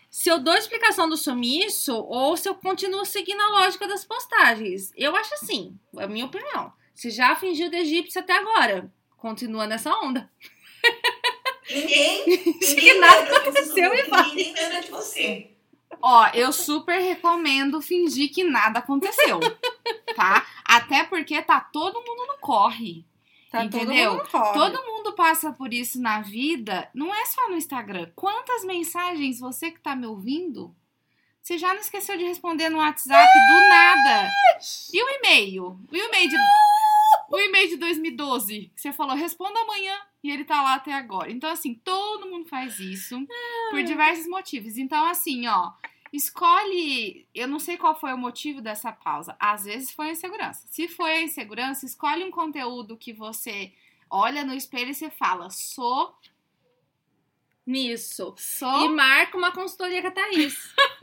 se 0.09 0.29
eu 0.29 0.39
dou 0.39 0.55
explicação 0.55 1.09
do 1.09 1.17
sumiço 1.17 1.95
ou 1.95 2.37
se 2.37 2.47
eu 2.47 2.55
continuo 2.55 3.05
seguindo 3.05 3.41
a 3.41 3.49
lógica 3.49 3.87
das 3.87 4.05
postagens. 4.05 4.91
Eu 4.95 5.15
acho 5.15 5.33
assim, 5.33 5.77
é 5.97 6.03
a 6.03 6.07
minha 6.07 6.25
opinião. 6.25 6.71
Se 6.93 7.09
já 7.09 7.35
fingiu 7.35 7.69
de 7.69 7.75
egípcio 7.75 8.21
até 8.21 8.33
agora, 8.33 8.89
continua 9.17 9.67
nessa 9.67 9.93
onda. 9.93 10.29
Ninguém, 11.69 12.23
ninguém 12.61 12.99
nada 12.99 13.37
aconteceu 13.37 13.93
e 13.93 14.03
vai. 14.03 14.29
Ninguém 14.29 14.53
lembra 14.53 14.81
de 14.81 14.91
você. 14.91 15.54
Ó, 16.01 16.27
eu 16.33 16.51
super 16.51 16.99
recomendo 16.99 17.81
fingir 17.81 18.31
que 18.33 18.43
nada 18.43 18.79
aconteceu, 18.79 19.39
tá? 20.15 20.45
Até 20.63 21.03
porque 21.03 21.41
tá 21.41 21.59
todo 21.59 22.01
mundo 22.01 22.27
no 22.27 22.37
corre. 22.39 23.05
Tá 23.51 23.63
Entendeu? 23.63 24.11
todo 24.11 24.17
mundo 24.17 24.29
corre. 24.31 24.53
Todo 24.53 24.85
mundo 24.85 25.13
passa 25.13 25.51
por 25.53 25.73
isso 25.73 26.01
na 26.01 26.21
vida, 26.21 26.89
não 26.93 27.13
é 27.13 27.25
só 27.25 27.49
no 27.49 27.55
Instagram. 27.55 28.09
Quantas 28.15 28.63
mensagens 28.65 29.39
você 29.39 29.71
que 29.71 29.79
tá 29.79 29.95
me 29.95 30.05
ouvindo, 30.05 30.75
você 31.41 31.57
já 31.57 31.73
não 31.73 31.79
esqueceu 31.79 32.17
de 32.17 32.23
responder 32.23 32.69
no 32.69 32.79
WhatsApp 32.79 33.29
do 33.47 33.69
nada? 33.69 34.29
E 34.91 35.03
o 35.03 35.09
e-mail? 35.09 35.79
E 35.91 36.01
o 36.01 36.05
e-mail 36.05 36.29
de, 36.29 36.35
o 37.29 37.39
e-mail 37.39 37.69
de 37.69 37.77
2012, 37.77 38.71
que 38.75 38.81
você 38.81 38.91
falou, 38.91 39.15
responda 39.15 39.59
amanhã, 39.59 39.95
e 40.23 40.31
ele 40.31 40.43
tá 40.43 40.61
lá 40.61 40.75
até 40.75 40.93
agora. 40.93 41.31
Então, 41.31 41.49
assim, 41.49 41.75
todo 41.75 42.27
mundo 42.27 42.47
faz 42.47 42.79
isso 42.79 43.25
por 43.69 43.83
diversos 43.83 44.27
motivos. 44.27 44.77
Então, 44.77 45.05
assim, 45.05 45.47
ó, 45.47 45.71
escolhe. 46.11 47.27
Eu 47.33 47.47
não 47.47 47.59
sei 47.59 47.77
qual 47.77 47.99
foi 47.99 48.13
o 48.13 48.17
motivo 48.17 48.61
dessa 48.61 48.91
pausa. 48.91 49.35
Às 49.39 49.65
vezes 49.65 49.91
foi 49.91 50.09
a 50.09 50.11
insegurança. 50.11 50.67
Se 50.69 50.87
foi 50.87 51.11
a 51.11 51.21
insegurança, 51.21 51.85
escolhe 51.85 52.23
um 52.23 52.31
conteúdo 52.31 52.97
que 52.97 53.13
você 53.13 53.71
olha 54.09 54.43
no 54.43 54.53
espelho 54.53 54.91
e 54.91 54.95
você 54.95 55.09
fala, 55.09 55.49
sou, 55.49 56.15
Nisso. 57.65 58.35
sou. 58.37 58.85
E 58.85 58.89
marca 58.89 59.35
uma 59.35 59.51
consultoria 59.51 60.01
com 60.01 60.07
a 60.07 60.11
Thaís. 60.11 60.55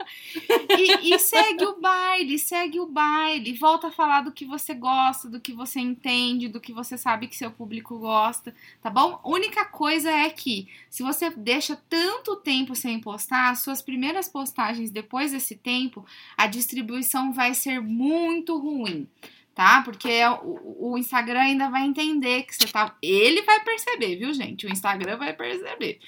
E, 0.77 1.13
e 1.13 1.19
segue 1.19 1.63
o 1.65 1.79
baile, 1.79 2.39
segue 2.39 2.79
o 2.79 2.87
baile. 2.87 3.53
Volta 3.53 3.87
a 3.87 3.91
falar 3.91 4.21
do 4.21 4.31
que 4.31 4.45
você 4.45 4.73
gosta, 4.73 5.29
do 5.29 5.39
que 5.39 5.53
você 5.53 5.79
entende, 5.79 6.47
do 6.47 6.59
que 6.59 6.73
você 6.73 6.97
sabe 6.97 7.27
que 7.27 7.35
seu 7.35 7.51
público 7.51 7.97
gosta, 7.99 8.53
tá 8.81 8.89
bom? 8.89 9.19
Única 9.23 9.63
coisa 9.65 10.09
é 10.09 10.29
que, 10.29 10.67
se 10.89 11.03
você 11.03 11.29
deixa 11.29 11.75
tanto 11.87 12.35
tempo 12.37 12.75
sem 12.75 12.99
postar, 12.99 13.51
as 13.51 13.59
suas 13.59 13.81
primeiras 13.81 14.27
postagens 14.27 14.89
depois 14.89 15.31
desse 15.31 15.55
tempo, 15.55 16.05
a 16.35 16.47
distribuição 16.47 17.31
vai 17.31 17.53
ser 17.53 17.79
muito 17.79 18.57
ruim. 18.57 19.07
Tá? 19.53 19.83
Porque 19.83 20.09
o, 20.41 20.93
o 20.93 20.97
Instagram 20.97 21.41
ainda 21.41 21.69
vai 21.69 21.83
entender 21.83 22.41
que 22.41 22.55
você 22.55 22.67
tá. 22.67 22.95
Ele 23.03 23.43
vai 23.43 23.63
perceber, 23.63 24.15
viu, 24.15 24.33
gente? 24.33 24.65
O 24.65 24.71
Instagram 24.71 25.17
vai 25.17 25.31
perceber. 25.31 25.99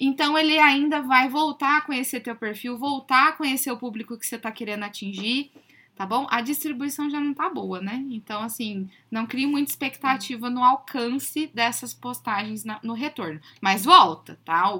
Então 0.00 0.36
ele 0.38 0.58
ainda 0.58 1.02
vai 1.02 1.28
voltar 1.28 1.76
a 1.78 1.80
conhecer 1.82 2.20
teu 2.20 2.34
perfil, 2.34 2.78
voltar 2.78 3.28
a 3.28 3.32
conhecer 3.32 3.70
o 3.70 3.76
público 3.78 4.18
que 4.18 4.26
você 4.26 4.38
tá 4.38 4.50
querendo 4.50 4.82
atingir, 4.84 5.52
tá 5.94 6.06
bom? 6.06 6.26
A 6.30 6.40
distribuição 6.40 7.10
já 7.10 7.20
não 7.20 7.34
tá 7.34 7.50
boa, 7.50 7.80
né? 7.82 8.02
Então, 8.10 8.42
assim, 8.42 8.88
não 9.10 9.26
crie 9.26 9.46
muita 9.46 9.70
expectativa 9.70 10.48
no 10.48 10.64
alcance 10.64 11.48
dessas 11.48 11.92
postagens 11.92 12.64
na- 12.64 12.80
no 12.82 12.94
retorno. 12.94 13.38
Mas 13.60 13.84
volta, 13.84 14.40
tá? 14.42 14.72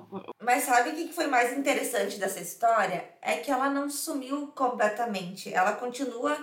Mas 0.42 0.62
sabe 0.64 0.90
o 0.90 0.94
que 0.94 1.12
foi 1.12 1.26
mais 1.26 1.56
interessante 1.56 2.18
dessa 2.18 2.40
história? 2.40 3.10
É 3.20 3.36
que 3.36 3.50
ela 3.50 3.68
não 3.68 3.90
sumiu 3.90 4.48
completamente. 4.48 5.52
Ela 5.52 5.72
continua 5.72 6.36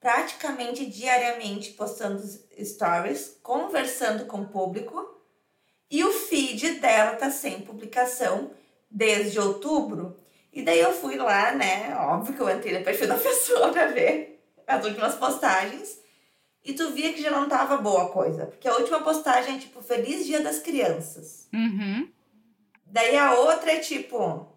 praticamente 0.00 0.86
diariamente 0.86 1.72
postando 1.72 2.22
stories, 2.62 3.38
conversando 3.42 4.26
com 4.26 4.42
o 4.42 4.48
público. 4.48 5.17
E 5.90 6.04
o 6.04 6.12
feed 6.12 6.80
dela 6.80 7.16
tá 7.16 7.30
sem 7.30 7.60
publicação 7.60 8.50
desde 8.90 9.38
outubro. 9.40 10.16
E 10.52 10.62
daí 10.62 10.80
eu 10.80 10.92
fui 10.92 11.16
lá, 11.16 11.52
né? 11.52 11.94
Óbvio 11.96 12.34
que 12.34 12.40
eu 12.40 12.50
entrei 12.50 12.78
no 12.78 12.84
perfil 12.84 13.08
da 13.08 13.16
pessoa 13.16 13.70
pra 13.70 13.86
ver 13.86 14.42
as 14.66 14.84
últimas 14.84 15.14
postagens. 15.14 15.98
E 16.64 16.74
tu 16.74 16.90
via 16.90 17.12
que 17.12 17.22
já 17.22 17.30
não 17.30 17.48
tava 17.48 17.78
boa 17.78 18.04
a 18.04 18.08
coisa. 18.08 18.46
Porque 18.46 18.68
a 18.68 18.74
última 18.74 19.00
postagem 19.00 19.56
é 19.56 19.58
tipo 19.58 19.80
Feliz 19.80 20.26
Dia 20.26 20.40
das 20.40 20.58
Crianças. 20.58 21.48
Uhum. 21.54 22.08
Daí 22.84 23.16
a 23.16 23.34
outra 23.34 23.72
é 23.72 23.78
tipo 23.78 24.48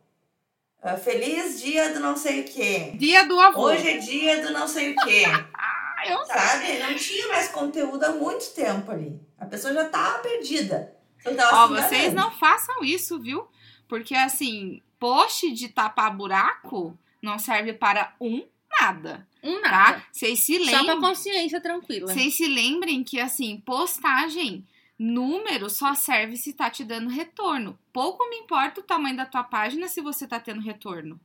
ah, 0.82 0.98
Feliz 0.98 1.62
dia 1.62 1.94
do 1.94 2.00
não 2.00 2.18
sei 2.18 2.42
o 2.42 2.44
quê. 2.44 2.94
Dia 2.96 3.24
do 3.24 3.40
avô. 3.40 3.66
Hoje 3.66 3.88
é 3.88 3.98
dia 3.98 4.42
do 4.42 4.52
não 4.52 4.68
sei 4.68 4.94
o 4.94 4.96
quê. 5.04 5.26
Ah, 5.54 6.02
eu 6.10 6.26
Sabe? 6.26 6.80
Não 6.80 6.96
tinha 6.96 7.28
mais 7.28 7.50
conteúdo 7.50 8.04
há 8.04 8.10
muito 8.10 8.52
tempo 8.54 8.92
ali. 8.92 9.22
A 9.38 9.46
pessoa 9.46 9.74
já 9.74 9.86
tava 9.86 10.20
perdida. 10.20 10.96
Então 11.26 11.50
Ó, 11.54 11.68
se 11.68 11.74
vocês 11.74 12.14
não 12.14 12.32
façam 12.32 12.84
isso, 12.84 13.20
viu? 13.20 13.48
Porque 13.88 14.16
assim, 14.16 14.82
post 15.00 15.52
de 15.52 15.70
tapar 15.70 16.16
buraco 16.16 16.98
não 17.22 17.38
serve 17.38 17.74
para 17.74 18.16
um 18.20 18.46
nada, 18.80 19.28
Um 19.44 19.60
nada. 19.62 20.00
tá? 20.00 20.06
Vocês 20.12 20.40
se 20.40 20.64
Só 20.66 20.84
pra 20.84 20.98
consciência 20.98 21.62
tranquila. 21.62 22.12
Vocês 22.12 22.36
se 22.36 22.48
lembrem 22.48 23.04
que 23.04 23.20
assim, 23.20 23.58
postagem, 23.60 24.66
número 24.98 25.70
só 25.70 25.94
serve 25.94 26.38
se 26.38 26.54
tá 26.54 26.70
te 26.70 26.84
dando 26.84 27.10
retorno. 27.10 27.78
Pouco 27.92 28.28
me 28.30 28.38
importa 28.38 28.80
o 28.80 28.84
tamanho 28.84 29.18
da 29.18 29.26
tua 29.26 29.44
página 29.44 29.88
se 29.88 30.02
você 30.02 30.28
tá 30.28 30.40
tendo 30.40 30.62
retorno. 30.62 31.20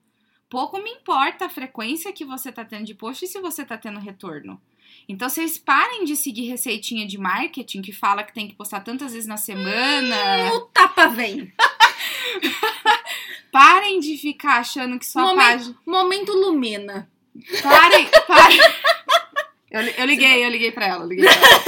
Pouco 0.49 0.79
me 0.79 0.91
importa 0.91 1.47
a 1.47 1.49
frequência 1.51 2.13
que 2.13 2.25
você 2.25 2.53
tá 2.53 2.65
tendo 2.65 2.85
de 2.85 2.95
post 2.95 3.27
se 3.27 3.41
você 3.41 3.65
tá 3.65 3.77
tendo 3.77 3.99
retorno. 3.99 4.61
Então, 5.09 5.29
vocês 5.29 5.57
parem 5.57 6.05
de 6.05 6.17
seguir 6.17 6.49
receitinha 6.49 7.07
de 7.07 7.17
marketing 7.17 7.81
que 7.81 7.93
fala 7.93 8.25
que 8.25 8.35
tem 8.35 8.49
que 8.49 8.55
postar 8.57 8.81
tantas 8.81 9.13
vezes 9.13 9.29
na 9.29 9.37
semana. 9.37 10.53
O 10.55 10.61
tapa 10.63 11.07
vem. 11.09 11.53
Parem 13.53 14.01
de 14.01 14.19
ficar 14.19 14.59
achando 14.59 14.99
que 14.99 15.07
só 15.07 15.21
Momento- 15.21 15.39
página. 15.47 15.77
Momento 15.87 16.33
Lumena. 16.33 17.09
Parem, 17.63 18.09
parem. 18.27 18.59
Eu, 19.71 19.81
eu 19.83 20.07
liguei, 20.07 20.45
eu 20.45 20.51
liguei 20.51 20.73
pra 20.73 20.87
ela, 20.87 21.05
eu 21.05 21.09
liguei 21.09 21.25
pra 21.27 21.35
ela. 21.35 21.65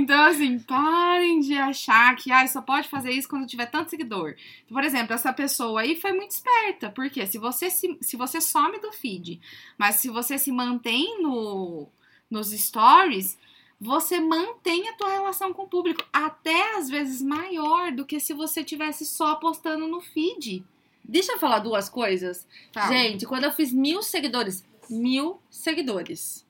Então, 0.00 0.18
assim, 0.24 0.58
parem 0.58 1.40
de 1.40 1.54
achar 1.58 2.16
que 2.16 2.32
ah, 2.32 2.46
só 2.46 2.62
pode 2.62 2.88
fazer 2.88 3.12
isso 3.12 3.28
quando 3.28 3.46
tiver 3.46 3.66
tanto 3.66 3.90
seguidor. 3.90 4.34
Por 4.66 4.82
exemplo, 4.82 5.12
essa 5.12 5.30
pessoa 5.30 5.82
aí 5.82 5.94
foi 5.94 6.14
muito 6.14 6.30
esperta. 6.30 6.88
Porque 6.88 7.26
se 7.26 7.36
você, 7.36 7.68
se, 7.68 7.98
se 8.00 8.16
você 8.16 8.40
some 8.40 8.80
do 8.80 8.90
feed, 8.92 9.38
mas 9.76 9.96
se 9.96 10.08
você 10.08 10.38
se 10.38 10.50
mantém 10.50 11.22
no, 11.22 11.86
nos 12.30 12.48
stories, 12.50 13.38
você 13.78 14.18
mantém 14.20 14.88
a 14.88 14.94
tua 14.94 15.10
relação 15.10 15.52
com 15.52 15.64
o 15.64 15.68
público, 15.68 16.02
até 16.10 16.78
às 16.78 16.88
vezes 16.88 17.20
maior 17.20 17.92
do 17.92 18.06
que 18.06 18.18
se 18.18 18.32
você 18.32 18.64
tivesse 18.64 19.04
só 19.04 19.34
postando 19.34 19.86
no 19.86 20.00
feed. 20.00 20.64
Deixa 21.04 21.32
eu 21.32 21.38
falar 21.38 21.58
duas 21.58 21.90
coisas. 21.90 22.46
Tá. 22.72 22.88
Gente, 22.88 23.26
quando 23.26 23.44
eu 23.44 23.52
fiz 23.52 23.70
mil 23.70 24.02
seguidores, 24.02 24.64
mil 24.88 25.42
seguidores, 25.50 26.46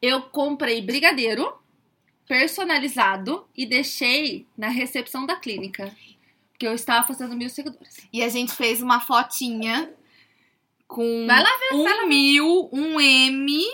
eu 0.00 0.22
comprei 0.22 0.80
brigadeiro 0.80 1.58
personalizado 2.26 3.46
e 3.56 3.66
deixei 3.66 4.46
na 4.56 4.68
recepção 4.68 5.26
da 5.26 5.36
clínica. 5.36 5.94
Porque 6.52 6.66
eu 6.66 6.74
estava 6.74 7.06
fazendo 7.06 7.36
mil 7.36 7.50
seguidores. 7.50 7.96
E 8.12 8.22
a 8.22 8.28
gente 8.28 8.52
fez 8.52 8.80
uma 8.80 9.00
fotinha 9.00 9.92
com 10.86 11.26
Vai 11.26 11.42
lá 11.42 11.50
ver, 11.58 11.82
vai 11.82 12.04
um 12.04 12.06
mil, 12.06 12.68
um 12.72 13.00
M 13.00 13.64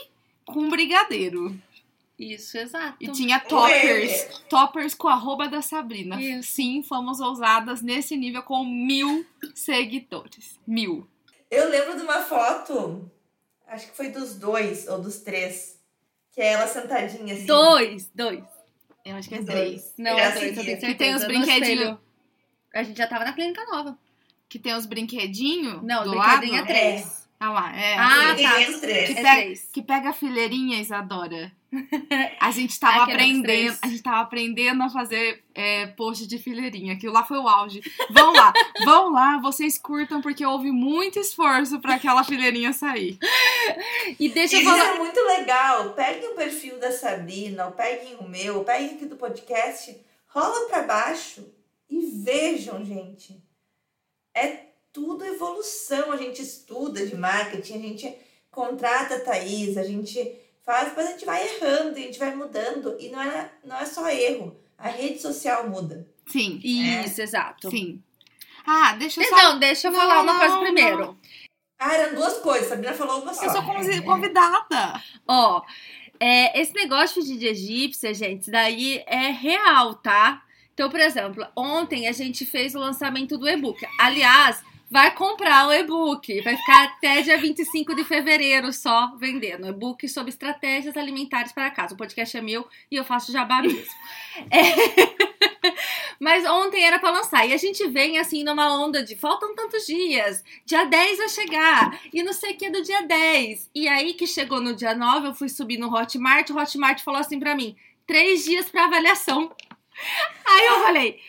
com 0.45 0.69
brigadeiro. 0.69 1.59
Isso, 2.19 2.57
exato. 2.57 2.97
E 2.99 3.09
tinha 3.09 3.39
toppers. 3.41 4.41
Toppers 4.49 4.95
com 4.95 5.09
arroba 5.09 5.49
da 5.49 5.61
Sabrina. 5.61 6.21
Isso. 6.21 6.53
Sim, 6.53 6.83
fomos 6.83 7.21
ousadas 7.21 7.83
nesse 7.83 8.17
nível 8.17 8.43
com 8.43 8.65
mil 8.65 9.27
seguidores. 9.55 10.59
Mil. 10.67 11.07
Eu 11.51 11.69
lembro 11.69 11.97
de 11.97 12.03
uma 12.03 12.23
foto, 12.23 13.11
acho 13.67 13.91
que 13.91 13.97
foi 13.97 14.09
dos 14.09 14.35
dois 14.35 14.89
ou 14.89 15.01
dos 15.01 15.19
três, 15.19 15.76
que 16.37 16.43
é 16.43 16.53
ela 16.53 16.67
sentadinha 16.67 17.33
assim. 17.35 17.47
Dois, 17.47 18.11
dois. 18.15 18.45
Eu 19.03 19.17
acho 19.17 19.29
que 19.29 19.37
é 19.37 19.39
Dois. 19.43 19.47
três. 19.59 19.95
Não, 19.97 20.19
é 20.19 20.31
dois, 20.33 20.35
eu 20.35 20.41
tenho 20.41 20.65
certeza. 20.65 20.87
Que 20.87 20.95
tem 20.95 21.15
os 21.15 21.25
brinquedinhos. 21.25 21.99
A 22.75 22.83
gente 22.83 22.99
já 22.99 23.07
tava 23.07 23.25
na 23.25 23.33
clínica 23.33 23.65
nova. 23.65 23.97
Que 24.49 24.59
tem 24.59 24.75
os 24.75 24.85
brinquedinhos 24.85 25.83
Não, 25.83 26.05
do 26.05 26.11
o 26.11 26.15
lado. 26.15 26.41
brinquedinho 26.41 26.63
é 26.63 26.67
três. 26.67 27.26
Ah 27.39 27.51
lá, 27.51 27.77
é. 27.77 27.95
Ah, 27.97 28.33
assim. 28.33 28.47
Sim, 28.47 28.65
tá. 28.65 28.71
os 28.71 28.81
três. 28.81 29.07
Que, 29.09 29.13
É 29.13 29.23
pega, 29.23 29.31
três. 29.43 29.69
que 29.73 29.83
pega 29.83 30.09
a 30.11 30.13
fileirinha, 30.13 30.81
Isadora. 30.81 31.53
A 32.41 32.51
gente 32.51 32.79
tava 32.81 33.03
aprendendo. 33.03 33.43
três. 33.43 33.79
A 33.83 33.89
gente 33.89 34.03
tava 34.03 34.21
aprendendo 34.21 34.83
a 34.83 34.89
fazer 34.89 35.45
é, 35.55 35.87
post 35.89 36.27
de 36.27 36.39
fileirinha. 36.39 36.95
Aquilo 36.95 37.13
lá 37.13 37.25
foi 37.25 37.37
o 37.39 37.47
auge. 37.47 37.83
Vão 38.11 38.33
lá, 38.33 38.53
vão 38.85 39.13
lá, 39.13 39.39
vocês 39.39 39.77
curtam, 39.77 40.23
porque 40.23 40.47
houve 40.47 40.71
muito 40.73 41.19
esforço 41.19 41.79
pra 41.81 41.97
aquela 41.97 42.25
fileirinha 42.25 42.73
sair. 42.73 43.19
E 44.19 44.29
deixa 44.31 44.57
eu 44.57 44.61
Isso 44.63 44.71
falar. 44.71 44.95
é 44.95 44.99
muito 44.99 45.21
legal. 45.21 45.91
Peguem 45.91 46.31
o 46.31 46.35
perfil 46.35 46.79
da 46.79 46.91
Sabrina, 46.93 47.67
ou 47.67 47.73
peguem 47.73 48.17
o 48.19 48.27
meu, 48.29 48.59
ou 48.59 48.65
peguem 48.65 48.93
aqui 48.95 49.05
do 49.05 49.17
podcast, 49.17 49.95
rola 50.29 50.69
pra 50.69 50.83
baixo 50.85 51.47
e 51.91 52.01
vejam, 52.25 52.83
gente. 52.85 53.37
É 54.35 54.66
tudo 54.97 55.25
evolução. 55.27 56.11
A 56.11 56.17
gente 56.17 56.41
estuda 56.41 57.05
de 57.07 57.15
marketing, 57.17 57.75
a 57.75 57.79
gente 57.83 58.15
contrata 58.51 59.17
a 59.17 59.21
Thaís, 59.21 59.77
a 59.77 59.83
gente 59.83 60.35
faz, 60.65 60.89
depois 60.89 61.07
a 61.07 61.11
gente 61.13 61.27
vai 61.27 61.47
errando, 61.47 61.97
a 61.97 62.01
gente 62.01 62.19
vai 62.19 62.35
mudando. 62.35 62.97
E 62.99 63.11
não 63.11 63.21
é, 63.23 63.51
não 63.63 63.77
é 63.77 63.85
só 63.85 64.09
erro. 64.09 64.57
A 64.79 64.89
rede 64.89 65.21
social 65.21 65.69
muda. 65.69 66.07
Sim, 66.27 66.61
Isso, 66.65 67.21
exato. 67.21 67.71
sim. 67.71 68.03
Ah, 68.67 68.95
deixa 68.99 69.23
eu 69.23 69.29
só. 69.29 69.37
Não, 69.37 69.59
deixa 69.59 69.89
eu 69.89 69.93
Não, 69.93 70.01
falar 70.01 70.23
uma 70.23 70.33
não, 70.33 70.39
coisa 70.41 70.55
não. 70.55 70.63
primeiro. 70.63 71.19
Ah, 71.79 71.95
eram 71.95 72.15
duas 72.17 72.39
coisas. 72.39 72.69
Sabrina 72.69 72.95
falou 72.95 73.23
uma 73.23 73.33
só. 73.35 73.45
Eu 73.45 73.51
sou 73.51 73.63
convi- 73.63 74.03
convidada. 74.03 75.03
Ó, 75.29 75.63
é, 76.19 76.59
esse 76.61 76.75
negócio 76.75 77.23
de 77.23 77.47
egípcia, 77.47 78.13
gente, 78.15 78.51
daí 78.51 79.03
é 79.07 79.31
real, 79.31 79.95
tá? 79.95 80.43
Então, 80.75 80.91
por 80.91 81.01
exemplo, 81.01 81.47
ontem 81.57 82.09
a 82.09 82.13
gente 82.13 82.45
fez 82.45 82.75
o 82.75 82.79
lançamento 82.79 83.39
do 83.39 83.49
e-book. 83.49 83.87
Aliás, 83.99 84.63
vai 84.97 85.15
comprar 85.15 85.69
o 85.69 85.73
e-book. 85.75 86.41
Vai 86.41 86.57
ficar 86.57 86.85
até 86.85 87.21
dia 87.21 87.37
25 87.37 87.95
de 87.95 88.03
fevereiro 88.03 88.73
só 88.73 89.15
vendendo. 89.19 89.69
E-book 89.69 90.09
sobre 90.09 90.31
estratégias 90.31 90.97
alimentares 90.97 91.53
para 91.53 91.71
casa. 91.71 91.93
O 91.93 91.99
podcast 91.99 92.35
é 92.35 92.41
meu 92.41 92.67
e 92.91 92.97
eu 92.97 93.05
faço 93.05 93.31
jabá 93.31 93.61
mesmo. 93.61 93.79
É. 94.51 94.67
Mas 96.21 96.47
ontem 96.47 96.83
era 96.83 96.99
para 96.99 97.11
lançar. 97.11 97.47
E 97.47 97.53
a 97.53 97.57
gente 97.59 97.87
vem 97.89 98.19
assim 98.19 98.43
numa 98.43 98.75
onda 98.83 99.03
de 99.03 99.17
faltam 99.17 99.55
tantos 99.55 99.87
dias. 99.87 100.43
Dia 100.65 100.85
10 100.85 101.19
vai 101.19 101.29
chegar. 101.29 102.01
E 102.13 102.23
não 102.23 102.33
sei 102.33 102.53
o 102.53 102.57
que 102.57 102.71
do 102.71 102.83
dia 102.83 103.03
10. 103.03 103.71
E 103.75 103.89
aí 103.89 104.15
que 104.15 104.27
chegou 104.27 104.61
no 104.61 104.75
dia 104.75 104.95
9, 104.95 105.29
eu 105.29 105.35
fui 105.35 105.49
subir 105.51 105.79
no 105.79 105.95
Hotmart. 105.95 106.49
O 106.51 106.59
Hotmart 106.59 107.03
falou 107.03 107.21
assim 107.21 107.39
pra 107.39 107.55
mim: 107.55 107.77
três 108.07 108.45
dias 108.45 108.69
para 108.71 108.85
avaliação. 108.85 109.55
Aí 110.45 110.67
eu 110.67 110.83
falei, 110.83 111.21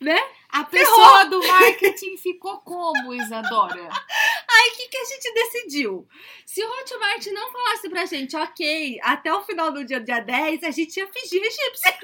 né? 0.00 0.18
A 0.52 0.64
pessoa 0.64 1.24
do 1.24 1.42
marketing 1.46 2.18
ficou 2.18 2.60
como, 2.60 3.14
Isadora? 3.14 3.88
Aí 4.50 4.70
o 4.70 4.76
que, 4.76 4.88
que 4.88 4.98
a 4.98 5.04
gente 5.04 5.32
decidiu? 5.32 6.06
Se 6.44 6.62
o 6.62 6.68
Hotmart 6.68 7.26
não 7.28 7.50
falasse 7.50 7.88
pra 7.88 8.04
gente, 8.04 8.36
ok, 8.36 9.00
até 9.02 9.32
o 9.32 9.42
final 9.42 9.72
do 9.72 9.82
dia, 9.82 9.98
dia 9.98 10.20
10, 10.20 10.62
a 10.64 10.70
gente 10.70 10.94
ia 10.98 11.08
fingir 11.10 11.42
egípcia. 11.42 11.98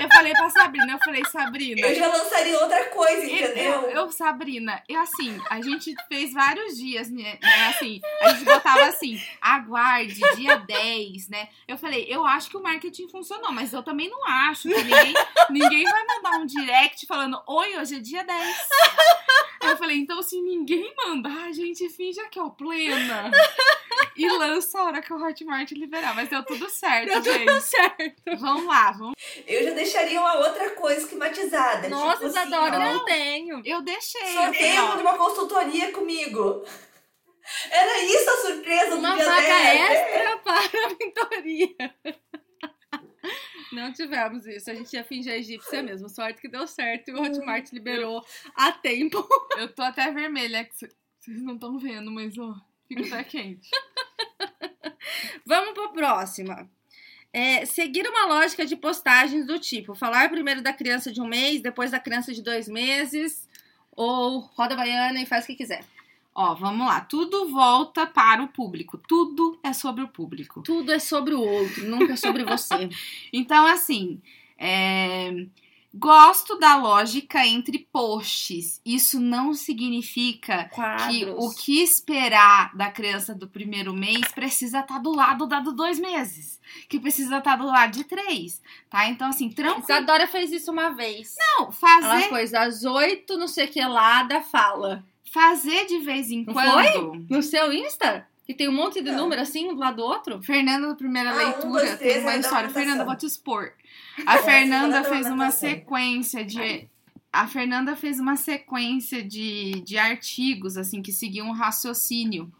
Eu 0.00 0.08
falei 0.08 0.32
pra 0.32 0.50
Sabrina, 0.50 0.92
eu 0.92 0.98
falei, 0.98 1.24
Sabrina. 1.26 1.86
Eu 1.86 1.94
já 1.94 2.08
lançaria 2.08 2.58
outra 2.58 2.84
coisa, 2.86 3.22
Eu, 3.22 3.28
entendeu? 3.50 3.72
eu, 3.82 3.90
eu, 3.90 4.10
Sabrina, 4.10 4.82
eu 4.88 5.00
assim, 5.00 5.40
a 5.48 5.60
gente 5.60 5.94
fez 6.08 6.32
vários 6.32 6.76
dias, 6.76 7.08
né? 7.10 7.38
né, 7.40 7.68
Assim, 7.68 8.00
a 8.22 8.30
gente 8.30 8.44
botava 8.44 8.84
assim, 8.86 9.20
aguarde, 9.40 10.20
dia 10.36 10.56
10, 10.66 11.28
né? 11.28 11.48
Eu 11.68 11.78
falei, 11.78 12.06
eu 12.08 12.24
acho 12.26 12.50
que 12.50 12.56
o 12.56 12.62
marketing 12.62 13.08
funcionou, 13.08 13.52
mas 13.52 13.72
eu 13.72 13.82
também 13.82 14.08
não 14.10 14.26
acho 14.26 14.68
que 14.68 14.74
ninguém, 14.82 15.14
ninguém 15.50 15.84
vai 15.84 16.04
mandar 16.06 16.38
um 16.38 16.46
direct 16.46 17.06
falando, 17.06 17.40
oi, 17.46 17.78
hoje 17.78 17.96
é 17.96 18.00
dia 18.00 18.24
10. 18.24 18.56
Aí 19.64 19.70
eu 19.70 19.76
falei, 19.76 19.96
então 19.96 20.22
se 20.22 20.40
ninguém 20.40 20.92
mandar, 20.96 21.44
a 21.46 21.52
gente 21.52 21.88
finge 21.88 22.20
que 22.28 22.38
é 22.38 22.42
o 22.42 22.50
plena. 22.50 23.30
E 24.16 24.28
lança 24.28 24.78
a 24.78 24.84
hora 24.84 25.02
que 25.02 25.12
o 25.12 25.20
Hotmart 25.20 25.70
liberar. 25.72 26.14
Mas 26.14 26.28
deu 26.28 26.44
tudo 26.44 26.68
certo, 26.70 27.20
Deu 27.20 27.22
gente. 27.22 27.46
tudo 27.46 27.60
certo. 27.60 28.22
Vamos 28.38 28.64
lá, 28.66 28.92
vamos. 28.92 29.14
Eu 29.46 29.64
já 29.64 29.70
deixaria 29.70 30.20
uma 30.20 30.34
outra 30.38 30.70
coisa 30.70 31.00
esquematizada. 31.00 31.88
Nossa, 31.88 32.14
tipo 32.14 32.26
assim, 32.26 32.46
Isadora, 32.48 32.78
ó, 32.78 32.94
não 32.94 33.04
tenho. 33.04 33.62
Eu 33.64 33.82
deixei. 33.82 34.26
Sorteio 34.32 34.80
assim, 34.82 34.92
ó. 34.92 34.96
de 34.96 35.02
uma 35.02 35.16
consultoria 35.18 35.92
comigo. 35.92 36.64
Era 37.70 37.98
isso 38.04 38.30
a 38.30 38.36
surpresa 38.36 38.94
Uma 38.96 39.10
do 39.10 39.16
dia 39.16 39.24
vaga 39.24 39.46
10. 39.46 39.90
extra 39.90 40.36
para 40.38 40.86
a 40.86 40.88
mentoria. 41.00 41.94
Não 43.74 43.92
tivemos 43.92 44.46
isso. 44.46 44.70
A 44.70 44.74
gente 44.74 44.92
ia 44.94 45.04
fingir 45.04 45.32
a 45.32 45.36
egípcia 45.36 45.82
mesmo. 45.84 46.08
Sorte 46.08 46.40
que 46.40 46.48
deu 46.48 46.66
certo 46.66 47.08
e 47.08 47.12
o 47.14 47.20
Hotmart 47.22 47.70
liberou 47.72 48.24
a 48.54 48.72
tempo. 48.72 49.26
Eu 49.58 49.72
tô 49.74 49.82
até 49.82 50.10
vermelha, 50.10 50.64
que 50.64 50.74
cê- 50.76 50.90
vocês 51.20 51.42
não 51.42 51.54
estão 51.54 51.78
vendo, 51.78 52.10
mas 52.10 52.36
ó, 52.38 52.54
fica 52.86 53.02
até 53.06 53.24
quente. 53.24 53.68
Vamos 55.46 55.74
para 55.74 55.88
próxima. 55.88 56.70
É, 57.32 57.66
seguir 57.66 58.06
uma 58.08 58.26
lógica 58.26 58.64
de 58.64 58.76
postagens 58.76 59.46
do 59.46 59.58
tipo: 59.58 59.94
falar 59.94 60.30
primeiro 60.30 60.62
da 60.62 60.72
criança 60.72 61.10
de 61.12 61.20
um 61.20 61.26
mês, 61.26 61.60
depois 61.60 61.90
da 61.90 61.98
criança 61.98 62.32
de 62.32 62.42
dois 62.42 62.68
meses, 62.68 63.48
ou 63.90 64.38
roda 64.38 64.76
baiana 64.76 65.20
e 65.20 65.26
faz 65.26 65.44
o 65.44 65.48
que 65.48 65.56
quiser. 65.56 65.84
Ó, 66.34 66.54
vamos 66.54 66.86
lá. 66.86 67.00
Tudo 67.00 67.48
volta 67.50 68.06
para 68.06 68.42
o 68.42 68.48
público. 68.48 68.98
Tudo 68.98 69.58
é 69.62 69.72
sobre 69.72 70.02
o 70.02 70.08
público. 70.08 70.62
Tudo 70.62 70.90
é 70.90 70.98
sobre 70.98 71.32
o 71.34 71.40
outro, 71.40 71.86
nunca 71.88 72.14
é 72.14 72.16
sobre 72.16 72.44
você. 72.44 72.88
Então, 73.32 73.66
assim, 73.66 74.20
é, 74.58 75.46
gosto 75.92 76.58
da 76.58 76.76
lógica 76.76 77.46
entre 77.46 77.78
posts. 77.92 78.80
Isso 78.84 79.20
não 79.20 79.54
significa 79.54 80.64
que 80.64 80.70
Quadros. 80.74 81.36
o 81.38 81.54
que 81.54 81.80
esperar 81.80 82.74
da 82.74 82.90
criança 82.90 83.34
do 83.34 83.46
primeiro 83.46 83.94
mês 83.94 84.26
precisa 84.32 84.80
estar 84.80 84.98
do 84.98 85.14
lado 85.14 85.46
da 85.46 85.60
do 85.60 85.72
dois 85.72 85.98
meses. 86.00 86.60
Que 86.88 86.98
precisa 86.98 87.38
estar 87.38 87.56
do 87.56 87.66
lado 87.66 87.92
de 87.92 88.04
três, 88.04 88.60
tá? 88.90 89.08
Então, 89.08 89.28
assim, 89.28 89.48
tranquilo. 89.50 89.84
Isadora 89.84 90.26
fez 90.26 90.50
isso 90.50 90.72
uma 90.72 90.90
vez. 90.90 91.34
Não, 91.38 91.64
Ela 91.64 91.72
fazer, 91.72 92.28
pôs 92.28 92.54
às 92.54 92.84
oito, 92.84 93.36
não 93.36 93.46
sei 93.46 93.66
o 93.66 93.70
que 93.70 93.80
lá, 93.84 94.24
da 94.24 94.40
fala. 94.40 95.04
Fazer 95.32 95.86
de 95.86 95.98
vez 96.00 96.30
em 96.30 96.44
Não 96.44 96.52
quando. 96.54 97.26
No 97.28 97.42
seu 97.42 97.72
Insta? 97.72 98.26
Que 98.46 98.52
tem 98.52 98.68
um 98.68 98.72
monte 98.72 99.00
de 99.02 99.10
Não. 99.10 99.22
número 99.22 99.40
assim, 99.40 99.68
um 99.70 99.74
do 99.74 99.80
lado 99.80 99.96
do 99.96 100.02
outro? 100.02 100.42
Fernanda, 100.42 100.86
na 100.88 100.94
primeira 100.94 101.30
Ah, 101.30 101.34
um, 101.34 101.36
leitura, 101.38 101.68
dois, 101.84 101.98
três, 101.98 102.14
tem 102.16 102.22
uma 102.24 102.36
história. 102.36 102.68
Fernanda, 102.68 103.04
vou 103.04 103.16
te 103.16 103.24
expor. 103.26 103.72
A 104.26 104.38
Fernanda 104.38 105.00
vai 105.00 105.02
dar 105.02 105.08
fez 105.08 105.26
uma 105.26 105.50
sequência 105.50 106.44
de. 106.44 106.88
A 107.32 107.48
Fernanda 107.48 107.96
fez 107.96 108.20
uma 108.20 108.36
sequência 108.36 109.22
de, 109.24 109.80
de 109.80 109.96
artigos, 109.98 110.76
assim, 110.76 111.00
que 111.02 111.10
seguiam 111.10 111.48
um 111.48 111.52
raciocínio. 111.52 112.52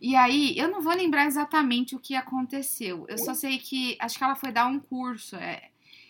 E 0.00 0.16
aí, 0.16 0.58
eu 0.58 0.68
não 0.68 0.80
vou 0.82 0.92
lembrar 0.94 1.26
exatamente 1.26 1.94
o 1.94 1.98
que 2.00 2.14
aconteceu. 2.16 3.04
Eu 3.08 3.18
só 3.18 3.34
sei 3.34 3.58
que. 3.58 3.96
Acho 4.00 4.18
que 4.18 4.24
ela 4.24 4.34
foi 4.34 4.50
dar 4.50 4.66
um 4.66 4.80
curso. 4.80 5.36
É, 5.36 5.68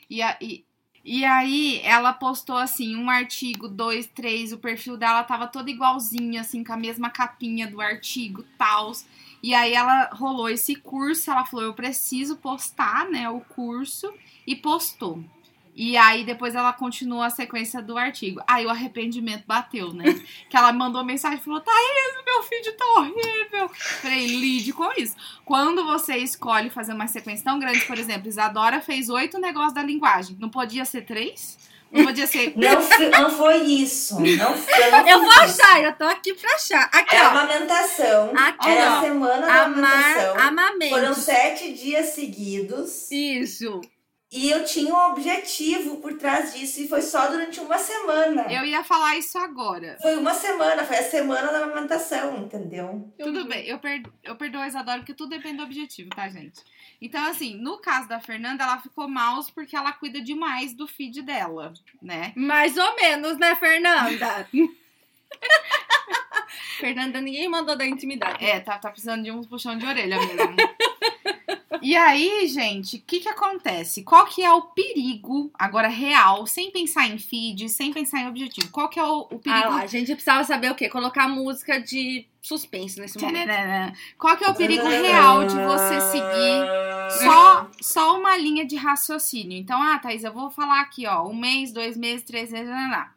e, 0.09 0.23
a- 0.23 0.39
e, 0.41 0.65
e 1.05 1.25
aí, 1.25 1.81
ela 1.85 2.13
postou, 2.13 2.57
assim, 2.57 2.97
um 2.97 3.11
artigo, 3.11 3.69
dois, 3.69 4.07
três. 4.07 4.53
O 4.53 4.59
perfil 4.59 4.97
dela 4.97 5.23
tava 5.23 5.47
todo 5.47 5.69
igualzinho, 5.69 6.41
assim, 6.41 6.65
com 6.65 6.73
a 6.73 6.77
mesma 6.77 7.11
capinha 7.11 7.67
do 7.67 7.81
artigo, 7.81 8.43
tals. 8.57 9.05
E 9.43 9.53
aí 9.55 9.75
ela 9.75 10.09
rolou 10.15 10.49
esse 10.49 10.75
curso, 10.75 11.31
ela 11.31 11.45
falou, 11.45 11.67
eu 11.67 11.75
preciso 11.75 12.37
postar, 12.37 13.07
né, 13.11 13.29
o 13.29 13.41
curso, 13.41 14.11
e 14.47 14.57
postou. 14.57 15.23
E 15.77 15.97
aí 15.97 16.23
depois 16.25 16.55
ela 16.55 16.73
continuou 16.73 17.21
a 17.23 17.31
sequência 17.31 17.83
do 17.83 17.99
artigo. 17.99 18.41
Aí 18.47 18.65
o 18.65 18.71
arrependimento 18.71 19.45
bateu, 19.47 19.93
né? 19.93 20.05
que 20.49 20.57
ela 20.57 20.73
mandou 20.73 21.05
mensagem 21.05 21.39
e 21.39 21.43
falou, 21.43 21.61
Thaís, 21.61 22.25
meu 22.25 22.43
feed 22.45 22.73
tá 22.73 22.85
horrível. 22.97 23.69
Falei, 23.75 24.27
lide 24.27 24.73
com 24.73 24.89
isso. 24.97 25.17
Quando 25.45 25.85
você 25.85 26.17
escolhe 26.19 26.71
fazer 26.71 26.93
uma 26.93 27.09
sequência 27.09 27.45
tão 27.45 27.59
grande, 27.59 27.81
por 27.87 27.99
exemplo, 27.99 28.29
Isadora 28.29 28.81
fez 28.81 29.09
oito 29.09 29.39
negócios 29.41 29.73
da 29.75 29.83
linguagem. 29.83 30.37
Não 30.39 30.49
podia 30.49 30.85
ser 30.85 31.03
três? 31.03 31.59
Não 31.91 32.05
podia 32.05 32.27
ser. 32.27 32.53
Não, 32.59 33.23
não 33.23 33.31
foi 33.31 33.59
isso. 33.65 34.15
Não, 34.21 34.57
foi- 34.57 35.13
eu 35.13 35.21
vou 35.21 35.31
isso. 35.45 35.61
achar, 35.63 35.81
eu 35.83 35.93
tô 35.93 36.05
aqui 36.05 36.35
pra 36.35 36.55
achar. 36.55 36.91
Aqui, 36.93 37.15
É 37.15 37.21
a 37.21 37.29
ó. 37.29 37.31
amamentação. 37.31 38.33
Aqui, 38.37 38.69
Era 38.69 38.91
ó. 38.93 38.99
a 38.99 39.01
semana 39.01 39.47
da 39.47 39.63
amamentação. 39.63 40.33
Amar, 40.33 40.47
amamente. 40.49 40.91
Foram 40.91 41.15
sete 41.15 41.73
dias 41.73 42.07
seguidos. 42.11 43.11
Isso. 43.13 43.81
E 44.35 44.51
eu 44.51 44.65
tinha 44.65 44.93
um 44.93 45.13
objetivo 45.13 45.99
por 45.99 46.19
trás 46.19 46.53
disso. 46.53 46.81
E 46.81 46.89
foi 46.89 47.01
só 47.01 47.29
durante 47.29 47.61
uma 47.61 47.79
semana. 47.79 48.53
Eu 48.53 48.65
ia 48.65 48.83
falar 48.83 49.17
isso 49.17 49.39
agora. 49.39 49.97
Foi 50.03 50.17
uma 50.17 50.35
semana, 50.35 50.85
foi 50.85 50.99
a 50.99 51.05
semana 51.05 51.53
da 51.53 51.63
amamentação, 51.63 52.39
entendeu? 52.39 53.15
Tudo 53.17 53.45
bem, 53.45 53.65
eu, 53.65 53.79
per... 53.79 54.03
eu 54.25 54.35
perdoo 54.35 54.61
a 54.61 54.67
Isadora 54.67 54.99
porque 54.99 55.15
tudo 55.15 55.31
depende 55.31 55.59
do 55.59 55.63
objetivo, 55.63 56.11
tá, 56.11 56.29
gente? 56.29 56.61
Então, 57.01 57.25
assim, 57.31 57.55
no 57.55 57.79
caso 57.79 58.09
da 58.09 58.19
Fernanda, 58.19 58.65
ela 58.65 58.81
ficou 58.81 59.09
mouse 59.09 59.53
porque 59.53 59.77
ela 59.77 59.93
cuida 59.93 60.21
demais 60.21 60.75
do 60.75 60.89
feed 60.89 61.23
dela, 61.23 61.73
né? 62.03 62.33
Mais 62.35 62.77
ou 62.77 62.97
menos, 62.97 63.39
né, 63.39 63.55
Fernanda? 63.55 64.49
Fernanda, 66.79 67.21
ninguém 67.21 67.49
mandou 67.49 67.77
da 67.77 67.87
intimidade. 67.87 68.45
É, 68.45 68.59
tá, 68.59 68.79
tá 68.79 68.91
precisando 68.91 69.23
de 69.23 69.31
um 69.31 69.43
puxão 69.43 69.79
de 69.79 69.87
orelha 69.87 70.19
mesmo. 70.19 70.57
E 71.85 71.95
aí, 71.95 72.49
gente, 72.49 72.97
o 72.97 73.03
que 73.07 73.21
que 73.21 73.29
acontece? 73.29 74.03
Qual 74.03 74.25
que 74.25 74.43
é 74.43 74.51
o 74.51 74.63
perigo, 74.63 75.51
agora 75.53 75.87
real, 75.87 76.47
sem 76.47 76.71
pensar 76.71 77.07
em 77.09 77.19
feed, 77.19 77.69
sem 77.69 77.93
pensar 77.93 78.21
em 78.21 78.29
objetivo? 78.29 78.71
Qual 78.71 78.89
que 78.89 78.99
é 78.99 79.05
o, 79.05 79.29
o 79.31 79.39
perigo 79.39 79.67
Ah 79.67 79.69
lá, 79.69 79.83
a 79.83 79.87
gente 79.87 80.11
precisava 80.13 80.43
saber 80.45 80.73
o 80.73 80.75
quê? 80.75 80.89
Colocar 80.89 81.29
música 81.29 81.79
de 81.79 82.27
suspense 82.41 82.99
nesse 82.99 83.21
momento. 83.21 83.49
Tchananã. 83.49 83.93
Qual 84.17 84.35
que 84.35 84.45
é 84.45 84.49
o 84.49 84.55
perigo 84.55 84.89
real 84.89 85.47
de 85.47 85.57
você 85.57 86.01
seguir 86.01 87.23
só, 87.23 87.71
só 87.83 88.19
uma 88.19 88.35
linha 88.39 88.65
de 88.65 88.77
raciocínio? 88.77 89.59
Então, 89.59 89.83
ah, 89.83 89.99
Thaís, 89.99 90.25
eu 90.25 90.33
vou 90.33 90.51
falar 90.51 90.81
aqui, 90.81 91.07
ó, 91.07 91.29
um 91.29 91.37
mês, 91.37 91.71
dois 91.71 91.99
meses, 91.99 92.25
três 92.25 92.51
meses, 92.51 92.67
nananá. 92.67 93.13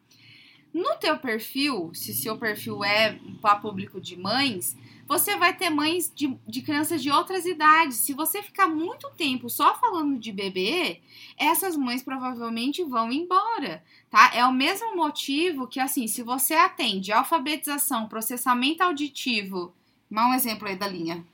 No 0.73 0.95
teu 0.97 1.17
perfil, 1.17 1.91
se 1.93 2.13
seu 2.13 2.37
perfil 2.37 2.83
é 2.83 3.17
para 3.41 3.55
público 3.55 4.01
de 4.01 4.17
mães, 4.17 4.75
você 5.07 5.37
vai 5.37 5.55
ter 5.55 5.69
mães 5.69 6.11
de, 6.13 6.37
de 6.45 6.61
crianças 6.61 7.01
de 7.01 7.09
outras 7.09 7.45
idades. 7.45 7.97
Se 7.97 8.13
você 8.13 8.43
ficar 8.43 8.67
muito 8.67 9.09
tempo 9.11 9.49
só 9.49 9.73
falando 9.75 10.19
de 10.19 10.31
bebê, 10.31 11.01
essas 11.37 11.77
mães 11.77 12.03
provavelmente 12.03 12.83
vão 12.83 13.11
embora, 13.11 13.83
tá? 14.09 14.31
É 14.33 14.45
o 14.45 14.51
mesmo 14.51 14.95
motivo 14.95 15.67
que, 15.67 15.79
assim, 15.79 16.07
se 16.07 16.21
você 16.21 16.55
atende 16.55 17.13
alfabetização, 17.13 18.09
processamento 18.09 18.83
auditivo, 18.83 19.73
dá 20.11 20.27
um 20.27 20.33
exemplo 20.33 20.67
aí 20.67 20.75
da 20.75 20.87
linha. 20.87 21.25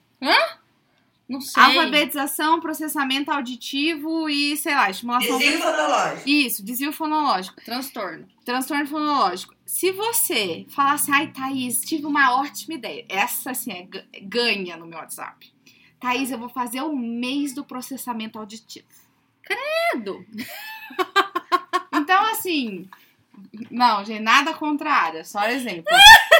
Não 1.28 1.40
sei. 1.40 1.64
Alfabetização, 1.64 2.60
processamento 2.60 3.32
auditivo 3.32 4.30
e, 4.30 4.58
sei 4.58 4.76
lá, 4.76 4.90
estimulação. 4.90 5.38
Desvio 5.38 5.62
fonológico. 5.62 6.30
Isso, 6.30 6.66
desvio 6.66 6.92
fonológico, 6.94 7.62
Transtorno. 7.64 8.28
transtorno 8.46 8.86
fonológico. 8.88 9.56
Se 9.66 9.92
você 9.92 10.66
falar 10.70 10.94
assim, 10.94 11.12
ai, 11.14 11.28
Thaís, 11.32 11.82
tive 11.82 12.06
uma 12.06 12.36
ótima 12.36 12.76
ideia. 12.76 13.06
Essa, 13.08 13.52
assim, 13.52 13.72
é, 13.72 13.84
ga- 13.84 14.04
ganha 14.24 14.76
no 14.78 14.86
meu 14.86 15.00
WhatsApp. 15.00 15.52
Thaís, 16.00 16.30
eu 16.30 16.38
vou 16.38 16.50
fazer 16.50 16.82
o 16.82 16.94
mês 16.96 17.54
do 17.54 17.64
processamento 17.64 18.38
auditivo. 18.38 18.86
Credo. 19.42 20.26
Então, 21.94 22.26
assim. 22.32 22.88
Não, 23.72 24.04
gente, 24.06 24.22
nada 24.22 24.54
contra 24.54 24.92
a 24.92 24.96
área, 25.02 25.24
só 25.24 25.44
exemplo. 25.48 25.86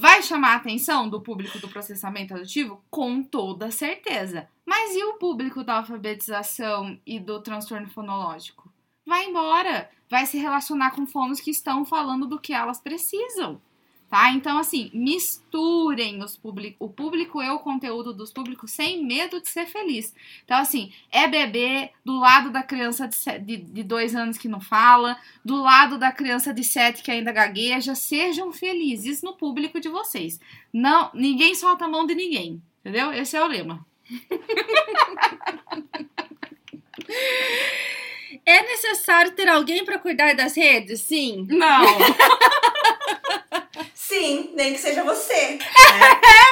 Vai 0.00 0.22
chamar 0.22 0.52
a 0.52 0.56
atenção 0.56 1.08
do 1.08 1.20
público 1.20 1.58
do 1.58 1.68
processamento 1.68 2.32
auditivo? 2.32 2.80
Com 2.88 3.20
toda 3.20 3.68
certeza. 3.72 4.48
Mas 4.64 4.94
e 4.94 5.02
o 5.02 5.14
público 5.14 5.64
da 5.64 5.78
alfabetização 5.78 6.96
e 7.04 7.18
do 7.18 7.42
transtorno 7.42 7.88
fonológico? 7.88 8.72
Vai 9.04 9.24
embora. 9.24 9.90
Vai 10.08 10.24
se 10.24 10.38
relacionar 10.38 10.92
com 10.92 11.04
fonos 11.04 11.40
que 11.40 11.50
estão 11.50 11.84
falando 11.84 12.28
do 12.28 12.38
que 12.38 12.52
elas 12.52 12.80
precisam. 12.80 13.60
Tá? 14.08 14.30
Então, 14.30 14.56
assim, 14.56 14.90
misturem 14.94 16.22
os 16.22 16.34
public... 16.34 16.76
o 16.78 16.88
público 16.88 17.42
e 17.42 17.50
o 17.50 17.58
conteúdo 17.58 18.14
dos 18.14 18.32
públicos 18.32 18.70
sem 18.70 19.04
medo 19.04 19.38
de 19.38 19.50
ser 19.50 19.66
feliz. 19.66 20.14
Então, 20.44 20.56
assim, 20.56 20.90
é 21.12 21.28
bebê 21.28 21.90
do 22.02 22.18
lado 22.18 22.50
da 22.50 22.62
criança 22.62 23.06
de, 23.06 23.38
de, 23.38 23.56
de 23.58 23.82
dois 23.82 24.14
anos 24.14 24.38
que 24.38 24.48
não 24.48 24.62
fala, 24.62 25.18
do 25.44 25.56
lado 25.56 25.98
da 25.98 26.10
criança 26.10 26.54
de 26.54 26.64
sete 26.64 27.02
que 27.02 27.10
ainda 27.10 27.32
gagueja. 27.32 27.94
Sejam 27.94 28.50
felizes 28.50 29.22
no 29.22 29.34
público 29.34 29.78
de 29.78 29.90
vocês. 29.90 30.40
Não, 30.72 31.10
ninguém 31.12 31.54
solta 31.54 31.84
a 31.84 31.88
mão 31.88 32.06
de 32.06 32.14
ninguém. 32.14 32.62
Entendeu? 32.80 33.12
Esse 33.12 33.36
é 33.36 33.42
o 33.42 33.46
lema. 33.46 33.86
É 38.44 38.62
necessário 38.62 39.32
ter 39.32 39.48
alguém 39.48 39.84
pra 39.84 39.98
cuidar 39.98 40.34
das 40.34 40.56
redes? 40.56 41.02
Sim. 41.02 41.46
Não. 41.50 41.84
Sim, 44.08 44.50
nem 44.54 44.72
que 44.72 44.78
seja 44.78 45.04
você. 45.04 45.58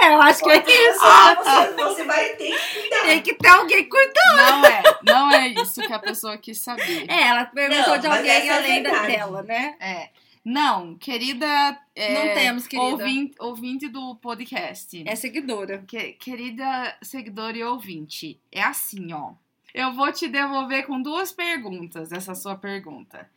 É, 0.02 0.12
eu 0.14 0.20
acho 0.20 0.42
que 0.42 0.50
é 0.50 0.58
isso. 0.58 1.00
Você, 1.00 1.72
você 1.74 2.04
vai 2.04 2.28
ter 2.36 2.50
que 2.52 2.80
cuidar. 2.80 3.02
Tem 3.02 3.22
que 3.22 3.34
ter 3.34 3.48
alguém 3.48 3.88
cuidando. 3.88 4.36
Não 4.36 4.64
é. 4.66 4.82
Não 5.02 5.30
é 5.32 5.48
isso 5.48 5.80
que 5.80 5.92
a 5.92 5.98
pessoa 5.98 6.36
quis 6.36 6.58
saber. 6.60 7.06
É, 7.10 7.22
ela 7.28 7.46
perguntou 7.46 7.94
Não, 7.94 7.98
de 7.98 8.06
alguém 8.06 8.30
é 8.30 8.50
além 8.56 8.82
da 8.82 9.06
dela, 9.06 9.42
né? 9.42 9.74
É. 9.80 10.10
Não, 10.44 10.94
querida. 10.96 11.46
é, 11.94 12.12
Não 12.14 12.34
temos, 12.34 12.66
querida. 12.66 12.88
Ouvinte, 12.90 13.34
ouvinte 13.40 13.88
do 13.88 14.14
podcast. 14.16 15.02
É 15.06 15.16
seguidora. 15.16 15.82
Que- 15.88 16.12
querida 16.12 16.96
seguidora 17.02 17.56
e 17.56 17.64
ouvinte, 17.64 18.38
é 18.52 18.62
assim, 18.62 19.12
ó. 19.12 19.32
Eu 19.74 19.92
vou 19.94 20.12
te 20.12 20.28
devolver 20.28 20.86
com 20.86 21.00
duas 21.00 21.32
perguntas 21.32 22.12
essa 22.12 22.34
sua 22.34 22.54
pergunta. 22.56 23.28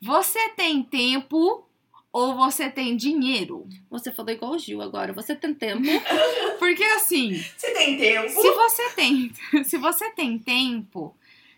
Você 0.00 0.48
tem 0.50 0.82
tempo 0.82 1.67
ou 2.12 2.34
você 2.34 2.70
tem 2.70 2.96
dinheiro? 2.96 3.68
Você 3.90 4.10
falou 4.10 4.32
igual 4.32 4.52
o 4.52 4.58
Gil 4.58 4.80
agora. 4.82 5.12
Você 5.12 5.34
tem 5.36 5.54
tempo. 5.54 5.82
Porque 6.58 6.82
assim, 6.82 7.34
Você 7.56 7.72
tem 7.72 7.96
tempo? 7.98 8.28
se 8.30 8.50
você 8.50 8.90
tem, 8.90 9.32
se 9.64 9.76
você 9.78 10.10
tem 10.10 10.38
tempo, 10.38 11.14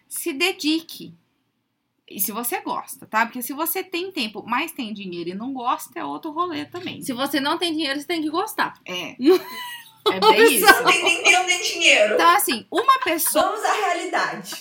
se 0.09 0.33
dedique. 0.33 1.15
E 2.09 2.19
se 2.19 2.33
você 2.33 2.61
gosta, 2.61 3.07
tá? 3.07 3.25
Porque 3.25 3.41
se 3.41 3.53
você 3.53 3.85
tem 3.85 4.11
tempo, 4.11 4.43
mas 4.45 4.73
tem 4.73 4.93
dinheiro 4.93 5.31
e 5.31 5.35
não 5.35 5.53
gosta, 5.53 6.01
é 6.01 6.05
outro 6.05 6.33
rolê 6.33 6.65
também. 6.65 7.01
Se 7.03 7.13
você 7.13 7.39
não 7.39 7.57
tem 7.57 7.73
dinheiro, 7.73 8.01
você 8.01 8.07
tem 8.07 8.21
que 8.21 8.29
gostar. 8.29 8.81
É. 8.85 9.15
É 10.09 10.19
bem 10.21 10.55
isso. 10.55 10.67
Não 10.67 10.85
tem 10.85 11.03
nem 11.05 11.23
tempo 11.23 11.47
nem 11.47 11.63
dinheiro. 11.63 12.15
Então, 12.15 12.31
assim, 12.31 12.67
uma 12.71 12.99
pessoa. 13.01 13.45
Vamos 13.45 13.65
à 13.65 13.73
realidade. 13.73 14.57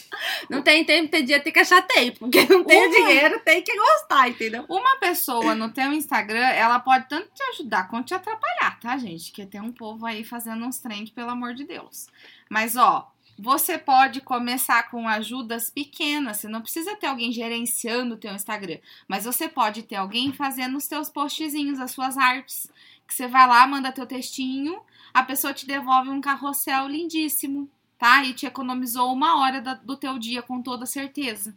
Não 0.50 0.62
tem 0.62 0.84
tempo, 0.84 1.10
tem 1.10 1.24
dia, 1.24 1.40
tem 1.40 1.54
que 1.54 1.60
achar 1.60 1.82
tempo. 1.82 2.20
Porque 2.20 2.46
não 2.46 2.64
tem 2.64 2.86
Uma- 2.88 2.90
dinheiro, 2.96 3.40
tem 3.46 3.62
que 3.62 3.76
gostar, 3.76 4.28
entendeu? 4.30 4.66
Uma 4.68 4.98
pessoa 4.98 5.56
no 5.56 5.72
teu 5.72 5.94
Instagram, 5.94 6.46
ela 6.46 6.80
pode 6.80 7.08
tanto 7.08 7.30
te 7.34 7.42
ajudar 7.44 7.88
quanto 7.88 8.08
te 8.08 8.14
atrapalhar, 8.14 8.80
tá, 8.80 8.98
gente? 8.98 9.32
Que 9.32 9.46
tem 9.46 9.62
um 9.62 9.72
povo 9.72 10.06
aí 10.06 10.24
fazendo 10.24 10.66
uns 10.66 10.80
trend, 10.80 11.12
pelo 11.12 11.30
amor 11.32 11.54
de 11.54 11.64
Deus. 11.64 12.08
Mas, 12.50 12.76
ó, 12.76 13.10
você 13.38 13.78
pode 13.78 14.20
começar 14.20 14.90
com 14.90 15.08
ajudas 15.08 15.70
pequenas. 15.70 16.38
Você 16.38 16.48
não 16.50 16.62
precisa 16.62 16.96
ter 16.98 17.08
alguém 17.08 17.32
gerenciando 17.32 18.16
o 18.16 18.18
teu 18.18 18.34
Instagram. 18.34 18.80
Mas 19.08 19.24
você 19.24 19.48
pode 19.48 19.84
ter 19.84 19.96
alguém 19.96 20.34
fazendo 20.34 20.76
os 20.78 20.88
teus 20.88 21.10
postzinhos, 21.10 21.80
as 21.80 21.92
suas 21.92 22.18
artes. 22.18 22.70
Que 23.08 23.14
você 23.16 23.28
vai 23.28 23.48
lá, 23.48 23.66
manda 23.66 23.92
teu 23.92 24.06
textinho, 24.06 24.80
a 25.14 25.24
pessoa 25.24 25.54
te 25.54 25.66
devolve 25.66 26.10
um 26.10 26.22
carrossel 26.22 26.88
lindíssimo, 26.88 27.70
tá? 27.98 28.24
E 28.24 28.34
te 28.34 28.46
economizou 28.46 29.12
uma 29.14 29.40
hora 29.40 29.62
da- 29.62 29.74
do 29.76 29.96
teu 29.98 30.18
dia 30.20 30.42
com 30.42 30.62
toda 30.62 30.86
certeza 30.86 31.56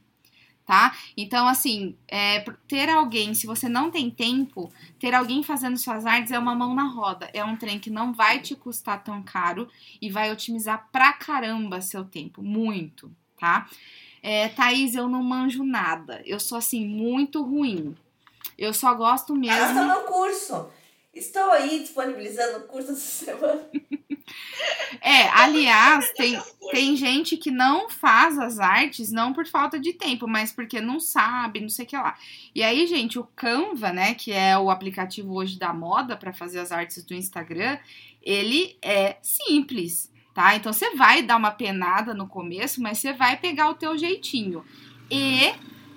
tá? 0.64 0.94
Então, 1.16 1.48
assim, 1.48 1.96
é, 2.06 2.38
ter 2.68 2.88
alguém, 2.88 3.34
se 3.34 3.48
você 3.48 3.68
não 3.68 3.90
tem 3.90 4.08
tempo, 4.08 4.72
ter 4.96 5.12
alguém 5.12 5.42
fazendo 5.42 5.76
suas 5.76 6.06
artes 6.06 6.30
é 6.30 6.38
uma 6.38 6.54
mão 6.54 6.72
na 6.72 6.84
roda. 6.84 7.28
É 7.34 7.44
um 7.44 7.56
trem 7.56 7.80
que 7.80 7.90
não 7.90 8.12
vai 8.12 8.38
te 8.38 8.54
custar 8.54 9.02
tão 9.02 9.20
caro 9.24 9.68
e 10.00 10.08
vai 10.08 10.30
otimizar 10.30 10.88
pra 10.92 11.12
caramba 11.14 11.80
seu 11.80 12.04
tempo. 12.04 12.44
Muito, 12.44 13.10
tá? 13.36 13.68
É, 14.22 14.48
Thaís, 14.50 14.94
eu 14.94 15.08
não 15.08 15.22
manjo 15.24 15.64
nada. 15.64 16.22
Eu 16.24 16.38
sou, 16.38 16.56
assim, 16.56 16.86
muito 16.86 17.42
ruim. 17.42 17.96
Eu 18.56 18.72
só 18.72 18.94
gosto 18.94 19.34
mesmo. 19.34 19.66
estão 19.66 19.88
no 19.88 20.06
curso. 20.06 20.68
Estou 21.14 21.50
aí 21.50 21.80
disponibilizando 21.80 22.58
o 22.58 22.62
curso 22.62 22.92
essa 22.92 23.00
semana. 23.24 23.68
É, 25.00 25.28
aliás, 25.28 26.10
tem, 26.12 26.40
tem 26.70 26.96
gente 26.96 27.36
que 27.36 27.50
não 27.50 27.90
faz 27.90 28.38
as 28.38 28.58
artes 28.58 29.12
não 29.12 29.32
por 29.32 29.46
falta 29.46 29.78
de 29.78 29.92
tempo, 29.92 30.26
mas 30.26 30.52
porque 30.52 30.80
não 30.80 30.98
sabe, 31.00 31.60
não 31.60 31.68
sei 31.68 31.84
o 31.84 31.88
que 31.88 31.96
lá. 31.96 32.16
E 32.54 32.62
aí, 32.62 32.86
gente, 32.86 33.18
o 33.18 33.24
Canva, 33.36 33.92
né, 33.92 34.14
que 34.14 34.32
é 34.32 34.56
o 34.56 34.70
aplicativo 34.70 35.34
hoje 35.34 35.58
da 35.58 35.72
moda 35.72 36.16
para 36.16 36.32
fazer 36.32 36.60
as 36.60 36.72
artes 36.72 37.04
do 37.04 37.14
Instagram, 37.14 37.78
ele 38.22 38.76
é 38.80 39.16
simples, 39.20 40.10
tá? 40.32 40.54
Então 40.54 40.72
você 40.72 40.94
vai 40.94 41.22
dar 41.22 41.36
uma 41.36 41.50
penada 41.50 42.14
no 42.14 42.26
começo, 42.26 42.80
mas 42.80 42.98
você 42.98 43.12
vai 43.12 43.36
pegar 43.36 43.68
o 43.68 43.74
teu 43.74 43.98
jeitinho. 43.98 44.64
E 45.10 45.52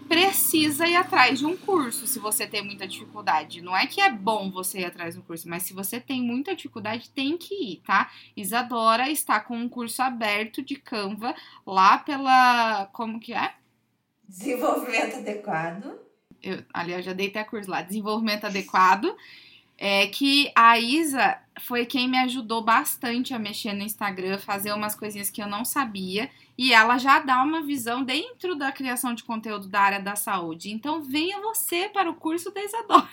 precisa 0.08 0.88
ir 0.88 0.96
atrás 0.96 1.40
de 1.40 1.46
um 1.46 1.56
curso 1.58 2.08
se 2.08 2.20
você 2.20 2.48
tem 2.48 2.64
muita 2.64 2.88
dificuldade. 2.88 3.62
Não 3.62 3.76
é 3.76 3.88
que 3.88 4.02
é 4.02 4.12
bom 4.12 4.50
você 4.52 4.80
ir 4.80 4.86
atrás 4.86 5.16
de 5.16 5.20
um 5.20 5.24
curso, 5.24 5.50
mas 5.50 5.64
se 5.64 5.74
você 5.74 6.00
tem 6.00 6.22
muita 6.22 6.56
dificuldade, 6.56 7.10
tem 7.10 7.38
que 7.38 7.54
ir, 7.54 7.82
tá? 7.86 8.12
Isadora 8.36 9.10
está 9.10 9.40
com 9.40 9.58
um 9.58 9.70
curso 9.70 10.02
aberto 10.02 10.62
de 10.62 10.76
Canva 10.76 11.36
lá 11.66 11.98
pela. 11.98 12.88
Como 12.94 13.20
que 13.20 13.34
é? 13.34 13.54
Desenvolvimento 14.28 15.18
adequado. 15.18 16.00
Eu, 16.42 16.64
aliás, 16.74 17.04
já 17.04 17.14
dei 17.14 17.28
até 17.28 17.44
curso 17.44 17.70
lá, 17.70 17.82
desenvolvimento 17.82 18.46
adequado. 18.46 19.16
É 19.78 20.08
que 20.08 20.52
a 20.56 20.80
Isa 20.80 21.38
foi 21.62 21.86
quem 21.86 22.10
me 22.10 22.18
ajudou 22.20 22.62
bastante 22.62 23.34
a 23.34 23.40
mexer 23.40 23.74
no 23.74 23.84
Instagram, 23.84 24.38
fazer 24.38 24.74
umas 24.74 24.96
coisinhas 24.96 25.30
que 25.30 25.42
eu 25.42 25.48
não 25.48 25.66
sabia. 25.66 26.30
E 26.58 26.74
ela 26.74 26.98
já 26.98 27.20
dá 27.20 27.44
uma 27.44 27.62
visão 27.62 28.04
dentro 28.04 28.56
da 28.56 28.72
criação 28.72 29.14
de 29.14 29.24
conteúdo 29.24 29.68
da 29.68 29.82
área 29.82 30.00
da 30.00 30.16
saúde. 30.16 30.72
Então 30.72 31.02
venha 31.02 31.42
você 31.42 31.90
para 31.90 32.10
o 32.10 32.16
curso 32.16 32.52
da 32.52 32.64
Isadora. 32.64 33.10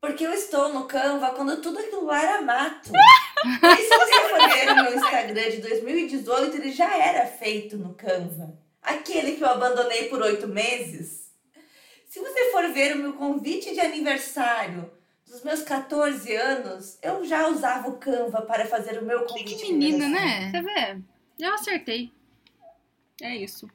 Porque 0.00 0.26
eu 0.26 0.32
estou 0.32 0.72
no 0.72 0.84
Canva 0.84 1.32
quando 1.32 1.60
tudo 1.60 1.78
aquilo 1.78 2.06
lá 2.06 2.22
era 2.22 2.40
mato. 2.40 2.90
e 3.44 3.76
se 3.76 3.98
você 3.98 4.28
for 4.28 4.48
ver 4.48 4.70
o 4.70 4.74
meu 4.76 4.94
Instagram 4.94 5.50
de 5.50 5.56
2018, 5.58 6.56
ele 6.56 6.72
já 6.72 6.96
era 6.96 7.26
feito 7.26 7.76
no 7.76 7.94
Canva. 7.94 8.58
Aquele 8.82 9.32
que 9.32 9.44
eu 9.44 9.48
abandonei 9.48 10.04
por 10.08 10.22
oito 10.22 10.48
meses. 10.48 11.30
Se 12.08 12.18
você 12.18 12.50
for 12.50 12.66
ver 12.72 12.96
o 12.96 12.98
meu 12.98 13.12
convite 13.12 13.74
de 13.74 13.80
aniversário 13.80 14.90
dos 15.30 15.44
meus 15.44 15.62
14 15.62 16.34
anos, 16.34 16.98
eu 17.00 17.24
já 17.24 17.46
usava 17.46 17.88
o 17.88 17.98
Canva 17.98 18.42
para 18.42 18.66
fazer 18.66 18.98
o 19.00 19.04
meu 19.04 19.24
convite. 19.24 19.54
Que 19.56 19.72
menina, 19.72 20.08
né? 20.08 20.50
Você 20.50 20.62
vê? 20.62 20.98
Eu 21.38 21.54
acertei. 21.54 22.12
É 23.22 23.36
isso. 23.36 23.70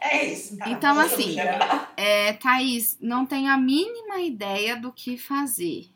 É 0.00 0.24
isso. 0.24 0.56
Tá, 0.56 0.68
então, 0.68 0.98
assim, 0.98 1.36
é, 1.96 2.32
Thaís, 2.34 2.96
não 3.00 3.26
tenho 3.26 3.50
a 3.50 3.56
mínima 3.56 4.20
ideia 4.20 4.76
do 4.76 4.92
que 4.92 5.18
fazer. 5.18 5.88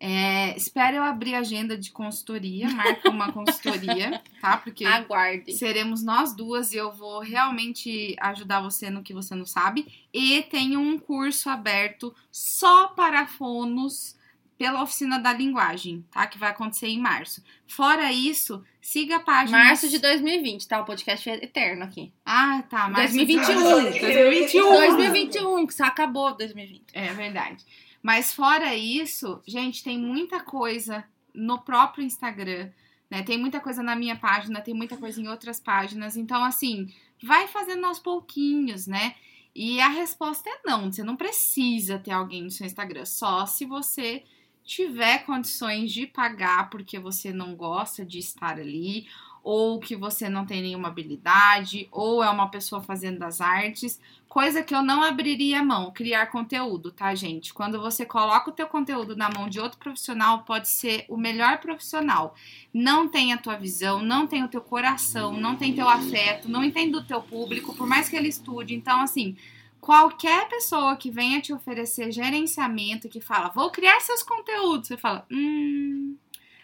É, 0.00 0.56
espero 0.56 0.96
eu 0.96 1.02
abrir 1.02 1.34
a 1.34 1.38
agenda 1.38 1.78
de 1.78 1.90
consultoria, 1.90 2.68
marca 2.68 3.08
uma 3.08 3.32
consultoria, 3.32 4.22
tá? 4.40 4.56
Porque 4.56 4.84
Aguarde. 4.84 5.52
seremos 5.54 6.02
nós 6.02 6.34
duas 6.34 6.72
e 6.72 6.76
eu 6.76 6.92
vou 6.92 7.20
realmente 7.20 8.14
ajudar 8.20 8.60
você 8.60 8.90
no 8.90 9.02
que 9.02 9.14
você 9.14 9.34
não 9.34 9.46
sabe. 9.46 9.86
E 10.12 10.42
tenho 10.42 10.80
um 10.80 10.98
curso 10.98 11.48
aberto 11.48 12.14
só 12.30 12.88
para 12.88 13.26
fonos 13.26 14.16
pela 14.58 14.82
oficina 14.82 15.18
da 15.18 15.32
linguagem, 15.32 16.04
tá? 16.10 16.26
Que 16.26 16.38
vai 16.38 16.50
acontecer 16.50 16.86
em 16.86 16.98
março. 16.98 17.42
Fora 17.66 18.12
isso, 18.12 18.62
siga 18.80 19.16
a 19.16 19.20
página. 19.20 19.58
Março 19.58 19.88
de 19.88 19.98
2020, 19.98 20.68
tá? 20.68 20.80
O 20.80 20.84
podcast 20.84 21.28
é 21.28 21.34
eterno 21.44 21.84
aqui. 21.84 22.12
Ah, 22.24 22.62
tá. 22.68 22.88
Março 22.88 23.14
2021. 23.14 23.92
De... 23.92 24.00
2021. 24.00 24.68
2021, 24.68 25.66
que 25.66 25.74
só 25.74 25.84
acabou 25.84 26.36
2020. 26.36 26.84
É 26.92 27.12
verdade. 27.14 27.64
Mas 28.04 28.34
fora 28.34 28.76
isso, 28.76 29.40
gente, 29.46 29.82
tem 29.82 29.98
muita 29.98 30.38
coisa 30.38 31.02
no 31.32 31.58
próprio 31.62 32.04
Instagram, 32.04 32.70
né? 33.08 33.22
Tem 33.22 33.38
muita 33.38 33.60
coisa 33.60 33.82
na 33.82 33.96
minha 33.96 34.14
página, 34.14 34.60
tem 34.60 34.74
muita 34.74 34.98
coisa 34.98 35.18
em 35.18 35.26
outras 35.26 35.58
páginas. 35.58 36.14
Então, 36.14 36.44
assim, 36.44 36.92
vai 37.22 37.48
fazendo 37.48 37.86
aos 37.86 37.98
pouquinhos, 37.98 38.86
né? 38.86 39.14
E 39.54 39.80
a 39.80 39.88
resposta 39.88 40.50
é 40.50 40.60
não. 40.66 40.92
Você 40.92 41.02
não 41.02 41.16
precisa 41.16 41.98
ter 41.98 42.10
alguém 42.10 42.42
no 42.42 42.50
seu 42.50 42.66
Instagram, 42.66 43.06
só 43.06 43.46
se 43.46 43.64
você 43.64 44.22
tiver 44.62 45.24
condições 45.24 45.90
de 45.90 46.06
pagar 46.06 46.68
porque 46.68 46.98
você 46.98 47.32
não 47.32 47.56
gosta 47.56 48.04
de 48.04 48.18
estar 48.18 48.58
ali, 48.58 49.08
ou 49.44 49.78
que 49.78 49.94
você 49.94 50.26
não 50.26 50.46
tem 50.46 50.62
nenhuma 50.62 50.88
habilidade, 50.88 51.86
ou 51.92 52.24
é 52.24 52.30
uma 52.30 52.48
pessoa 52.48 52.82
fazendo 52.82 53.22
as 53.22 53.42
artes, 53.42 54.00
coisa 54.26 54.62
que 54.62 54.74
eu 54.74 54.82
não 54.82 55.02
abriria 55.02 55.62
mão, 55.62 55.92
criar 55.92 56.26
conteúdo, 56.28 56.90
tá, 56.90 57.14
gente? 57.14 57.52
Quando 57.52 57.78
você 57.78 58.06
coloca 58.06 58.48
o 58.48 58.54
teu 58.54 58.66
conteúdo 58.66 59.14
na 59.14 59.28
mão 59.28 59.46
de 59.46 59.60
outro 59.60 59.78
profissional, 59.78 60.44
pode 60.44 60.70
ser 60.70 61.04
o 61.10 61.18
melhor 61.18 61.58
profissional. 61.58 62.34
Não 62.72 63.06
tem 63.06 63.34
a 63.34 63.38
tua 63.38 63.56
visão, 63.56 64.00
não 64.00 64.26
tem 64.26 64.42
o 64.42 64.48
teu 64.48 64.62
coração, 64.62 65.34
não 65.38 65.56
tem 65.56 65.74
teu 65.74 65.90
afeto, 65.90 66.50
não 66.50 66.64
entende 66.64 66.96
o 66.96 67.04
teu 67.04 67.20
público, 67.20 67.76
por 67.76 67.86
mais 67.86 68.08
que 68.08 68.16
ele 68.16 68.28
estude. 68.28 68.74
Então, 68.74 69.02
assim, 69.02 69.36
qualquer 69.78 70.48
pessoa 70.48 70.96
que 70.96 71.10
venha 71.10 71.42
te 71.42 71.52
oferecer 71.52 72.10
gerenciamento, 72.10 73.10
que 73.10 73.20
fala, 73.20 73.50
vou 73.50 73.70
criar 73.70 74.00
seus 74.00 74.22
conteúdos, 74.22 74.88
você 74.88 74.96
fala, 74.96 75.26
hum, 75.30 76.16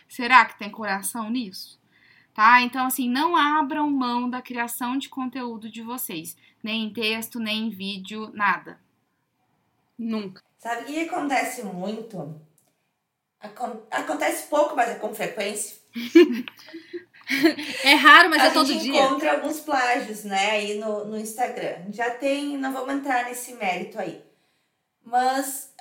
será 0.09 0.47
que 0.47 0.59
tem 0.59 0.70
coração 0.70 1.28
nisso? 1.28 1.80
Tá? 2.35 2.62
Então, 2.62 2.87
assim, 2.87 3.09
não 3.09 3.37
abram 3.37 3.91
mão 3.91 4.31
da 4.31 4.41
criação 4.41 4.97
de 4.97 5.09
conteúdo 5.09 5.70
de 5.70 5.83
vocês, 5.83 6.37
nem 6.62 6.85
em 6.85 6.93
texto, 6.93 7.39
nem 7.39 7.66
em 7.66 7.70
vídeo, 7.70 8.31
nada. 8.33 8.81
Nunca. 9.99 10.43
Sabe 10.59 10.83
o 10.83 10.85
que 10.87 11.01
acontece 11.01 11.62
muito? 11.64 12.41
Acon 13.41 13.81
acontece 13.91 14.47
pouco, 14.49 14.76
mas 14.76 14.91
é 14.91 14.95
com 14.97 15.14
frequência. 15.14 15.78
É 17.85 17.95
raro, 17.95 18.28
mas 18.28 18.43
a 18.43 18.47
é 18.47 18.51
todo 18.51 18.66
gente 18.66 18.83
dia. 18.83 19.05
encontra 19.05 19.35
alguns 19.35 19.61
plágios, 19.61 20.24
né, 20.24 20.51
aí 20.51 20.78
no, 20.78 21.05
no 21.05 21.16
Instagram. 21.16 21.76
Já 21.91 22.11
tem, 22.11 22.59
não 22.59 22.72
vamos 22.72 22.93
entrar 22.93 23.24
nesse 23.24 23.55
mérito 23.55 24.01
aí. 24.01 24.20
Mas 25.05 25.72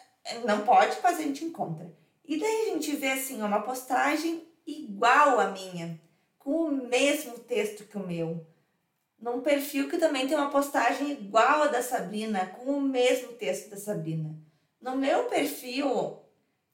não 0.46 0.62
pode, 0.62 0.96
mas 1.02 1.18
a 1.18 1.24
gente 1.24 1.44
encontra. 1.44 1.92
E 2.24 2.40
daí 2.40 2.70
a 2.70 2.74
gente 2.74 2.96
vê 2.96 3.14
assim, 3.14 3.42
uma 3.42 3.62
postagem 3.62 4.48
igual 4.66 5.40
a 5.40 5.50
minha, 5.50 6.00
com 6.40 6.64
o 6.64 6.72
mesmo 6.72 7.38
texto 7.38 7.84
que 7.86 7.98
o 7.98 8.08
meu. 8.08 8.48
Num 9.20 9.42
perfil 9.42 9.90
que 9.90 9.98
também 9.98 10.28
tem 10.28 10.38
uma 10.38 10.50
postagem 10.50 11.12
igual 11.12 11.64
a 11.64 11.68
da 11.68 11.84
Sabrina, 11.84 12.46
com 12.48 12.72
o 12.72 12.82
mesmo 12.82 13.34
texto 13.34 13.70
da 13.70 13.78
Sabrina. 13.78 14.36
No 14.82 14.96
meu 14.96 15.26
perfil 15.26 16.20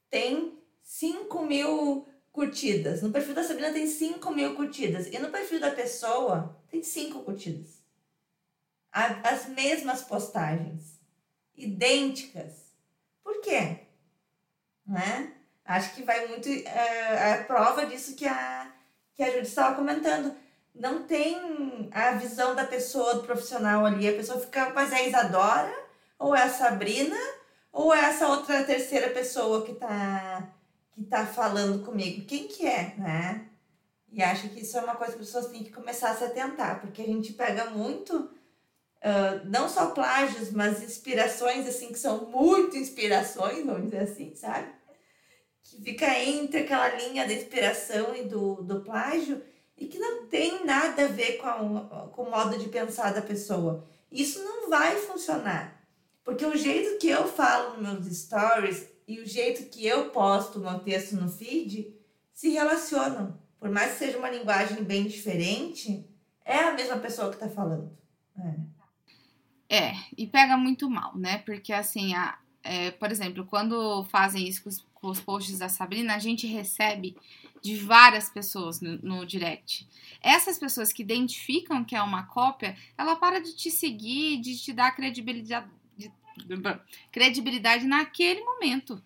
tem 0.08 0.56
5 0.80 1.42
mil 1.42 2.06
curtidas. 2.32 3.02
No 3.02 3.10
perfil 3.10 3.34
da 3.34 3.42
Sabrina 3.42 3.72
tem 3.72 3.88
5 3.88 4.30
mil 4.32 4.54
curtidas. 4.54 5.08
E 5.08 5.18
no 5.18 5.30
perfil 5.30 5.58
da 5.58 5.72
pessoa 5.72 6.56
tem 6.70 6.82
5 6.82 7.24
curtidas. 7.24 7.82
As 8.92 9.48
mesmas 9.48 10.02
postagens. 10.02 11.00
Idênticas. 11.56 12.72
Por 13.24 13.40
quê? 13.40 13.80
Né? 14.86 15.34
Acho 15.64 15.94
que 15.94 16.04
vai 16.04 16.28
muito. 16.28 16.48
é, 16.48 17.32
a 17.32 17.44
prova 17.44 17.84
disso 17.86 18.14
que 18.14 18.24
a, 18.24 18.72
que 19.16 19.22
a 19.22 19.26
Júlia 19.26 19.42
estava 19.42 19.74
comentando. 19.74 20.34
Não 20.74 21.04
tem 21.04 21.88
a 21.92 22.12
visão 22.12 22.54
da 22.54 22.64
pessoa, 22.64 23.14
do 23.14 23.22
profissional 23.22 23.84
ali. 23.86 24.08
A 24.08 24.12
pessoa 24.12 24.38
fica, 24.38 24.70
mas 24.74 24.92
é 24.92 24.96
a 24.96 25.08
Isadora? 25.08 25.74
Ou 26.18 26.34
é 26.34 26.42
a 26.42 26.50
Sabrina? 26.50 27.16
Ou 27.72 27.94
é 27.94 28.00
essa 28.04 28.28
outra 28.28 28.62
terceira 28.64 29.10
pessoa 29.10 29.64
que 29.64 29.74
tá 29.74 30.52
que 30.96 31.04
tá 31.04 31.26
falando 31.26 31.84
comigo, 31.84 32.24
quem 32.24 32.48
que 32.48 32.66
é, 32.66 32.94
né? 32.96 33.46
E 34.10 34.22
acho 34.22 34.48
que 34.48 34.60
isso 34.60 34.78
é 34.78 34.80
uma 34.80 34.96
coisa 34.96 35.12
que 35.12 35.20
as 35.20 35.26
pessoas 35.26 35.48
têm 35.48 35.62
que 35.62 35.70
começar 35.70 36.10
a 36.10 36.16
se 36.16 36.24
atentar, 36.24 36.80
porque 36.80 37.02
a 37.02 37.06
gente 37.06 37.34
pega 37.34 37.66
muito, 37.66 38.30
ah, 39.02 39.42
não 39.44 39.68
só 39.68 39.90
plágios, 39.90 40.50
mas 40.50 40.82
inspirações, 40.82 41.68
assim, 41.68 41.88
que 41.88 41.98
são 41.98 42.30
muito 42.30 42.78
inspirações, 42.78 43.64
vamos 43.66 43.84
dizer 43.84 43.98
assim, 43.98 44.34
sabe? 44.34 44.68
Que 45.70 45.82
fica 45.82 46.18
entre 46.22 46.60
aquela 46.60 46.88
linha 46.96 47.26
da 47.26 47.32
inspiração 47.32 48.14
e 48.14 48.22
do, 48.24 48.62
do 48.62 48.80
plágio, 48.80 49.42
e 49.76 49.86
que 49.86 49.98
não 49.98 50.26
tem 50.26 50.64
nada 50.64 51.04
a 51.04 51.08
ver 51.08 51.38
com, 51.38 51.46
a- 51.48 52.08
com 52.12 52.22
o 52.22 52.30
modo 52.30 52.56
de 52.58 52.68
pensar 52.68 53.12
da 53.12 53.20
pessoa. 53.20 53.84
Isso 54.10 54.42
não 54.44 54.70
vai 54.70 54.96
funcionar. 54.96 55.84
Porque 56.24 56.44
o 56.44 56.56
jeito 56.56 56.98
que 56.98 57.08
eu 57.08 57.28
falo 57.28 57.80
nos 57.80 58.00
meus 58.04 58.16
stories 58.18 58.88
e 59.06 59.20
o 59.20 59.26
jeito 59.26 59.68
que 59.70 59.86
eu 59.86 60.10
posto 60.10 60.58
o 60.58 60.62
meu 60.62 60.78
texto 60.80 61.14
no 61.16 61.28
feed 61.28 61.94
se 62.32 62.48
relacionam. 62.50 63.38
Por 63.60 63.70
mais 63.70 63.92
que 63.92 63.98
seja 63.98 64.18
uma 64.18 64.30
linguagem 64.30 64.82
bem 64.82 65.04
diferente, 65.06 66.04
é 66.44 66.58
a 66.58 66.72
mesma 66.72 66.96
pessoa 66.98 67.28
que 67.28 67.36
está 67.36 67.48
falando. 67.48 67.90
É. 68.38 68.54
É, 69.68 69.92
e 70.16 70.26
pega 70.26 70.56
muito 70.56 70.88
mal, 70.88 71.16
né? 71.16 71.38
Porque 71.38 71.72
assim, 71.72 72.14
a, 72.14 72.38
é, 72.62 72.90
por 72.92 73.10
exemplo, 73.10 73.44
quando 73.46 74.04
fazem 74.04 74.46
isso 74.48 74.62
os, 75.08 75.20
posts 75.20 75.58
da 75.58 75.68
Sabrina, 75.68 76.14
a 76.14 76.18
gente 76.18 76.46
recebe 76.46 77.16
de 77.62 77.76
várias 77.76 78.30
pessoas 78.30 78.80
no, 78.80 78.98
no 78.98 79.26
direct. 79.26 79.88
Essas 80.20 80.58
pessoas 80.58 80.92
que 80.92 81.02
identificam 81.02 81.84
que 81.84 81.96
é 81.96 82.02
uma 82.02 82.24
cópia, 82.24 82.76
ela 82.96 83.16
para 83.16 83.40
de 83.40 83.54
te 83.54 83.70
seguir, 83.70 84.40
de 84.40 84.56
te 84.56 84.72
dar 84.72 84.92
credibilidade, 84.92 85.66
de- 85.96 86.12
credibilidade 87.10 87.86
naquele 87.86 88.40
momento. 88.42 89.02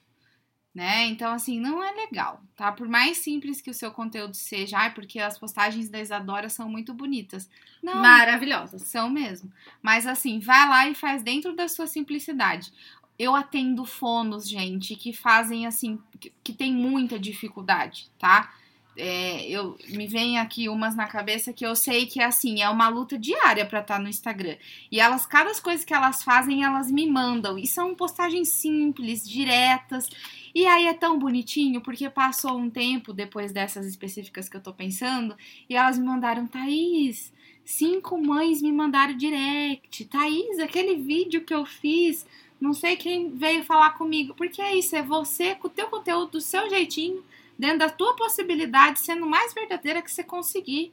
Né? 0.72 1.06
Então, 1.06 1.32
assim, 1.32 1.58
não 1.58 1.82
é 1.82 1.90
legal, 1.90 2.40
tá? 2.54 2.70
Por 2.70 2.86
mais 2.86 3.18
simples 3.18 3.60
que 3.60 3.70
o 3.70 3.74
seu 3.74 3.90
conteúdo 3.90 4.34
seja, 4.34 4.78
ai, 4.78 4.94
porque 4.94 5.18
as 5.18 5.36
postagens 5.36 5.88
da 5.88 6.00
Isadora 6.00 6.48
são 6.48 6.68
muito 6.68 6.94
bonitas. 6.94 7.50
Não, 7.82 7.96
Maravilhosas. 7.96 8.82
são 8.82 9.10
mesmo. 9.10 9.52
Mas 9.82 10.06
assim, 10.06 10.38
vai 10.38 10.68
lá 10.68 10.88
e 10.88 10.94
faz 10.94 11.24
dentro 11.24 11.56
da 11.56 11.66
sua 11.66 11.88
simplicidade. 11.88 12.72
Eu 13.20 13.36
atendo 13.36 13.84
fonos, 13.84 14.48
gente, 14.48 14.96
que 14.96 15.12
fazem 15.12 15.66
assim, 15.66 15.98
que, 16.18 16.32
que 16.42 16.52
tem 16.52 16.72
muita 16.72 17.18
dificuldade, 17.18 18.08
tá? 18.18 18.50
é, 18.96 19.48
eu 19.48 19.78
me 19.88 20.06
vem 20.06 20.38
aqui 20.38 20.68
umas 20.68 20.94
na 20.94 21.06
cabeça 21.06 21.52
que 21.52 21.64
eu 21.64 21.74
sei 21.74 22.06
que 22.06 22.20
assim 22.20 22.60
é 22.60 22.68
uma 22.68 22.88
luta 22.88 23.18
diária 23.18 23.64
para 23.64 23.80
estar 23.80 23.96
tá 23.96 24.00
no 24.00 24.08
Instagram. 24.08 24.56
E 24.90 25.00
elas, 25.00 25.26
cada 25.26 25.52
coisa 25.60 25.84
que 25.84 25.94
elas 25.94 26.22
fazem, 26.22 26.64
elas 26.64 26.90
me 26.90 27.08
mandam. 27.08 27.58
E 27.58 27.66
são 27.66 27.94
postagens 27.94 28.48
simples, 28.48 29.28
diretas. 29.28 30.10
E 30.54 30.66
aí 30.66 30.86
é 30.86 30.94
tão 30.94 31.18
bonitinho, 31.18 31.80
porque 31.80 32.10
passou 32.10 32.58
um 32.58 32.68
tempo 32.68 33.12
depois 33.12 33.52
dessas 33.52 33.86
específicas 33.86 34.48
que 34.48 34.56
eu 34.56 34.60
tô 34.60 34.72
pensando, 34.72 35.36
e 35.68 35.76
elas 35.76 35.96
me 35.96 36.04
mandaram, 36.04 36.46
Thaís, 36.46 37.32
cinco 37.64 38.18
mães 38.18 38.60
me 38.60 38.72
mandaram 38.72 39.16
direct. 39.16 40.04
Thaís, 40.06 40.58
aquele 40.58 40.96
vídeo 40.96 41.44
que 41.44 41.54
eu 41.54 41.64
fiz, 41.64 42.26
não 42.60 42.74
sei 42.74 42.96
quem 42.96 43.30
veio 43.30 43.64
falar 43.64 43.92
comigo. 43.92 44.34
Porque 44.34 44.60
é 44.60 44.74
isso, 44.74 44.94
é 44.94 45.02
você 45.02 45.54
com 45.54 45.68
o 45.68 45.70
teu 45.70 45.88
conteúdo 45.88 46.32
do 46.32 46.40
seu 46.40 46.68
jeitinho 46.68 47.24
dentro 47.58 47.78
da 47.78 47.90
tua 47.90 48.14
possibilidade, 48.14 49.00
sendo 49.00 49.26
mais 49.26 49.52
verdadeira 49.52 50.02
que 50.02 50.10
você 50.10 50.22
conseguir, 50.22 50.92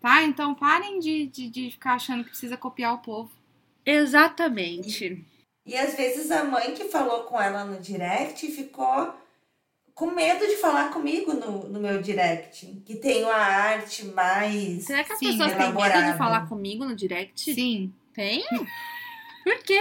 tá? 0.00 0.22
Então 0.22 0.54
parem 0.54 0.98
de, 0.98 1.26
de, 1.26 1.48
de 1.48 1.70
ficar 1.70 1.94
achando 1.94 2.24
que 2.24 2.30
precisa 2.30 2.56
copiar 2.56 2.94
o 2.94 2.98
povo. 2.98 3.30
Exatamente. 3.84 5.24
E, 5.66 5.72
e 5.72 5.76
às 5.76 5.94
vezes 5.94 6.30
a 6.30 6.44
mãe 6.44 6.74
que 6.74 6.84
falou 6.84 7.24
com 7.24 7.40
ela 7.40 7.64
no 7.64 7.80
direct 7.80 8.46
ficou 8.52 9.14
com 9.94 10.10
medo 10.10 10.46
de 10.46 10.56
falar 10.56 10.90
comigo 10.92 11.32
no, 11.34 11.68
no 11.68 11.80
meu 11.80 12.02
direct, 12.02 12.66
que 12.84 12.96
tem 12.96 13.24
uma 13.24 13.34
arte 13.34 14.04
mais. 14.06 14.84
Será 14.84 15.04
que 15.04 15.12
as 15.12 15.18
sim, 15.18 15.30
pessoas 15.30 15.52
têm 15.52 15.72
medo 15.72 16.12
de 16.12 16.18
falar 16.18 16.48
comigo 16.48 16.84
no 16.84 16.96
direct? 16.96 17.54
Sim. 17.54 17.92
Tem? 18.12 18.44
Por 19.44 19.58
quê? 19.62 19.78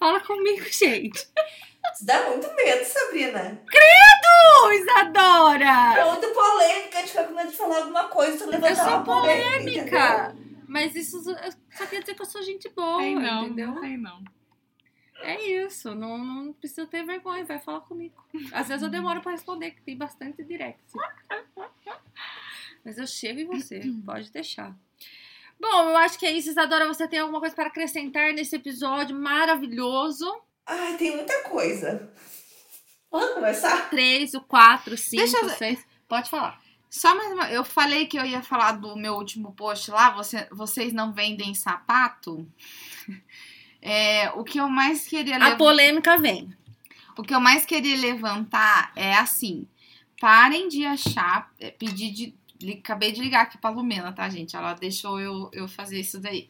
Fala 0.00 0.18
comigo, 0.20 0.64
gente. 0.72 1.28
Isso 1.94 2.04
dá 2.06 2.26
muito 2.28 2.52
medo, 2.56 2.84
Sabrina. 2.84 3.62
Ô, 4.64 4.72
Isadora! 4.72 5.98
É 5.98 6.04
muito 6.10 6.28
polêmica, 6.30 6.98
a 6.98 7.00
gente 7.02 7.10
fica 7.10 7.24
com 7.24 7.34
medo 7.34 7.50
de 7.50 7.56
falar 7.56 7.78
alguma 7.78 8.08
coisa, 8.08 8.38
tu 8.38 8.50
levantar 8.50 8.70
Eu 8.70 8.76
sou 8.76 8.86
uma 8.86 9.04
polêmica. 9.04 9.60
polêmica. 9.90 10.36
Mas 10.66 10.94
isso 10.94 11.22
só 11.22 11.86
quer 11.86 12.00
dizer 12.00 12.14
que 12.14 12.22
eu 12.22 12.26
sou 12.26 12.42
gente 12.42 12.68
boa, 12.70 12.98
Tem 12.98 13.14
não, 13.16 13.44
entendeu? 13.44 13.66
não 13.68 13.80
tem 13.80 13.96
não. 13.98 14.24
É 15.22 15.38
isso, 15.44 15.94
não, 15.94 16.16
não 16.16 16.52
precisa 16.54 16.86
ter 16.86 17.04
vergonha, 17.04 17.44
vai 17.44 17.58
falar 17.58 17.80
comigo. 17.82 18.24
Às 18.52 18.68
vezes 18.68 18.82
eu 18.82 18.88
demoro 18.88 19.20
pra 19.20 19.32
responder, 19.32 19.72
que 19.72 19.82
tem 19.82 19.96
bastante 19.96 20.42
direct. 20.42 20.80
Mas 22.82 22.96
eu 22.96 23.06
chego 23.06 23.40
em 23.40 23.46
você, 23.46 23.82
pode 24.06 24.32
deixar. 24.32 24.74
Bom, 25.60 25.90
eu 25.90 25.96
acho 25.98 26.18
que 26.18 26.26
é 26.26 26.32
isso, 26.32 26.48
Isadora. 26.50 26.86
Você 26.88 27.06
tem 27.06 27.18
alguma 27.20 27.40
coisa 27.40 27.54
para 27.54 27.66
acrescentar 27.66 28.32
nesse 28.32 28.56
episódio 28.56 29.14
maravilhoso? 29.14 30.26
Ai, 30.66 30.96
tem 30.96 31.16
muita 31.16 31.42
coisa. 31.44 32.10
Vamos 33.10 33.34
começar? 33.34 33.90
Três, 33.90 34.34
o 34.34 34.40
quatro, 34.40 34.96
cinco, 34.96 35.22
Deixa 35.22 35.38
eu- 35.38 35.48
seis. 35.50 35.84
Pode 36.08 36.30
falar. 36.30 36.60
Só 36.88 37.14
mais 37.14 37.32
uma. 37.32 37.50
Eu 37.50 37.62
falei 37.64 38.06
que 38.06 38.18
eu 38.18 38.24
ia 38.24 38.42
falar 38.42 38.72
do 38.72 38.96
meu 38.96 39.14
último 39.14 39.52
post 39.52 39.90
lá. 39.90 40.10
Você, 40.10 40.48
vocês 40.50 40.92
não 40.92 41.12
vendem 41.12 41.54
sapato? 41.54 42.46
É, 43.82 44.28
o 44.32 44.44
que 44.44 44.58
eu 44.60 44.68
mais 44.68 45.06
queria 45.06 45.36
A 45.36 45.38
levantar. 45.38 45.56
polêmica 45.56 46.18
vem. 46.18 46.54
O 47.16 47.22
que 47.22 47.34
eu 47.34 47.40
mais 47.40 47.64
queria 47.64 47.96
levantar 47.96 48.92
é 48.94 49.14
assim: 49.14 49.66
parem 50.20 50.68
de 50.68 50.84
achar, 50.84 51.50
é, 51.58 51.70
pedir 51.70 52.10
de. 52.12 52.34
Acabei 52.78 53.12
de 53.12 53.20
ligar 53.20 53.42
aqui 53.42 53.58
pra 53.58 53.70
Lumena, 53.70 54.12
tá, 54.12 54.28
gente? 54.28 54.56
Ela 54.56 54.74
deixou 54.74 55.20
eu, 55.20 55.50
eu 55.52 55.68
fazer 55.68 56.00
isso 56.00 56.20
daí. 56.20 56.48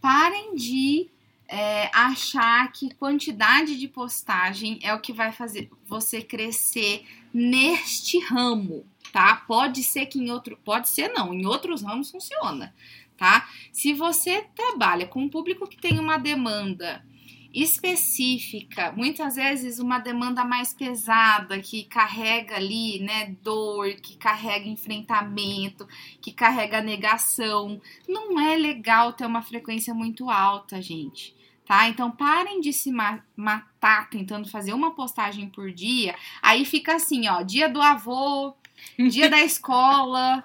Parem 0.00 0.54
de 0.54 1.10
é, 1.48 1.90
achar 1.92 2.70
que 2.72 2.94
quantidade 2.94 3.76
de 3.78 3.88
postagem 3.88 4.78
é 4.82 4.94
o 4.94 5.00
que 5.00 5.12
vai 5.12 5.32
fazer 5.32 5.68
você 5.84 6.22
crescer 6.22 7.04
neste 7.34 8.20
ramo, 8.20 8.86
tá? 9.12 9.36
Pode 9.48 9.82
ser 9.82 10.06
que 10.06 10.18
em 10.18 10.30
outro. 10.30 10.56
Pode 10.64 10.88
ser 10.88 11.08
não, 11.08 11.34
em 11.34 11.44
outros 11.44 11.82
ramos 11.82 12.10
funciona, 12.10 12.72
tá? 13.16 13.48
Se 13.72 13.92
você 13.92 14.46
trabalha 14.54 15.06
com 15.06 15.22
um 15.22 15.28
público 15.28 15.66
que 15.66 15.76
tem 15.76 15.98
uma 15.98 16.18
demanda 16.18 17.04
específica, 17.52 18.92
muitas 18.92 19.34
vezes 19.36 19.78
uma 19.78 19.98
demanda 19.98 20.44
mais 20.44 20.72
pesada, 20.72 21.60
que 21.60 21.84
carrega 21.84 22.56
ali, 22.56 23.00
né, 23.00 23.34
dor, 23.42 23.92
que 23.94 24.16
carrega 24.16 24.68
enfrentamento, 24.68 25.86
que 26.20 26.32
carrega 26.32 26.80
negação. 26.80 27.80
Não 28.08 28.40
é 28.40 28.56
legal 28.56 29.12
ter 29.12 29.26
uma 29.26 29.42
frequência 29.42 29.92
muito 29.94 30.30
alta, 30.30 30.80
gente. 30.80 31.34
Tá? 31.66 31.88
Então 31.88 32.10
parem 32.10 32.60
de 32.60 32.72
se 32.72 32.90
ma- 32.90 33.22
matar 33.36 34.10
tentando 34.10 34.48
fazer 34.48 34.72
uma 34.72 34.92
postagem 34.92 35.48
por 35.48 35.70
dia. 35.70 36.16
Aí 36.42 36.64
fica 36.64 36.96
assim, 36.96 37.28
ó, 37.28 37.42
dia 37.42 37.68
do 37.68 37.80
avô, 37.80 38.54
dia 38.98 39.28
da 39.30 39.38
escola. 39.44 40.44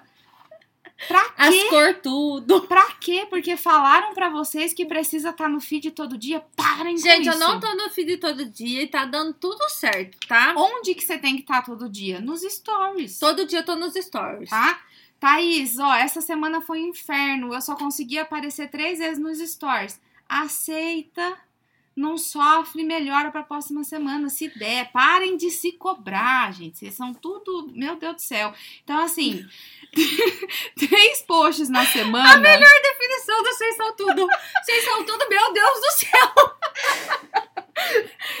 Pra 1.08 1.22
quê? 1.24 1.32
As 1.36 1.64
cor 1.64 1.94
tudo. 2.02 2.62
Pra 2.66 2.92
quê? 2.92 3.26
Porque 3.28 3.56
falaram 3.56 4.14
pra 4.14 4.30
vocês 4.30 4.72
que 4.72 4.86
precisa 4.86 5.30
estar 5.30 5.48
no 5.48 5.60
feed 5.60 5.90
todo 5.90 6.16
dia. 6.16 6.42
Parem 6.56 6.94
com 6.94 7.02
Gente, 7.02 7.26
eu 7.26 7.32
isso. 7.34 7.38
não 7.38 7.60
tô 7.60 7.74
no 7.74 7.90
feed 7.90 8.16
todo 8.16 8.44
dia 8.46 8.82
e 8.82 8.86
tá 8.86 9.04
dando 9.04 9.34
tudo 9.34 9.68
certo, 9.68 10.16
tá? 10.26 10.54
Onde 10.56 10.94
que 10.94 11.04
você 11.04 11.18
tem 11.18 11.34
que 11.36 11.42
estar 11.42 11.62
todo 11.62 11.88
dia? 11.88 12.20
Nos 12.20 12.40
stories. 12.42 13.18
Todo 13.18 13.44
dia 13.46 13.58
eu 13.58 13.64
tô 13.64 13.76
nos 13.76 13.94
stories. 13.94 14.48
Tá? 14.48 14.80
Thaís, 15.20 15.78
ó, 15.78 15.94
essa 15.94 16.20
semana 16.20 16.60
foi 16.60 16.80
um 16.82 16.88
inferno. 16.88 17.52
Eu 17.52 17.60
só 17.60 17.74
consegui 17.76 18.18
aparecer 18.18 18.68
três 18.70 18.98
vezes 18.98 19.18
nos 19.18 19.38
stories. 19.38 20.00
Aceita, 20.28 21.36
não 21.96 22.18
sofre, 22.18 22.84
melhora 22.84 23.30
pra 23.30 23.42
próxima 23.42 23.82
semana, 23.82 24.28
se 24.28 24.48
der. 24.58 24.92
Parem 24.92 25.36
de 25.36 25.50
se 25.50 25.72
cobrar, 25.72 26.52
gente. 26.52 26.78
Vocês 26.78 26.94
são 26.94 27.14
tudo. 27.14 27.72
Meu 27.74 27.96
Deus 27.96 28.16
do 28.16 28.20
céu. 28.22 28.52
Então, 28.84 28.98
assim, 29.02 29.42
três 30.78 31.22
posts 31.22 31.68
na 31.70 31.86
semana. 31.86 32.34
A 32.34 32.36
melhor 32.36 32.70
definição 32.82 33.42
do 33.42 33.48
vocês 33.48 33.76
são 33.76 33.96
tudo. 33.96 34.26
Vocês 34.62 34.84
são 34.84 35.04
tudo, 35.04 35.28
meu 35.28 35.52
Deus 35.54 35.80
do 35.80 35.90
céu. 35.92 36.56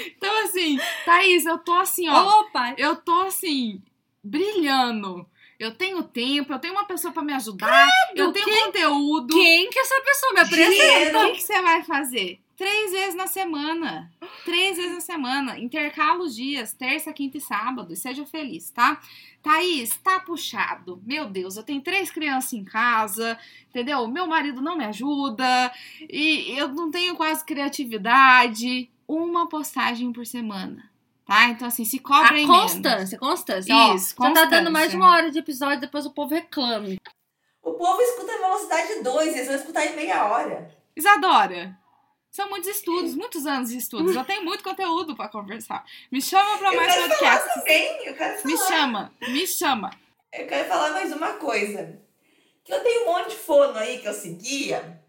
Então, 0.06 0.44
assim, 0.44 0.78
Thaís, 1.04 1.44
eu 1.46 1.58
tô 1.58 1.72
assim, 1.74 2.08
ó. 2.08 2.40
Opa! 2.40 2.74
Eu 2.76 2.96
tô 2.96 3.22
assim, 3.22 3.82
brilhando. 4.22 5.26
Eu 5.58 5.74
tenho 5.74 6.02
tempo, 6.02 6.52
eu 6.52 6.58
tenho 6.58 6.74
uma 6.74 6.84
pessoa 6.84 7.12
pra 7.14 7.22
me 7.22 7.32
ajudar, 7.32 7.88
eu 8.14 8.30
tenho 8.30 8.44
quem- 8.44 8.64
conteúdo. 8.64 9.34
Quem 9.34 9.70
que 9.70 9.78
essa 9.78 9.98
pessoa? 10.02 10.32
Me 10.34 10.40
O 10.40 10.42
apresenta. 10.42 11.24
que, 11.26 11.32
que 11.32 11.42
você 11.42 11.62
vai 11.62 11.82
fazer? 11.82 12.38
Três 12.56 12.90
vezes 12.90 13.14
na 13.14 13.26
semana. 13.26 14.10
Três 14.44 14.76
vezes 14.76 14.92
na 14.94 15.00
semana. 15.00 15.58
Intercala 15.58 16.22
os 16.24 16.34
dias, 16.34 16.72
terça, 16.72 17.12
quinta 17.12 17.36
e 17.36 17.40
sábado. 17.40 17.92
E 17.92 17.96
seja 17.96 18.24
feliz, 18.24 18.70
tá? 18.70 18.98
Thaís, 19.42 19.96
tá 19.98 20.20
puxado. 20.20 21.02
Meu 21.04 21.26
Deus, 21.26 21.56
eu 21.56 21.62
tenho 21.62 21.82
três 21.82 22.10
crianças 22.10 22.52
em 22.54 22.64
casa, 22.64 23.38
entendeu? 23.68 24.08
Meu 24.08 24.26
marido 24.26 24.62
não 24.62 24.76
me 24.76 24.84
ajuda. 24.86 25.70
E 26.10 26.58
eu 26.58 26.68
não 26.68 26.90
tenho 26.90 27.14
quase 27.14 27.44
criatividade. 27.44 28.90
Uma 29.06 29.48
postagem 29.48 30.12
por 30.12 30.26
semana. 30.26 30.90
Tá? 31.26 31.48
Então, 31.48 31.68
assim, 31.68 31.84
se 31.84 31.98
A 31.98 32.02
cobrem 32.02 32.46
menos. 32.46 32.72
constância, 32.72 33.18
constância. 33.18 33.74
Ó, 33.74 33.94
Isso, 33.94 34.08
Você 34.08 34.14
tá 34.14 34.28
dando 34.28 34.32
constância. 34.40 34.70
mais 34.70 34.90
de 34.90 34.96
uma 34.96 35.10
hora 35.12 35.30
de 35.30 35.38
episódio, 35.38 35.80
depois 35.80 36.06
o 36.06 36.10
povo 36.10 36.34
reclama. 36.34 36.88
O 37.62 37.72
povo 37.74 38.00
escuta 38.00 38.32
em 38.32 38.38
velocidade 38.38 39.02
2, 39.02 39.34
eles 39.34 39.46
vão 39.48 39.56
escutar 39.56 39.84
em 39.86 39.96
meia 39.96 40.24
hora. 40.24 40.70
Isadora, 40.96 41.76
são 42.36 42.50
muitos 42.50 42.68
estudos, 42.68 43.14
muitos 43.14 43.46
anos 43.46 43.70
de 43.70 43.78
estudos. 43.78 44.14
Eu 44.14 44.24
tenho 44.24 44.44
muito 44.44 44.62
conteúdo 44.62 45.16
pra 45.16 45.28
conversar. 45.28 45.84
Me 46.12 46.20
chama 46.20 46.68
Eu 46.68 46.76
mais 46.76 46.94
quero 46.94 47.14
falar 47.14 47.38
também, 47.54 48.06
eu 48.06 48.14
quero 48.14 48.38
falar. 48.40 48.44
Me 48.44 48.58
chama, 48.58 49.12
me 49.28 49.46
chama. 49.46 49.90
Eu 50.32 50.46
quero 50.46 50.68
falar 50.68 50.90
mais 50.92 51.12
uma 51.12 51.32
coisa. 51.34 51.98
Que 52.62 52.74
eu 52.74 52.80
tenho 52.82 53.02
um 53.04 53.06
monte 53.06 53.30
de 53.30 53.36
fono 53.36 53.78
aí 53.78 53.98
que 54.00 54.08
eu 54.08 54.12
seguia, 54.12 55.00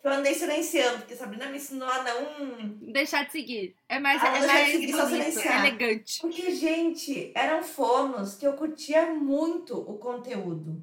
que 0.00 0.08
eu 0.08 0.12
andei 0.12 0.34
silenciando, 0.34 0.98
porque 0.98 1.14
Sabrina 1.14 1.46
me 1.46 1.56
ensinou 1.58 1.88
a 1.88 2.02
não. 2.02 2.74
Deixar 2.92 3.26
de 3.26 3.32
seguir. 3.32 3.76
É 3.88 3.98
mais, 4.00 4.20
Ah, 4.22 4.28
é 4.28 4.30
deixar 4.40 4.46
de 4.46 4.52
mais 4.54 4.70
seguir, 4.72 4.92
só 4.92 5.06
bonito, 5.06 5.24
silenciar. 5.24 5.66
elegante. 5.66 6.20
Porque, 6.20 6.50
gente, 6.52 7.30
eram 7.34 7.62
fonos 7.62 8.34
que 8.34 8.46
eu 8.46 8.54
curtia 8.54 9.06
muito 9.14 9.78
o 9.78 9.98
conteúdo. 9.98 10.82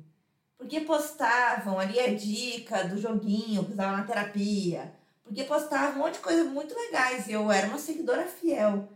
Porque 0.58 0.80
postavam 0.82 1.78
ali 1.78 2.00
a 2.00 2.14
dica 2.14 2.84
do 2.86 2.98
joguinho 2.98 3.66
que 3.66 3.72
usava 3.74 3.98
na 3.98 4.04
terapia. 4.04 4.94
Porque 5.24 5.44
postavam 5.44 5.96
um 5.96 6.04
monte 6.04 6.16
de 6.16 6.20
coisa 6.20 6.44
muito 6.44 6.76
legais. 6.76 7.28
E 7.28 7.32
eu 7.32 7.52
era 7.52 7.68
uma 7.68 7.80
seguidora 7.80 8.26
fiel. 8.26 8.90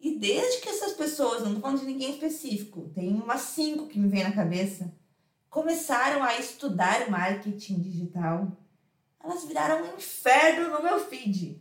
E 0.00 0.18
desde 0.18 0.60
que 0.60 0.68
essas 0.68 0.92
pessoas, 0.92 1.42
não 1.42 1.54
tô 1.54 1.60
falando 1.60 1.80
de 1.80 1.86
ninguém 1.86 2.10
específico, 2.12 2.90
tem 2.94 3.14
umas 3.14 3.40
cinco 3.40 3.86
que 3.86 3.98
me 3.98 4.08
vem 4.08 4.22
na 4.22 4.32
cabeça, 4.32 4.94
começaram 5.48 6.22
a 6.22 6.38
estudar 6.38 7.10
marketing 7.10 7.80
digital, 7.80 8.52
elas 9.22 9.44
viraram 9.44 9.82
um 9.82 9.96
inferno 9.96 10.70
no 10.70 10.82
meu 10.82 11.00
feed. 11.00 11.60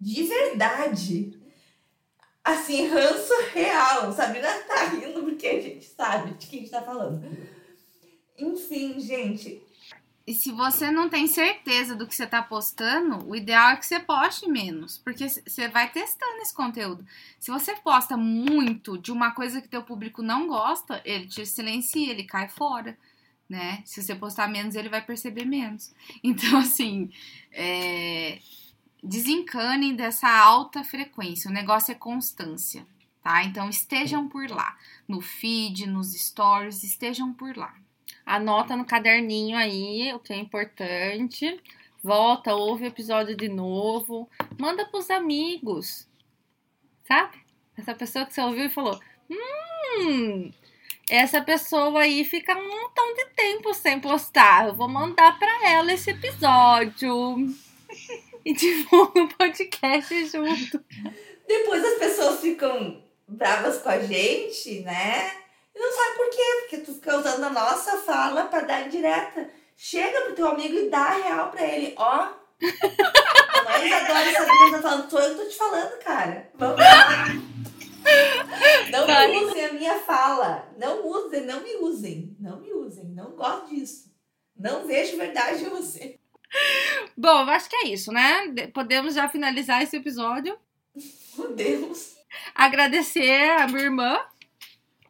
De 0.00 0.22
verdade. 0.24 1.40
Assim, 2.42 2.86
ranço 2.86 3.32
real. 3.52 4.12
Sabrina 4.12 4.48
tá 4.66 4.84
rindo 4.86 5.22
porque 5.22 5.46
a 5.46 5.60
gente 5.60 5.86
sabe 5.86 6.34
de 6.34 6.46
quem 6.46 6.60
a 6.60 6.62
gente 6.62 6.70
tá 6.70 6.82
falando. 6.82 7.22
Enfim, 8.38 9.00
gente. 9.00 9.62
E 10.26 10.34
se 10.34 10.50
você 10.50 10.90
não 10.90 11.08
tem 11.08 11.28
certeza 11.28 11.94
do 11.94 12.04
que 12.04 12.14
você 12.14 12.26
tá 12.26 12.42
postando, 12.42 13.24
o 13.28 13.36
ideal 13.36 13.70
é 13.70 13.76
que 13.76 13.86
você 13.86 14.00
poste 14.00 14.48
menos, 14.48 14.98
porque 14.98 15.28
você 15.28 15.68
vai 15.68 15.88
testando 15.88 16.38
esse 16.38 16.52
conteúdo. 16.52 17.06
Se 17.38 17.48
você 17.48 17.76
posta 17.76 18.16
muito 18.16 18.98
de 18.98 19.12
uma 19.12 19.30
coisa 19.30 19.62
que 19.62 19.68
teu 19.68 19.84
público 19.84 20.22
não 20.22 20.48
gosta, 20.48 21.00
ele 21.04 21.28
te 21.28 21.46
silencia, 21.46 22.10
ele 22.10 22.24
cai 22.24 22.48
fora, 22.48 22.98
né? 23.48 23.82
Se 23.84 24.02
você 24.02 24.16
postar 24.16 24.48
menos, 24.48 24.74
ele 24.74 24.88
vai 24.88 25.00
perceber 25.00 25.44
menos. 25.44 25.94
Então, 26.24 26.58
assim, 26.58 27.08
é, 27.52 28.40
desencanem 29.00 29.94
dessa 29.94 30.28
alta 30.28 30.82
frequência. 30.82 31.48
O 31.48 31.54
negócio 31.54 31.92
é 31.92 31.94
constância, 31.94 32.84
tá? 33.22 33.44
Então, 33.44 33.68
estejam 33.68 34.28
por 34.28 34.50
lá. 34.50 34.76
No 35.06 35.20
feed, 35.20 35.86
nos 35.86 36.14
stories, 36.14 36.82
estejam 36.82 37.32
por 37.32 37.56
lá. 37.56 37.72
Anota 38.26 38.74
no 38.76 38.84
caderninho 38.84 39.56
aí 39.56 40.12
o 40.12 40.18
que 40.18 40.32
é 40.32 40.36
importante. 40.36 41.62
Volta, 42.02 42.56
ouve 42.56 42.84
o 42.84 42.88
episódio 42.88 43.36
de 43.36 43.48
novo. 43.48 44.28
Manda 44.58 44.84
pros 44.84 45.08
amigos. 45.10 46.08
Sabe? 47.06 47.38
Essa 47.78 47.94
pessoa 47.94 48.26
que 48.26 48.34
você 48.34 48.40
ouviu 48.40 48.64
e 48.64 48.68
falou: 48.68 48.98
Hum, 49.30 50.50
essa 51.08 51.40
pessoa 51.40 52.00
aí 52.00 52.24
fica 52.24 52.58
um 52.58 52.68
montão 52.68 53.14
de 53.14 53.26
tempo 53.36 53.72
sem 53.72 54.00
postar. 54.00 54.66
Eu 54.66 54.74
vou 54.74 54.88
mandar 54.88 55.38
pra 55.38 55.70
ela 55.70 55.92
esse 55.92 56.10
episódio. 56.10 57.36
E 58.44 58.52
divulga 58.52 59.22
o 59.22 59.28
podcast 59.28 60.26
junto. 60.26 60.84
Depois 61.46 61.84
as 61.84 61.98
pessoas 61.98 62.40
ficam 62.40 63.02
bravas 63.26 63.78
com 63.78 63.88
a 63.88 63.98
gente, 64.00 64.80
né? 64.80 65.45
E 65.76 65.78
não 65.78 65.92
sabe 65.92 66.16
por 66.16 66.30
quê, 66.30 66.42
porque 66.60 66.78
tu 66.78 66.94
fica 66.94 67.18
usando 67.18 67.44
a 67.44 67.50
nossa 67.50 67.98
fala 67.98 68.44
pra 68.46 68.60
dar 68.62 68.86
indireta. 68.86 69.50
Chega 69.76 70.22
pro 70.22 70.34
teu 70.34 70.48
amigo 70.48 70.74
e 70.74 70.88
dá 70.88 71.00
a 71.02 71.16
real 71.16 71.50
pra 71.50 71.62
ele. 71.64 71.92
Ó, 71.98 72.10
a 72.10 72.34
mãe 73.64 73.86
Isadora 73.86 74.32
Sabrina 74.32 74.70
tá 74.72 74.82
falando, 74.82 75.10
sou 75.10 75.20
eu 75.20 75.34
que 75.36 75.42
tô 75.42 75.48
te 75.50 75.56
falando, 75.56 75.98
cara. 75.98 76.50
Vamos 76.54 76.80
lá. 76.80 77.26
Não 78.90 79.06
me 79.06 79.44
usem 79.44 79.64
a 79.66 79.72
minha 79.74 79.98
fala. 80.00 80.66
Não 80.78 81.06
usem, 81.06 81.42
não 81.44 81.60
me 81.60 81.76
usem. 81.76 82.36
Não 82.40 82.58
me 82.60 82.72
usem. 82.72 83.04
Não 83.10 83.32
gosto 83.32 83.68
disso. 83.74 84.10
Não 84.58 84.86
vejo 84.86 85.16
verdade 85.18 85.64
em 85.64 85.68
você. 85.68 86.18
Bom, 87.16 87.42
eu 87.42 87.50
acho 87.50 87.68
que 87.68 87.76
é 87.76 87.88
isso, 87.88 88.10
né? 88.12 88.46
De- 88.48 88.68
Podemos 88.68 89.14
já 89.14 89.28
finalizar 89.28 89.82
esse 89.82 89.96
episódio. 89.96 90.56
Meu 91.36 91.52
Deus. 91.52 92.16
Agradecer 92.54 93.50
a 93.60 93.66
minha 93.66 93.82
irmã 93.84 94.18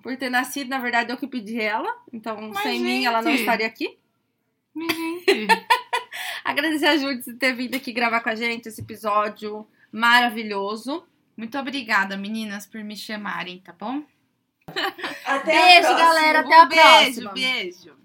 por 0.06 0.16
ter 0.16 0.30
nascido. 0.30 0.68
Na 0.68 0.78
verdade, 0.78 1.10
eu 1.12 1.16
que 1.16 1.26
pedi 1.26 1.60
ela. 1.60 1.92
Então, 2.12 2.40
Mas, 2.54 2.62
sem 2.62 2.78
mim, 2.78 3.04
ela 3.04 3.20
não 3.20 3.32
gente. 3.32 3.40
estaria 3.40 3.66
aqui. 3.66 3.98
Minha 4.72 4.94
gente. 4.94 5.48
Agradecer 6.44 6.86
a 6.86 6.96
Júlia 6.96 7.20
por 7.20 7.34
ter 7.34 7.52
vindo 7.56 7.74
aqui 7.74 7.92
gravar 7.92 8.20
com 8.20 8.28
a 8.28 8.36
gente 8.36 8.68
esse 8.68 8.80
episódio 8.80 9.66
maravilhoso. 9.90 11.04
Muito 11.36 11.58
obrigada, 11.58 12.16
meninas, 12.16 12.66
por 12.68 12.84
me 12.84 12.94
chamarem, 12.94 13.58
tá 13.58 13.72
bom? 13.72 14.04
Até 15.26 15.80
Beijo, 15.80 15.96
galera. 15.96 16.38
Até 16.38 16.56
um 16.56 16.62
a 16.62 16.66
beijo, 16.66 17.22
próxima. 17.22 17.32
beijo. 17.32 17.94